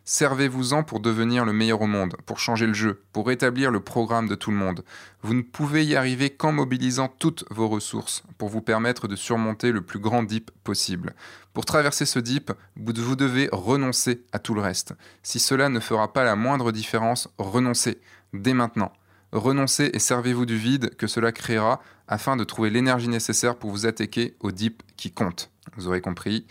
Servez-vous-en 0.06 0.82
pour 0.82 1.00
devenir 1.00 1.46
le 1.46 1.54
meilleur 1.54 1.80
au 1.80 1.86
monde, 1.86 2.14
pour 2.26 2.38
changer 2.38 2.66
le 2.66 2.74
jeu, 2.74 3.02
pour 3.14 3.30
établir 3.30 3.70
le 3.70 3.80
programme 3.80 4.28
de 4.28 4.34
tout 4.34 4.50
le 4.50 4.56
monde. 4.58 4.84
Vous 5.22 5.32
ne 5.32 5.40
pouvez 5.40 5.82
y 5.86 5.96
arriver 5.96 6.28
qu'en 6.28 6.52
mobilisant 6.52 7.08
toutes 7.08 7.46
vos 7.50 7.68
ressources 7.68 8.22
pour 8.36 8.50
vous 8.50 8.60
permettre 8.60 9.08
de 9.08 9.16
surmonter 9.16 9.72
le 9.72 9.80
plus 9.80 9.98
grand 9.98 10.22
dip 10.22 10.50
possible. 10.62 11.14
Pour 11.54 11.64
traverser 11.64 12.04
ce 12.04 12.18
dip, 12.18 12.52
vous 12.76 12.92
devez 13.16 13.48
renoncer 13.50 14.24
à 14.32 14.38
tout 14.38 14.52
le 14.52 14.60
reste. 14.60 14.92
Si 15.22 15.38
cela 15.38 15.70
ne 15.70 15.80
fera 15.80 16.12
pas 16.12 16.24
la 16.24 16.36
moindre 16.36 16.70
différence, 16.70 17.30
renoncez 17.38 17.98
dès 18.34 18.52
maintenant. 18.52 18.92
Renoncez 19.32 19.90
et 19.92 19.98
servez-vous 19.98 20.46
du 20.46 20.56
vide 20.56 20.94
que 20.96 21.08
cela 21.08 21.32
créera 21.32 21.80
afin 22.08 22.36
de 22.36 22.44
trouver 22.44 22.70
l'énergie 22.70 23.08
nécessaire 23.08 23.56
pour 23.56 23.70
vous 23.70 23.86
attaquer 23.86 24.36
au 24.40 24.52
deep 24.52 24.82
qui 24.96 25.10
compte. 25.10 25.50
Vous 25.76 25.88
aurez 25.88 26.00
compris, 26.00 26.46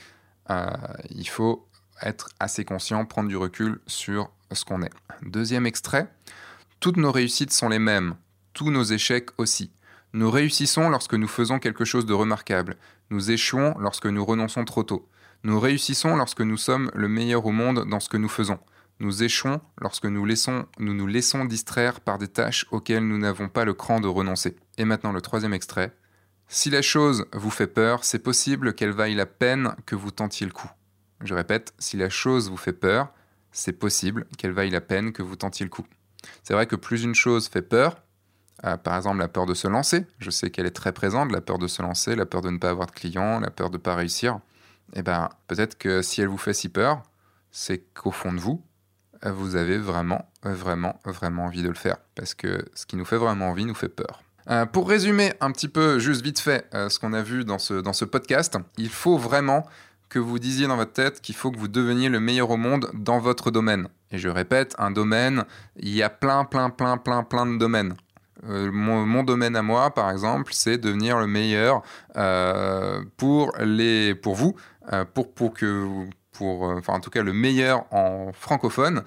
euh, 0.50 0.66
il 1.10 1.28
faut 1.28 1.68
être 2.02 2.30
assez 2.40 2.66
conscient, 2.66 3.06
prendre 3.06 3.30
du 3.30 3.38
recul 3.38 3.80
sur 3.88 4.32
ce 4.52 4.66
qu'on 4.66 4.82
est. 4.82 4.92
Deuxième 5.22 5.66
extrait, 5.66 6.12
toutes 6.80 6.98
nos 6.98 7.12
réussites 7.12 7.54
sont 7.54 7.70
les 7.70 7.80
mêmes, 7.80 8.16
tous 8.54 8.72
nos 8.72 8.84
échecs 8.84 9.30
aussi. 9.38 9.72
Nous 10.14 10.30
réussissons 10.30 10.90
lorsque 10.90 11.16
nous 11.16 11.28
faisons 11.28 11.60
quelque 11.60 11.86
chose 11.86 12.06
de 12.06 12.14
remarquable, 12.14 12.76
nous 13.10 13.32
échouons 13.32 13.76
lorsque 13.80 14.06
nous 14.06 14.26
renonçons 14.26 14.66
trop 14.66 14.84
tôt. 14.84 15.08
Nous 15.44 15.60
réussissons 15.60 16.16
lorsque 16.16 16.42
nous 16.42 16.58
sommes 16.58 16.92
le 16.94 17.08
meilleur 17.08 17.46
au 17.46 17.52
monde 17.52 17.88
dans 17.90 18.00
ce 18.00 18.10
que 18.10 18.18
nous 18.18 18.30
faisons. 18.30 18.60
Nous 19.04 19.22
échouons 19.22 19.60
lorsque 19.82 20.06
nous, 20.06 20.24
laissons, 20.24 20.66
nous 20.80 21.08
laissons 21.08 21.44
distraire 21.44 22.00
par 22.00 22.18
des 22.18 22.30
tâches 22.30 22.66
auxquelles 22.72 23.06
nous 23.06 23.18
n'avons 23.18 23.50
pas 23.50 23.66
le 23.66 23.74
cran 23.74 24.00
de 24.00 24.08
renoncer. 24.08 24.56
Et 24.78 24.86
maintenant 24.86 25.12
le 25.12 25.20
troisième 25.20 25.54
extrait. 25.54 25.94
Si 26.48 26.70
la 26.70 26.82
chose 26.82 27.26
vous 27.34 27.50
fait 27.50 27.68
peur, 27.68 28.06
c'est 28.06 28.24
possible 28.24 28.74
qu'elle 28.74 28.94
vaille 28.94 29.16
la 29.16 29.26
peine 29.26 29.76
que 29.86 29.96
vous 29.96 30.12
tentiez 30.12 30.46
le 30.46 30.54
coup. 30.54 30.72
Je 31.20 31.34
répète, 31.34 31.74
si 31.80 31.98
la 31.98 32.10
chose 32.10 32.50
vous 32.50 32.56
fait 32.56 32.72
peur, 32.72 33.12
c'est 33.52 33.74
possible 33.74 34.26
qu'elle 34.38 34.54
vaille 34.54 34.70
la 34.70 34.80
peine 34.80 35.12
que 35.12 35.22
vous 35.22 35.36
tentiez 35.36 35.66
le 35.66 35.70
coup. 35.70 35.86
C'est 36.44 36.54
vrai 36.54 36.66
que 36.66 36.78
plus 36.78 37.04
une 37.04 37.16
chose 37.16 37.50
fait 37.50 37.62
peur, 37.62 38.02
euh, 38.64 38.78
par 38.78 38.96
exemple 38.96 39.18
la 39.18 39.28
peur 39.28 39.46
de 39.46 39.54
se 39.54 39.68
lancer, 39.68 40.06
je 40.20 40.30
sais 40.30 40.50
qu'elle 40.50 40.66
est 40.66 40.72
très 40.72 40.94
présente, 40.94 41.30
la 41.34 41.42
peur 41.42 41.58
de 41.58 41.68
se 41.68 41.82
lancer, 41.82 42.16
la 42.16 42.26
peur 42.26 42.40
de 42.40 42.52
ne 42.52 42.58
pas 42.58 42.70
avoir 42.70 42.88
de 42.88 42.94
clients, 42.94 43.42
la 43.42 43.52
peur 43.52 43.70
de 43.70 43.76
ne 43.76 43.82
pas 43.82 43.96
réussir, 43.96 44.40
eh 44.94 45.04
ben 45.04 45.28
peut-être 45.48 45.78
que 45.78 46.02
si 46.02 46.22
elle 46.22 46.30
vous 46.30 46.38
fait 46.38 46.54
si 46.54 46.70
peur, 46.70 47.04
c'est 47.52 47.80
qu'au 47.94 48.12
fond 48.12 48.32
de 48.32 48.40
vous, 48.40 48.64
vous 49.32 49.56
avez 49.56 49.78
vraiment, 49.78 50.30
vraiment, 50.44 51.00
vraiment 51.06 51.46
envie 51.46 51.64
de 51.64 51.70
le 51.70 51.76
faire. 51.76 51.98
Parce 52.16 52.34
que 52.34 52.66
ce 52.74 52.86
qui 52.86 52.96
nous 52.96 53.06
fait 53.06 53.18
vraiment 53.18 53.50
envie 53.50 53.66
nous 53.66 53.76
fait 53.76 53.90
peur. 53.90 54.22
Euh, 54.50 54.66
pour 54.66 54.90
résumer 54.90 55.34
un 55.40 55.52
petit 55.52 55.70
peu, 55.70 56.00
juste 56.00 56.22
vite 56.22 56.40
fait, 56.40 56.66
euh, 56.74 56.90
ce 56.90 57.00
qu'on 57.00 57.14
a 57.14 57.22
vu 57.22 57.46
dans 57.46 57.60
ce, 57.60 57.76
dans 57.76 57.94
ce 57.94 58.06
podcast, 58.06 58.58
il 58.78 58.90
faut 58.90 59.18
vraiment 59.18 59.66
que 60.10 60.20
vous 60.20 60.38
disiez 60.38 60.68
dans 60.68 60.76
votre 60.76 60.92
tête 60.92 61.22
qu'il 61.22 61.36
faut 61.36 61.50
que 61.50 61.58
vous 61.58 61.70
deveniez 61.70 62.10
le 62.10 62.20
meilleur 62.20 62.50
au 62.50 62.58
monde 62.58 62.90
dans 62.94 63.20
votre 63.20 63.52
domaine. 63.52 63.88
Et 64.12 64.18
je 64.18 64.30
répète, 64.30 64.76
un 64.78 64.92
domaine, 64.92 65.46
il 65.78 65.96
y 65.96 66.04
a 66.04 66.10
plein, 66.10 66.46
plein, 66.46 66.70
plein, 66.70 66.98
plein, 66.98 67.24
plein 67.24 67.46
de 67.46 67.58
domaines. 67.58 67.96
mon, 68.44 69.24
domaine 69.24 69.56
à 69.56 69.64
moi, 69.64 69.92
par 69.92 70.12
exemple, 70.12 70.52
c'est 70.54 70.78
devenir 70.78 71.18
le 71.20 71.26
meilleur 71.26 71.82
pour, 73.18 73.54
les, 73.60 74.14
pour 74.14 74.36
vous, 74.36 74.56
pour, 75.16 75.34
pour 75.34 75.54
que 75.54 76.06
pour, 76.34 76.64
enfin 76.64 76.94
en 76.94 77.00
tout 77.00 77.10
cas 77.10 77.24
le 77.24 77.34
meilleur 77.34 77.86
en 77.92 78.32
francophone 78.34 79.04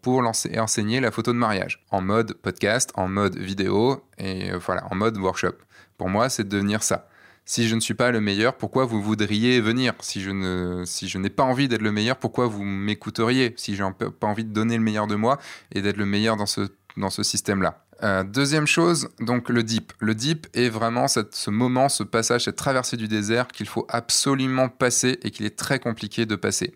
pour 0.00 0.22
lancer, 0.22 0.58
enseigner 0.58 1.00
la 1.00 1.10
photo 1.10 1.32
de 1.32 1.38
mariage 1.38 1.84
en 1.90 2.00
mode 2.00 2.34
podcast, 2.34 2.92
en 2.94 3.08
mode 3.08 3.36
vidéo 3.36 4.04
et 4.18 4.52
voilà 4.52 4.86
en 4.90 4.94
mode 4.94 5.16
workshop. 5.18 5.54
Pour 5.98 6.08
moi, 6.08 6.28
c'est 6.28 6.44
de 6.44 6.48
devenir 6.48 6.82
ça 6.82 7.08
si 7.44 7.68
je 7.68 7.74
ne 7.74 7.80
suis 7.80 7.94
pas 7.94 8.10
le 8.10 8.20
meilleur, 8.20 8.56
pourquoi 8.56 8.84
vous 8.84 9.02
voudriez 9.02 9.60
venir? 9.60 9.94
Si 10.00 10.20
je 10.20 10.30
ne, 10.30 10.84
si 10.86 11.08
je 11.08 11.18
n'ai 11.18 11.30
pas 11.30 11.42
envie 11.42 11.68
d'être 11.68 11.82
le 11.82 11.92
meilleur, 11.92 12.16
pourquoi 12.16 12.46
vous 12.46 12.64
m'écouteriez? 12.64 13.54
Si 13.56 13.74
je 13.74 13.82
n'ai 13.82 13.92
pas 13.92 14.26
envie 14.26 14.44
de 14.44 14.52
donner 14.52 14.76
le 14.76 14.82
meilleur 14.82 15.06
de 15.06 15.16
moi 15.16 15.38
et 15.72 15.82
d'être 15.82 15.96
le 15.96 16.06
meilleur 16.06 16.36
dans 16.36 16.46
ce, 16.46 16.68
dans 16.96 17.10
ce 17.10 17.22
système-là. 17.22 17.81
Euh, 18.02 18.24
deuxième 18.24 18.66
chose, 18.66 19.08
donc 19.20 19.48
le 19.48 19.62
deep. 19.62 19.92
Le 20.00 20.14
deep 20.14 20.48
est 20.54 20.68
vraiment 20.68 21.06
ce 21.08 21.50
moment, 21.50 21.88
ce 21.88 22.02
passage, 22.02 22.44
cette 22.44 22.56
traversée 22.56 22.96
du 22.96 23.06
désert 23.06 23.46
qu'il 23.48 23.68
faut 23.68 23.86
absolument 23.88 24.68
passer 24.68 25.20
et 25.22 25.30
qu'il 25.30 25.46
est 25.46 25.56
très 25.56 25.78
compliqué 25.78 26.26
de 26.26 26.34
passer. 26.34 26.74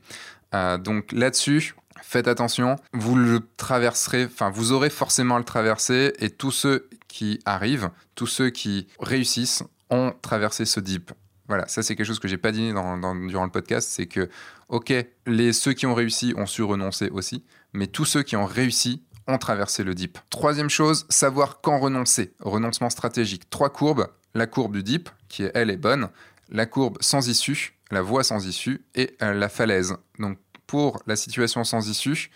Euh, 0.54 0.78
donc 0.78 1.10
là-dessus, 1.10 1.74
faites 2.00 2.28
attention, 2.28 2.76
vous 2.92 3.16
le 3.16 3.40
traverserez, 3.56 4.26
enfin 4.26 4.50
vous 4.50 4.70
aurez 4.70 4.90
forcément 4.90 5.34
à 5.34 5.38
le 5.38 5.44
traverser 5.44 6.12
et 6.20 6.30
tous 6.30 6.52
ceux 6.52 6.88
qui 7.08 7.40
arrivent, 7.44 7.90
tous 8.14 8.28
ceux 8.28 8.50
qui 8.50 8.86
réussissent 9.00 9.64
ont 9.90 10.14
traversé 10.22 10.64
ce 10.64 10.78
deep. 10.78 11.10
Voilà, 11.48 11.66
ça 11.68 11.82
c'est 11.82 11.96
quelque 11.96 12.06
chose 12.06 12.18
que 12.18 12.28
j'ai 12.28 12.38
pas 12.38 12.52
dit 12.52 12.72
dans, 12.72 13.14
durant 13.14 13.44
le 13.44 13.50
podcast, 13.50 13.88
c'est 13.90 14.06
que, 14.06 14.28
ok, 14.68 14.92
les, 15.26 15.52
ceux 15.52 15.72
qui 15.72 15.86
ont 15.86 15.94
réussi 15.94 16.34
ont 16.36 16.46
su 16.46 16.62
renoncer 16.62 17.08
aussi, 17.10 17.44
mais 17.72 17.86
tous 17.86 18.04
ceux 18.04 18.22
qui 18.22 18.36
ont 18.36 18.46
réussi 18.46 19.02
ont 19.26 19.38
traversé 19.38 19.84
le 19.84 19.94
deep. 19.94 20.18
Troisième 20.30 20.70
chose, 20.70 21.06
savoir 21.08 21.60
quand 21.60 21.78
renoncer. 21.78 22.34
Renoncement 22.40 22.90
stratégique. 22.90 23.50
Trois 23.50 23.70
courbes. 23.70 24.08
La 24.34 24.46
courbe 24.46 24.72
du 24.72 24.82
deep, 24.82 25.08
qui 25.28 25.44
est, 25.44 25.52
elle 25.54 25.70
est 25.70 25.76
bonne. 25.76 26.10
La 26.50 26.66
courbe 26.66 26.98
sans 27.00 27.28
issue, 27.28 27.74
la 27.90 28.02
voie 28.02 28.22
sans 28.22 28.46
issue, 28.46 28.84
et 28.94 29.16
euh, 29.22 29.32
la 29.32 29.48
falaise. 29.48 29.96
Donc 30.18 30.38
pour 30.66 31.02
la 31.06 31.16
situation 31.16 31.64
sans 31.64 31.88
issue, 31.88 32.30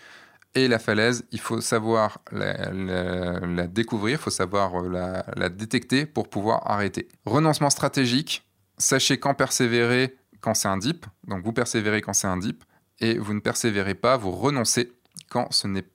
et 0.53 0.67
la 0.67 0.79
falaise, 0.79 1.23
il 1.31 1.39
faut 1.39 1.61
savoir 1.61 2.19
la, 2.31 3.67
découvrir, 3.67 4.19
il 4.19 4.21
faut 4.21 4.29
savoir 4.29 4.75
euh, 4.75 5.21
la, 5.35 5.49
détecter 5.49 6.05
pour 6.05 6.29
pouvoir 6.29 6.69
arrêter. 6.69 7.07
Renoncement 7.25 7.69
stratégique, 7.69 8.45
sachez 8.77 9.17
quand 9.17 9.33
persévérer 9.33 10.17
quand 10.41 10.53
c'est 10.53 10.67
un 10.67 10.77
dip, 10.77 11.05
donc 11.27 11.43
vous 11.45 11.53
persévérez 11.53 12.01
quand 12.01 12.13
c'est 12.13 12.27
un 12.27 12.37
dip, 12.37 12.63
et 12.99 13.17
vous 13.17 13.33
ne 13.33 13.39
persévérez 13.39 13.95
pas, 13.95 14.17
vous 14.17 14.31
renoncez 14.31 14.91
quand 15.29 15.51
ce 15.53 15.67
n'est 15.67 15.85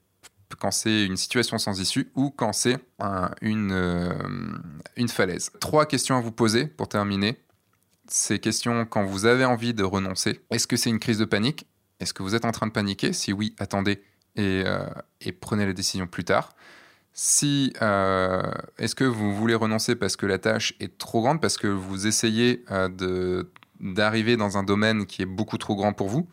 quand 0.55 0.71
c'est 0.71 1.05
une 1.05 1.17
situation 1.17 1.57
sans 1.57 1.79
issue 1.79 2.11
ou 2.15 2.29
quand 2.29 2.53
c'est 2.53 2.77
une, 3.41 3.71
euh, 3.71 4.13
une 4.95 5.09
falaise. 5.09 5.51
Trois 5.59 5.85
questions 5.85 6.17
à 6.17 6.21
vous 6.21 6.31
poser 6.31 6.67
pour 6.67 6.87
terminer. 6.87 7.37
Ces 8.07 8.39
questions 8.39 8.85
quand 8.85 9.03
vous 9.03 9.25
avez 9.25 9.45
envie 9.45 9.73
de 9.73 9.83
renoncer. 9.83 10.41
Est-ce 10.49 10.67
que 10.67 10.77
c'est 10.77 10.89
une 10.89 10.99
crise 10.99 11.17
de 11.17 11.25
panique? 11.25 11.67
Est-ce 11.99 12.13
que 12.13 12.23
vous 12.23 12.35
êtes 12.35 12.45
en 12.45 12.51
train 12.51 12.67
de 12.67 12.71
paniquer? 12.71 13.11
Si 13.11 13.33
oui, 13.33 13.55
attendez, 13.59 14.01
euh, 14.39 14.85
et, 15.21 15.31
prenez 15.31 15.65
la 15.65 15.73
décision 15.73 16.07
plus 16.07 16.23
tard. 16.23 16.53
Si 17.13 17.73
euh, 17.81 18.43
est-ce 18.77 18.93
que 18.93 19.03
vous 19.03 19.35
voulez 19.35 19.55
renoncer 19.55 19.95
parce 19.95 20.15
que 20.15 20.27
la 20.27 20.37
tâche 20.37 20.75
est 20.79 20.97
trop 20.97 21.21
grande, 21.21 21.41
parce 21.41 21.57
que 21.57 21.67
vous 21.67 22.05
essayez 22.05 22.63
euh, 22.69 23.43
d'arriver 23.79 24.37
dans 24.37 24.57
un 24.57 24.63
domaine 24.63 25.07
qui 25.07 25.23
est 25.23 25.27
beaucoup 25.27 25.57
trop 25.57 25.75
grand 25.75 25.93
pour 25.93 26.09
vous? 26.09 26.29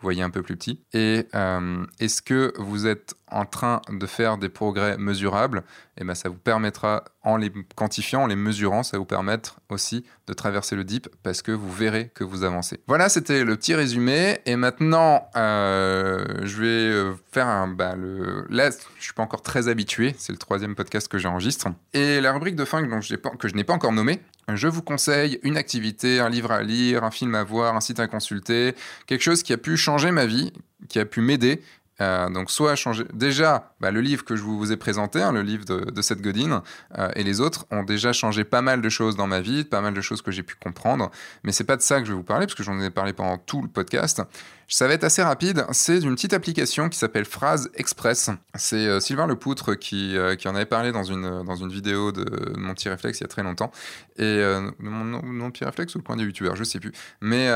Voyez 0.00 0.22
un 0.22 0.30
peu 0.30 0.42
plus 0.42 0.56
petit. 0.56 0.80
Et 0.92 1.26
euh, 1.34 1.84
est-ce 1.98 2.22
que 2.22 2.52
vous 2.58 2.86
êtes 2.86 3.14
en 3.30 3.44
train 3.44 3.82
de 3.90 4.06
faire 4.06 4.38
des 4.38 4.48
progrès 4.48 4.96
mesurables? 4.96 5.58
Et 5.96 6.02
eh 6.02 6.04
ben, 6.04 6.14
ça 6.14 6.28
vous 6.28 6.36
permettra, 6.36 7.04
en 7.22 7.36
les 7.36 7.52
quantifiant, 7.74 8.22
en 8.22 8.26
les 8.26 8.36
mesurant, 8.36 8.84
ça 8.84 8.98
vous 8.98 9.04
permettre 9.04 9.60
aussi 9.68 10.04
de 10.28 10.32
traverser 10.32 10.76
le 10.76 10.84
dip 10.84 11.08
parce 11.24 11.42
que 11.42 11.50
vous 11.50 11.72
verrez 11.72 12.10
que 12.14 12.22
vous 12.22 12.44
avancez. 12.44 12.80
Voilà, 12.86 13.08
c'était 13.08 13.42
le 13.42 13.56
petit 13.56 13.74
résumé. 13.74 14.38
Et 14.46 14.54
maintenant, 14.54 15.28
euh, 15.36 16.24
je 16.44 16.62
vais 16.62 16.66
euh, 16.66 17.14
faire 17.32 17.48
un. 17.48 17.66
Bah, 17.66 17.96
le... 17.96 18.46
Là, 18.48 18.70
je 18.98 19.02
suis 19.02 19.12
pas 19.12 19.24
encore 19.24 19.42
très 19.42 19.68
habitué. 19.68 20.14
C'est 20.18 20.32
le 20.32 20.38
troisième 20.38 20.76
podcast 20.76 21.08
que 21.08 21.18
j'enregistre. 21.18 21.68
Et 21.92 22.20
la 22.20 22.32
rubrique 22.32 22.56
de 22.56 22.64
fin 22.64 22.80
que 22.82 23.48
je 23.48 23.54
n'ai 23.54 23.64
pas 23.64 23.74
encore 23.74 23.92
nommée, 23.92 24.20
je 24.56 24.68
vous 24.68 24.82
conseille 24.82 25.38
une 25.42 25.56
activité, 25.56 26.20
un 26.20 26.28
livre 26.28 26.52
à 26.52 26.62
lire, 26.62 27.04
un 27.04 27.10
film 27.10 27.34
à 27.34 27.44
voir, 27.44 27.76
un 27.76 27.80
site 27.80 28.00
à 28.00 28.06
consulter, 28.06 28.74
quelque 29.06 29.22
chose 29.22 29.42
qui 29.42 29.52
a 29.52 29.58
pu 29.58 29.76
changer 29.76 30.10
ma 30.10 30.26
vie, 30.26 30.52
qui 30.88 30.98
a 30.98 31.04
pu 31.04 31.20
m'aider 31.20 31.62
euh, 32.00 32.30
donc 32.30 32.50
soit 32.50 32.76
changer 32.76 33.04
déjà 33.12 33.72
bah, 33.80 33.90
le 33.90 34.00
livre 34.00 34.24
que 34.24 34.36
je 34.36 34.42
vous 34.42 34.70
ai 34.70 34.76
présenté, 34.76 35.20
hein, 35.20 35.32
le 35.32 35.42
livre 35.42 35.64
de, 35.64 36.00
Seth 36.00 36.20
Godin 36.20 36.62
euh, 36.96 37.10
et 37.16 37.24
les 37.24 37.40
autres 37.40 37.66
ont 37.72 37.82
déjà 37.82 38.12
changé 38.12 38.44
pas 38.44 38.62
mal 38.62 38.80
de 38.80 38.88
choses 38.88 39.16
dans 39.16 39.26
ma 39.26 39.40
vie, 39.40 39.64
pas 39.64 39.80
mal 39.80 39.94
de 39.94 40.00
choses 40.00 40.22
que 40.22 40.30
j'ai 40.30 40.44
pu 40.44 40.54
comprendre. 40.54 41.10
Mais 41.42 41.50
c'est 41.50 41.64
pas 41.64 41.76
de 41.76 41.82
ça 41.82 41.98
que 41.98 42.06
je 42.06 42.12
vais 42.12 42.16
vous 42.16 42.22
parler 42.22 42.46
parce 42.46 42.54
que 42.54 42.62
j'en 42.62 42.78
ai 42.80 42.90
parlé 42.90 43.12
pendant 43.12 43.36
tout 43.36 43.62
le 43.62 43.68
podcast. 43.68 44.22
Ça 44.70 44.86
va 44.86 44.92
être 44.92 45.04
assez 45.04 45.22
rapide. 45.22 45.64
C'est 45.72 46.00
une 46.00 46.14
petite 46.14 46.34
application 46.34 46.90
qui 46.90 46.98
s'appelle 46.98 47.24
Phrase 47.24 47.70
Express. 47.74 48.28
C'est 48.54 48.76
euh, 48.76 49.00
Sylvain 49.00 49.26
Lepoutre 49.26 49.78
qui, 49.78 50.14
euh, 50.14 50.36
qui 50.36 50.46
en 50.46 50.54
avait 50.54 50.66
parlé 50.66 50.92
dans 50.92 51.04
une, 51.04 51.42
dans 51.42 51.54
une 51.54 51.70
vidéo 51.70 52.12
de 52.12 52.52
mon 52.58 52.74
petit 52.74 52.90
réflexe 52.90 53.20
il 53.20 53.22
y 53.22 53.24
a 53.24 53.28
très 53.28 53.42
longtemps. 53.42 53.72
Et 54.18 54.24
euh, 54.24 54.70
mon, 54.78 55.50
petit 55.50 55.64
réflexe 55.64 55.94
ou 55.94 55.98
le 55.98 56.04
point 56.04 56.16
des 56.16 56.24
youtubeurs, 56.24 56.54
je 56.54 56.64
sais 56.64 56.80
plus. 56.80 56.92
Mais 57.22 57.48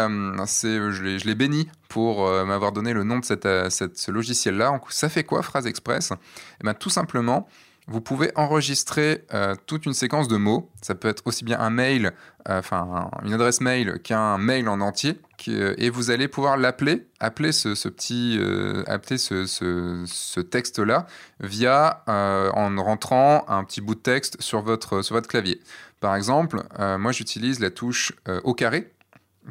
c'est, 0.46 0.78
je 0.90 1.26
l'ai 1.26 1.34
béni 1.34 1.68
pour 1.90 2.26
m'avoir 2.46 2.72
donné 2.72 2.94
le 2.94 3.04
nom 3.04 3.18
de 3.18 3.24
cette, 3.24 3.46
ce 3.46 4.10
logiciel-là. 4.10 4.80
Ça 4.88 5.10
fait 5.10 5.24
quoi 5.24 5.42
Phrase 5.42 5.66
Express? 5.66 6.12
Eh 6.62 6.64
ben, 6.64 6.72
Tout 6.72 6.88
simplement, 6.88 7.46
vous 7.88 8.00
pouvez 8.00 8.30
enregistrer 8.36 9.24
euh, 9.34 9.56
toute 9.66 9.86
une 9.86 9.92
séquence 9.92 10.28
de 10.28 10.36
mots. 10.36 10.70
Ça 10.80 10.94
peut 10.94 11.08
être 11.08 11.22
aussi 11.26 11.44
bien 11.44 11.58
un 11.58 11.70
mail, 11.70 12.12
euh, 12.48 12.60
enfin 12.60 13.10
une 13.24 13.32
adresse 13.32 13.60
mail 13.60 14.00
qu'un 14.02 14.38
mail 14.38 14.68
en 14.68 14.80
entier. 14.80 15.18
Euh, 15.48 15.74
et 15.78 15.90
vous 15.90 16.10
allez 16.10 16.28
pouvoir 16.28 16.56
l'appeler, 16.56 17.08
appeler 17.18 17.50
ce, 17.50 17.88
petit, 17.88 18.38
appeler 18.86 19.18
ce, 19.18 20.40
texte-là 20.40 21.06
via 21.40 22.04
en 22.06 22.82
rentrant 22.82 23.44
un 23.48 23.64
petit 23.64 23.80
bout 23.80 23.96
de 23.96 24.00
texte 24.00 24.40
sur 24.40 24.62
votre, 24.62 25.02
sur 25.02 25.16
votre 25.16 25.28
clavier. 25.28 25.60
Par 25.98 26.14
exemple, 26.14 26.62
moi 26.78 27.10
j'utilise 27.10 27.58
la 27.58 27.70
touche 27.70 28.12
au 28.44 28.54
carré 28.54 28.92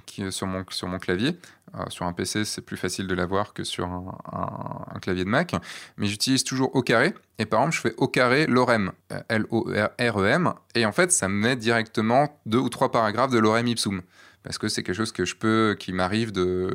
qui 0.06 0.32
sur 0.32 0.48
mon, 0.48 0.64
sur 0.70 0.88
mon 0.88 1.00
clavier. 1.00 1.38
Euh, 1.76 1.86
sur 1.90 2.06
un 2.06 2.14
PC, 2.14 2.44
c'est 2.44 2.62
plus 2.62 2.78
facile 2.78 3.08
de 3.08 3.16
l'avoir 3.16 3.54
que 3.54 3.64
sur 3.64 3.86
un, 3.88 5.00
clavier 5.02 5.24
de 5.24 5.30
Mac. 5.30 5.56
Mais 5.98 6.08
j'utilise 6.08 6.44
toujours 6.44 6.76
au 6.76 6.82
carré. 6.82 7.14
Et 7.40 7.46
par 7.46 7.62
exemple, 7.62 7.76
je 7.76 7.82
fais 7.82 7.94
au 7.98 8.08
carré 8.08 8.46
l'orem, 8.48 8.92
euh, 9.12 9.22
L-O-R-E-M. 9.30 10.54
Et 10.76 10.86
en 10.86 10.92
fait, 10.92 11.12
ça 11.12 11.28
me 11.28 11.34
met 11.34 11.56
directement 11.56 12.40
deux 12.46 12.60
ou 12.60 12.70
trois 12.70 12.92
paragraphes 12.92 13.32
de 13.32 13.40
l'orem 13.40 13.68
ipsum. 13.68 14.02
Parce 14.44 14.58
que 14.58 14.68
c'est 14.68 14.82
quelque 14.82 14.96
chose 14.96 15.12
que 15.12 15.24
je 15.24 15.36
peux, 15.36 15.76
qui 15.80 15.94
m'arrive 15.94 16.32
euh, 16.36 16.72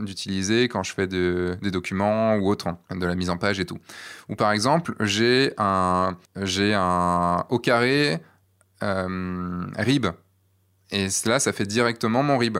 d'utiliser 0.00 0.68
quand 0.68 0.82
je 0.82 0.92
fais 0.92 1.06
des 1.06 1.70
documents 1.70 2.34
ou 2.34 2.48
autre, 2.48 2.66
de 2.90 3.06
la 3.06 3.14
mise 3.14 3.30
en 3.30 3.36
page 3.36 3.60
et 3.60 3.64
tout. 3.64 3.78
Ou 4.28 4.34
par 4.34 4.50
exemple, 4.50 4.94
j'ai 5.00 5.52
un, 5.56 6.16
un 6.34 7.46
au 7.48 7.58
carré 7.60 8.20
rib 8.82 10.06
et 10.92 11.08
là, 11.26 11.38
ça 11.38 11.52
fait 11.52 11.66
directement 11.66 12.22
mon 12.22 12.38
RIB, 12.38 12.58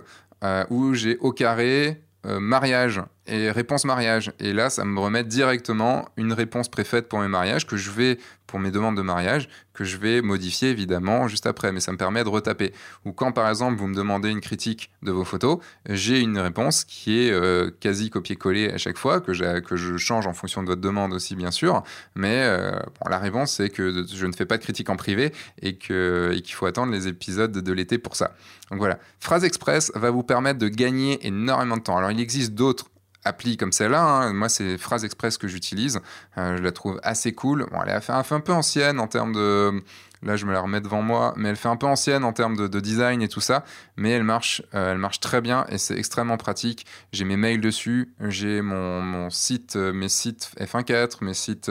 où 0.70 0.94
j'ai 0.94 1.16
au 1.18 1.32
carré 1.32 2.02
euh, 2.26 2.38
mariage 2.38 3.00
et 3.30 3.50
réponse 3.50 3.84
mariage. 3.84 4.32
Et 4.40 4.52
là, 4.52 4.68
ça 4.68 4.84
me 4.84 4.98
remet 4.98 5.24
directement 5.24 6.08
une 6.16 6.32
réponse 6.32 6.68
préfaite 6.68 7.08
pour 7.08 7.20
mes 7.20 7.28
mariages 7.28 7.66
que 7.66 7.76
je 7.76 7.90
vais, 7.90 8.18
pour 8.46 8.58
mes 8.58 8.72
demandes 8.72 8.96
de 8.96 9.02
mariage, 9.02 9.48
que 9.72 9.84
je 9.84 9.96
vais 9.96 10.20
modifier 10.20 10.70
évidemment 10.70 11.28
juste 11.28 11.46
après. 11.46 11.70
Mais 11.70 11.78
ça 11.78 11.92
me 11.92 11.96
permet 11.96 12.24
de 12.24 12.28
retaper. 12.28 12.72
Ou 13.04 13.12
quand 13.12 13.30
par 13.30 13.48
exemple 13.48 13.78
vous 13.78 13.86
me 13.86 13.94
demandez 13.94 14.28
une 14.28 14.40
critique 14.40 14.90
de 15.02 15.12
vos 15.12 15.24
photos, 15.24 15.58
j'ai 15.88 16.20
une 16.20 16.38
réponse 16.38 16.84
qui 16.84 17.20
est 17.20 17.30
euh, 17.30 17.70
quasi 17.80 18.10
copier-coller 18.10 18.70
à 18.70 18.78
chaque 18.78 18.98
fois, 18.98 19.20
que, 19.20 19.60
que 19.60 19.76
je 19.76 19.96
change 19.96 20.26
en 20.26 20.32
fonction 20.32 20.62
de 20.62 20.68
votre 20.68 20.80
demande 20.80 21.12
aussi 21.12 21.36
bien 21.36 21.52
sûr. 21.52 21.84
Mais 22.16 22.42
euh, 22.42 22.72
la 23.08 23.18
réponse 23.18 23.52
c'est 23.52 23.70
que 23.70 24.04
je 24.12 24.26
ne 24.26 24.32
fais 24.32 24.46
pas 24.46 24.58
de 24.58 24.62
critique 24.62 24.90
en 24.90 24.96
privé 24.96 25.32
et 25.62 25.78
qu'il 25.78 26.52
faut 26.52 26.66
attendre 26.66 26.92
les 26.92 27.06
épisodes 27.06 27.52
de 27.52 27.72
l'été 27.72 27.98
pour 27.98 28.16
ça. 28.16 28.34
Donc 28.70 28.80
voilà, 28.80 28.98
Phrase 29.20 29.44
Express 29.44 29.92
va 29.94 30.10
vous 30.10 30.24
permettre 30.24 30.58
de 30.58 30.68
gagner 30.68 31.24
énormément 31.26 31.76
de 31.76 31.82
temps. 31.82 31.96
Alors 31.96 32.10
il 32.10 32.20
existe 32.20 32.54
d'autres 32.54 32.90
appli 33.24 33.56
comme 33.56 33.72
celle-là. 33.72 34.02
Hein. 34.02 34.32
Moi, 34.32 34.48
c'est 34.48 34.78
Phrase 34.78 35.04
Express 35.04 35.38
que 35.38 35.48
j'utilise. 35.48 36.00
Euh, 36.38 36.56
je 36.56 36.62
la 36.62 36.72
trouve 36.72 37.00
assez 37.02 37.32
cool. 37.32 37.66
Bon, 37.70 37.78
elle, 37.86 38.00
fait, 38.00 38.12
un 38.12 38.40
peu 38.40 38.52
ancienne 38.52 39.00
en 39.00 39.06
termes 39.06 39.32
de. 39.32 39.82
Là, 40.22 40.36
je 40.36 40.44
me 40.44 40.52
la 40.52 40.60
remets 40.60 40.82
devant 40.82 41.00
moi, 41.00 41.32
mais 41.36 41.48
elle 41.48 41.56
fait 41.56 41.68
un 41.68 41.76
peu 41.76 41.86
ancienne 41.86 42.24
en 42.24 42.34
termes 42.34 42.54
de, 42.54 42.80
design 42.80 43.22
et 43.22 43.28
tout 43.28 43.40
ça. 43.40 43.64
Mais 43.96 44.10
elle 44.10 44.22
marche, 44.22 44.62
euh, 44.74 44.92
elle 44.92 44.98
marche 44.98 45.20
très 45.20 45.40
bien 45.40 45.64
et 45.70 45.78
c'est 45.78 45.96
extrêmement 45.96 46.36
pratique. 46.36 46.84
J'ai 47.12 47.24
mes 47.24 47.38
mails 47.38 47.60
dessus, 47.60 48.12
j'ai 48.20 48.60
mon, 48.60 49.30
site, 49.30 49.76
euh, 49.76 49.94
mes 49.94 50.10
sites 50.10 50.50
F14, 50.60 51.24
mes 51.24 51.32
sites 51.32 51.70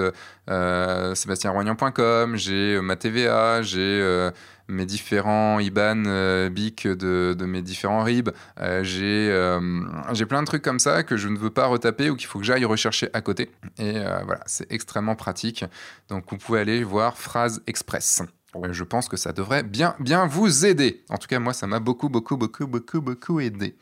euh, 0.50 1.14
sébastienroignan.com, 1.16 2.38
j'ai 2.38 2.82
ma 2.82 2.95
TVA, 2.95 3.62
j'ai 3.62 4.32
mes 4.70 4.86
différents 4.86 5.59
IBAN, 5.59 6.03
euh, 6.05 6.49
BIC 6.49 6.88
de, 6.88 7.36
de, 7.38 7.45
mes 7.45 7.61
différents 7.61 8.03
RIB. 8.03 8.30
Euh, 8.59 8.84
j'ai 8.84 10.26
plein 10.26 10.41
de 10.41 10.47
trucs 10.47 10.61
comme 10.61 10.80
ça 10.80 11.03
que 11.03 11.17
je 11.17 11.28
ne 11.28 11.38
veux 11.38 11.49
pas 11.49 11.65
retaper 11.65 12.09
ou 12.09 12.15
qu'il 12.15 12.28
faut 12.28 12.39
que 12.39 12.45
j'aille 12.45 12.65
rechercher 12.65 13.09
à 13.13 13.22
côté. 13.22 13.51
Et 13.78 13.93
voilà, 13.93 14.41
c'est 14.45 14.72
extrêmement 14.72 15.15
pratique. 15.15 15.65
Donc 16.07 16.26
vous 16.30 16.38
pouvez 16.38 16.59
aller 16.59 16.84
voir 16.84 17.17
Phrase 17.17 17.61
Express. 17.67 18.24
Je 18.72 18.84
pense 18.84 19.07
que 19.07 19.17
ça 19.17 19.32
devrait 19.32 19.63
bien, 19.63 19.95
bien 19.99 20.26
vous 20.26 20.65
aider. 20.65 21.03
En 21.09 21.17
tout 21.17 21.28
cas, 21.28 21.39
moi, 21.39 21.53
ça 21.53 21.67
m'a 21.67 21.80
beaucoup, 21.80 22.09
beaucoup, 22.09 22.38
beaucoup, 22.38 22.65
beaucoup, 22.65 23.01
beaucoup 23.01 23.39
aidé. 23.39 23.76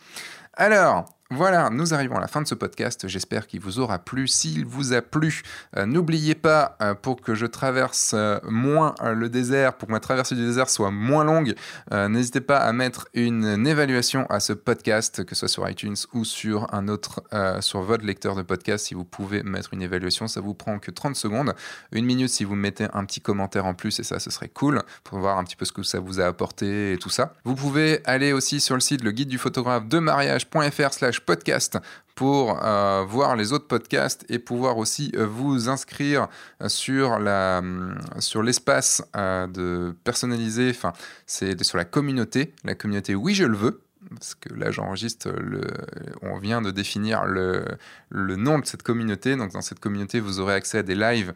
Alors, 0.53 1.05
voilà, 1.30 1.69
nous 1.69 1.93
arrivons 1.93 2.15
à 2.15 2.21
la 2.21 2.28
fin 2.28 2.41
de 2.41 2.47
ce 2.47 2.55
podcast. 2.55 3.05
J'espère 3.09 3.47
qu'il 3.47 3.59
vous 3.59 3.80
aura 3.80 3.99
plu. 3.99 4.30
S'il 4.30 4.65
vous 4.65 4.93
a 4.93 5.01
plu, 5.01 5.41
euh, 5.75 5.86
n'oubliez 5.86 6.36
pas, 6.36 6.78
euh, 6.82 6.93
pour 6.93 7.19
que 7.19 7.36
je 7.36 7.45
traverse 7.45 8.13
euh, 8.13 8.39
moins 8.43 8.95
le 9.03 9.28
désert, 9.28 9.73
pour 9.73 9.89
que 9.89 9.93
ma 9.93 9.99
traversée 9.99 10.36
du 10.36 10.45
désert 10.45 10.69
soit 10.69 10.89
moins 10.89 11.25
longue, 11.25 11.55
n'hésitez 11.91 12.39
pas 12.39 12.59
à 12.59 12.71
mettre 12.71 13.07
une, 13.13 13.67
évaluation 13.67 14.25
à 14.28 14.39
ce 14.39 14.53
podcast, 14.53 15.25
que 15.25 15.36
ce 15.36 15.47
soit 15.47 15.47
sur 15.49 15.69
iTunes 15.69 15.95
ou 16.13 16.23
sur 16.23 16.73
un 16.73 16.88
autre, 16.88 17.21
sur 17.59 17.82
votre 17.82 18.05
lecteur 18.05 18.36
de 18.36 18.41
podcast. 18.41 18.86
Si 18.86 18.93
vous 18.93 19.03
pouvez 19.03 19.43
mettre 19.43 19.73
une 19.73 19.82
évaluation, 19.82 20.28
ça 20.28 20.39
vous 20.39 20.53
prend 20.53 20.80
que 20.80 20.91
30 20.91 21.15
secondes. 21.15 21.53
Une 21.91 22.05
minute 22.05 22.30
si 22.30 22.43
vous 22.43 22.55
mettez 22.55 22.88
un 22.93 23.05
petit 23.05 23.21
commentaire 23.21 23.65
en 23.65 23.73
plus, 23.73 23.99
et 23.99 24.03
ça, 24.03 24.19
ce 24.19 24.30
serait 24.30 24.49
cool 24.49 24.82
pour 25.03 25.19
voir 25.19 25.38
un 25.38 25.43
petit 25.43 25.55
peu 25.55 25.65
ce 25.65 25.71
que 25.71 25.84
ça 25.84 25.99
vous 25.99 26.19
a 26.19 26.25
apporté 26.25 26.93
et 26.93 26.97
tout 26.97 27.09
ça. 27.09 27.34
Vous 27.43 27.55
pouvez 27.55 28.01
aller 28.05 28.32
aussi 28.32 28.59
sur 28.59 28.75
le 28.75 28.82
site 28.82 29.03
le 29.03 29.11
guide 29.11 29.30
du 29.30 29.38
photographe 29.38 29.88
de 29.88 29.99
mariage.fr 29.99 30.93
podcast 31.22 31.78
pour 32.15 32.63
euh, 32.63 33.03
voir 33.07 33.36
les 33.36 33.53
autres 33.53 33.68
podcasts 33.68 34.26
et 34.30 34.39
pouvoir 34.39 34.78
aussi 34.78 35.11
euh, 35.15 35.26
vous 35.26 35.70
inscrire 35.70 36.28
sur 36.68 37.20
la 37.20 37.61
sur 38.20 38.41
l'espace 38.41 39.03
euh, 39.15 39.45
de 39.47 39.95
personnaliser 40.03 40.72
enfin 40.72 40.93
c'est 41.26 41.63
sur 41.63 41.78
la 41.78 41.86
communauté 41.86 42.53
la 42.63 42.74
communauté 42.74 43.13
oui 43.13 43.36
je 43.36 43.45
le 43.45 43.55
veux 43.55 43.86
parce 44.10 44.36
que 44.36 44.53
là 44.53 44.72
j'enregistre 44.72 45.30
le 45.30 45.62
on 46.22 46.38
vient 46.38 46.62
de 46.62 46.72
définir 46.72 47.26
le, 47.26 47.66
nom 48.12 48.60
de 48.60 48.66
cette 48.66 48.84
communauté 48.84 49.36
donc 49.36 49.51
dans 49.51 49.62
cette 49.62 49.80
communauté 49.80 50.20
vous 50.20 50.39
aurez 50.39 50.53
accès 50.53 50.80
à 50.80 50.84
des 50.84 50.95
lives 50.95 51.34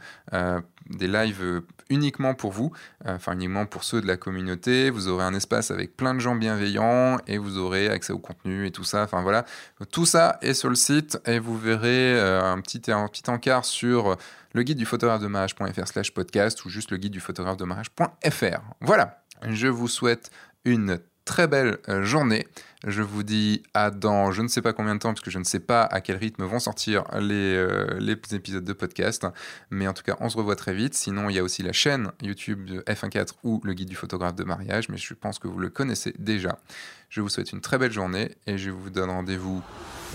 des 0.90 1.08
lives 1.08 1.62
uniquement 1.92 2.34
pour 2.34 2.52
vous, 2.52 2.72
euh, 3.06 3.16
enfin 3.16 3.34
uniquement 3.34 3.66
pour 3.66 3.84
ceux 3.84 4.02
de 4.02 4.08
la 4.08 4.18
communauté. 4.18 4.90
Vous 4.90 5.08
aurez 5.08 5.24
un 5.24 5.34
espace 5.34 5.72
avec 5.72 5.96
plein 5.96 6.14
de 6.14 6.20
gens 6.20 6.36
bienveillants 6.36 7.18
et 7.28 7.38
vous 7.38 7.58
aurez 7.58 7.90
accès 7.90 8.14
au 8.14 8.20
contenu 8.20 8.66
et 8.66 8.72
tout 8.72 8.84
ça. 8.84 9.04
Enfin 9.04 9.22
voilà, 9.22 9.46
tout 9.92 10.06
ça 10.06 10.38
est 10.42 10.54
sur 10.54 10.70
le 10.70 10.76
site 10.76 11.20
et 11.26 11.40
vous 11.40 11.58
verrez 11.58 12.18
euh, 12.18 12.42
un, 12.42 12.60
petit, 12.62 12.92
un 12.92 13.08
petit 13.08 13.30
encart 13.30 13.66
sur 13.66 14.18
le 14.54 14.64
guide 14.64 14.78
du 14.78 14.86
photographe 14.86 15.22
de 15.22 15.28
mariage.fr 15.28 15.88
slash 15.88 16.14
podcast 16.14 16.66
ou 16.66 16.70
juste 16.70 16.92
le 16.92 16.98
guide 16.98 17.14
du 17.14 17.20
photographe 17.20 17.58
de 17.58 17.66
mariage.fr. 17.66 18.62
Voilà, 18.80 19.24
je 19.48 19.68
vous 19.68 19.88
souhaite 19.88 20.32
une 20.66 21.00
très 21.32 21.48
belle 21.48 21.78
euh, 21.88 22.04
journée. 22.04 22.46
Je 22.86 23.02
vous 23.02 23.24
dis 23.24 23.64
à 23.74 23.90
dans 23.90 24.34
je 24.34 24.42
ne 24.42 24.50
sais 24.50 24.62
pas 24.62 24.74
combien 24.74 24.96
de 24.96 25.00
temps, 25.00 25.14
parce 25.14 25.22
que 25.22 25.32
je 25.32 25.40
ne 25.40 25.46
sais 25.46 25.62
pas 25.62 25.84
à 25.84 26.02
quel 26.02 26.18
rythme 26.18 26.44
vont 26.44 26.60
sortir 26.60 27.06
les, 27.18 27.56
euh, 27.56 27.98
les 28.00 28.18
épisodes 28.34 28.66
de 28.66 28.74
podcast. 28.74 29.26
Mais 29.70 29.88
en 29.88 29.94
tout 29.94 30.04
cas, 30.04 30.18
on 30.20 30.28
se 30.28 30.36
revoit 30.36 30.58
très 30.58 30.74
vite. 30.74 30.94
Sinon, 30.94 31.30
il 31.30 31.38
y 31.38 31.40
a 31.40 31.44
aussi 31.44 31.64
la 31.64 31.72
chaîne 31.72 32.12
YouTube 32.22 32.66
de 32.66 32.82
F14 32.82 33.30
ou 33.46 33.62
le 33.64 33.74
guide 33.74 33.88
du 33.88 33.96
photographe 33.96 34.36
de 34.36 34.44
mariage, 34.44 34.90
mais 34.90 34.98
je 34.98 35.14
pense 35.14 35.40
que 35.40 35.48
vous 35.48 35.60
le 35.60 35.70
connaissez 35.70 36.14
déjà. 36.20 36.60
Je 37.08 37.22
vous 37.22 37.30
souhaite 37.30 37.54
une 37.54 37.62
très 37.62 37.78
belle 37.78 37.94
journée 37.94 38.32
et 38.46 38.58
je 38.58 38.70
vous 38.70 38.90
donne 38.90 39.10
rendez-vous 39.10 39.64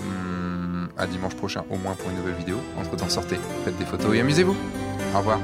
hmm, 0.03 0.85
à 0.97 1.07
dimanche 1.07 1.35
prochain 1.35 1.63
au 1.71 1.77
moins 1.77 1.95
pour 1.95 2.11
une 2.11 2.17
nouvelle 2.17 2.35
vidéo. 2.35 2.59
Entre 2.77 2.95
temps, 2.95 3.09
sortez, 3.09 3.37
faites 3.65 3.77
des 3.79 3.85
photos 3.85 4.15
et 4.15 4.19
amusez-vous. 4.19 4.55
Au 5.15 5.17
revoir. 5.17 5.39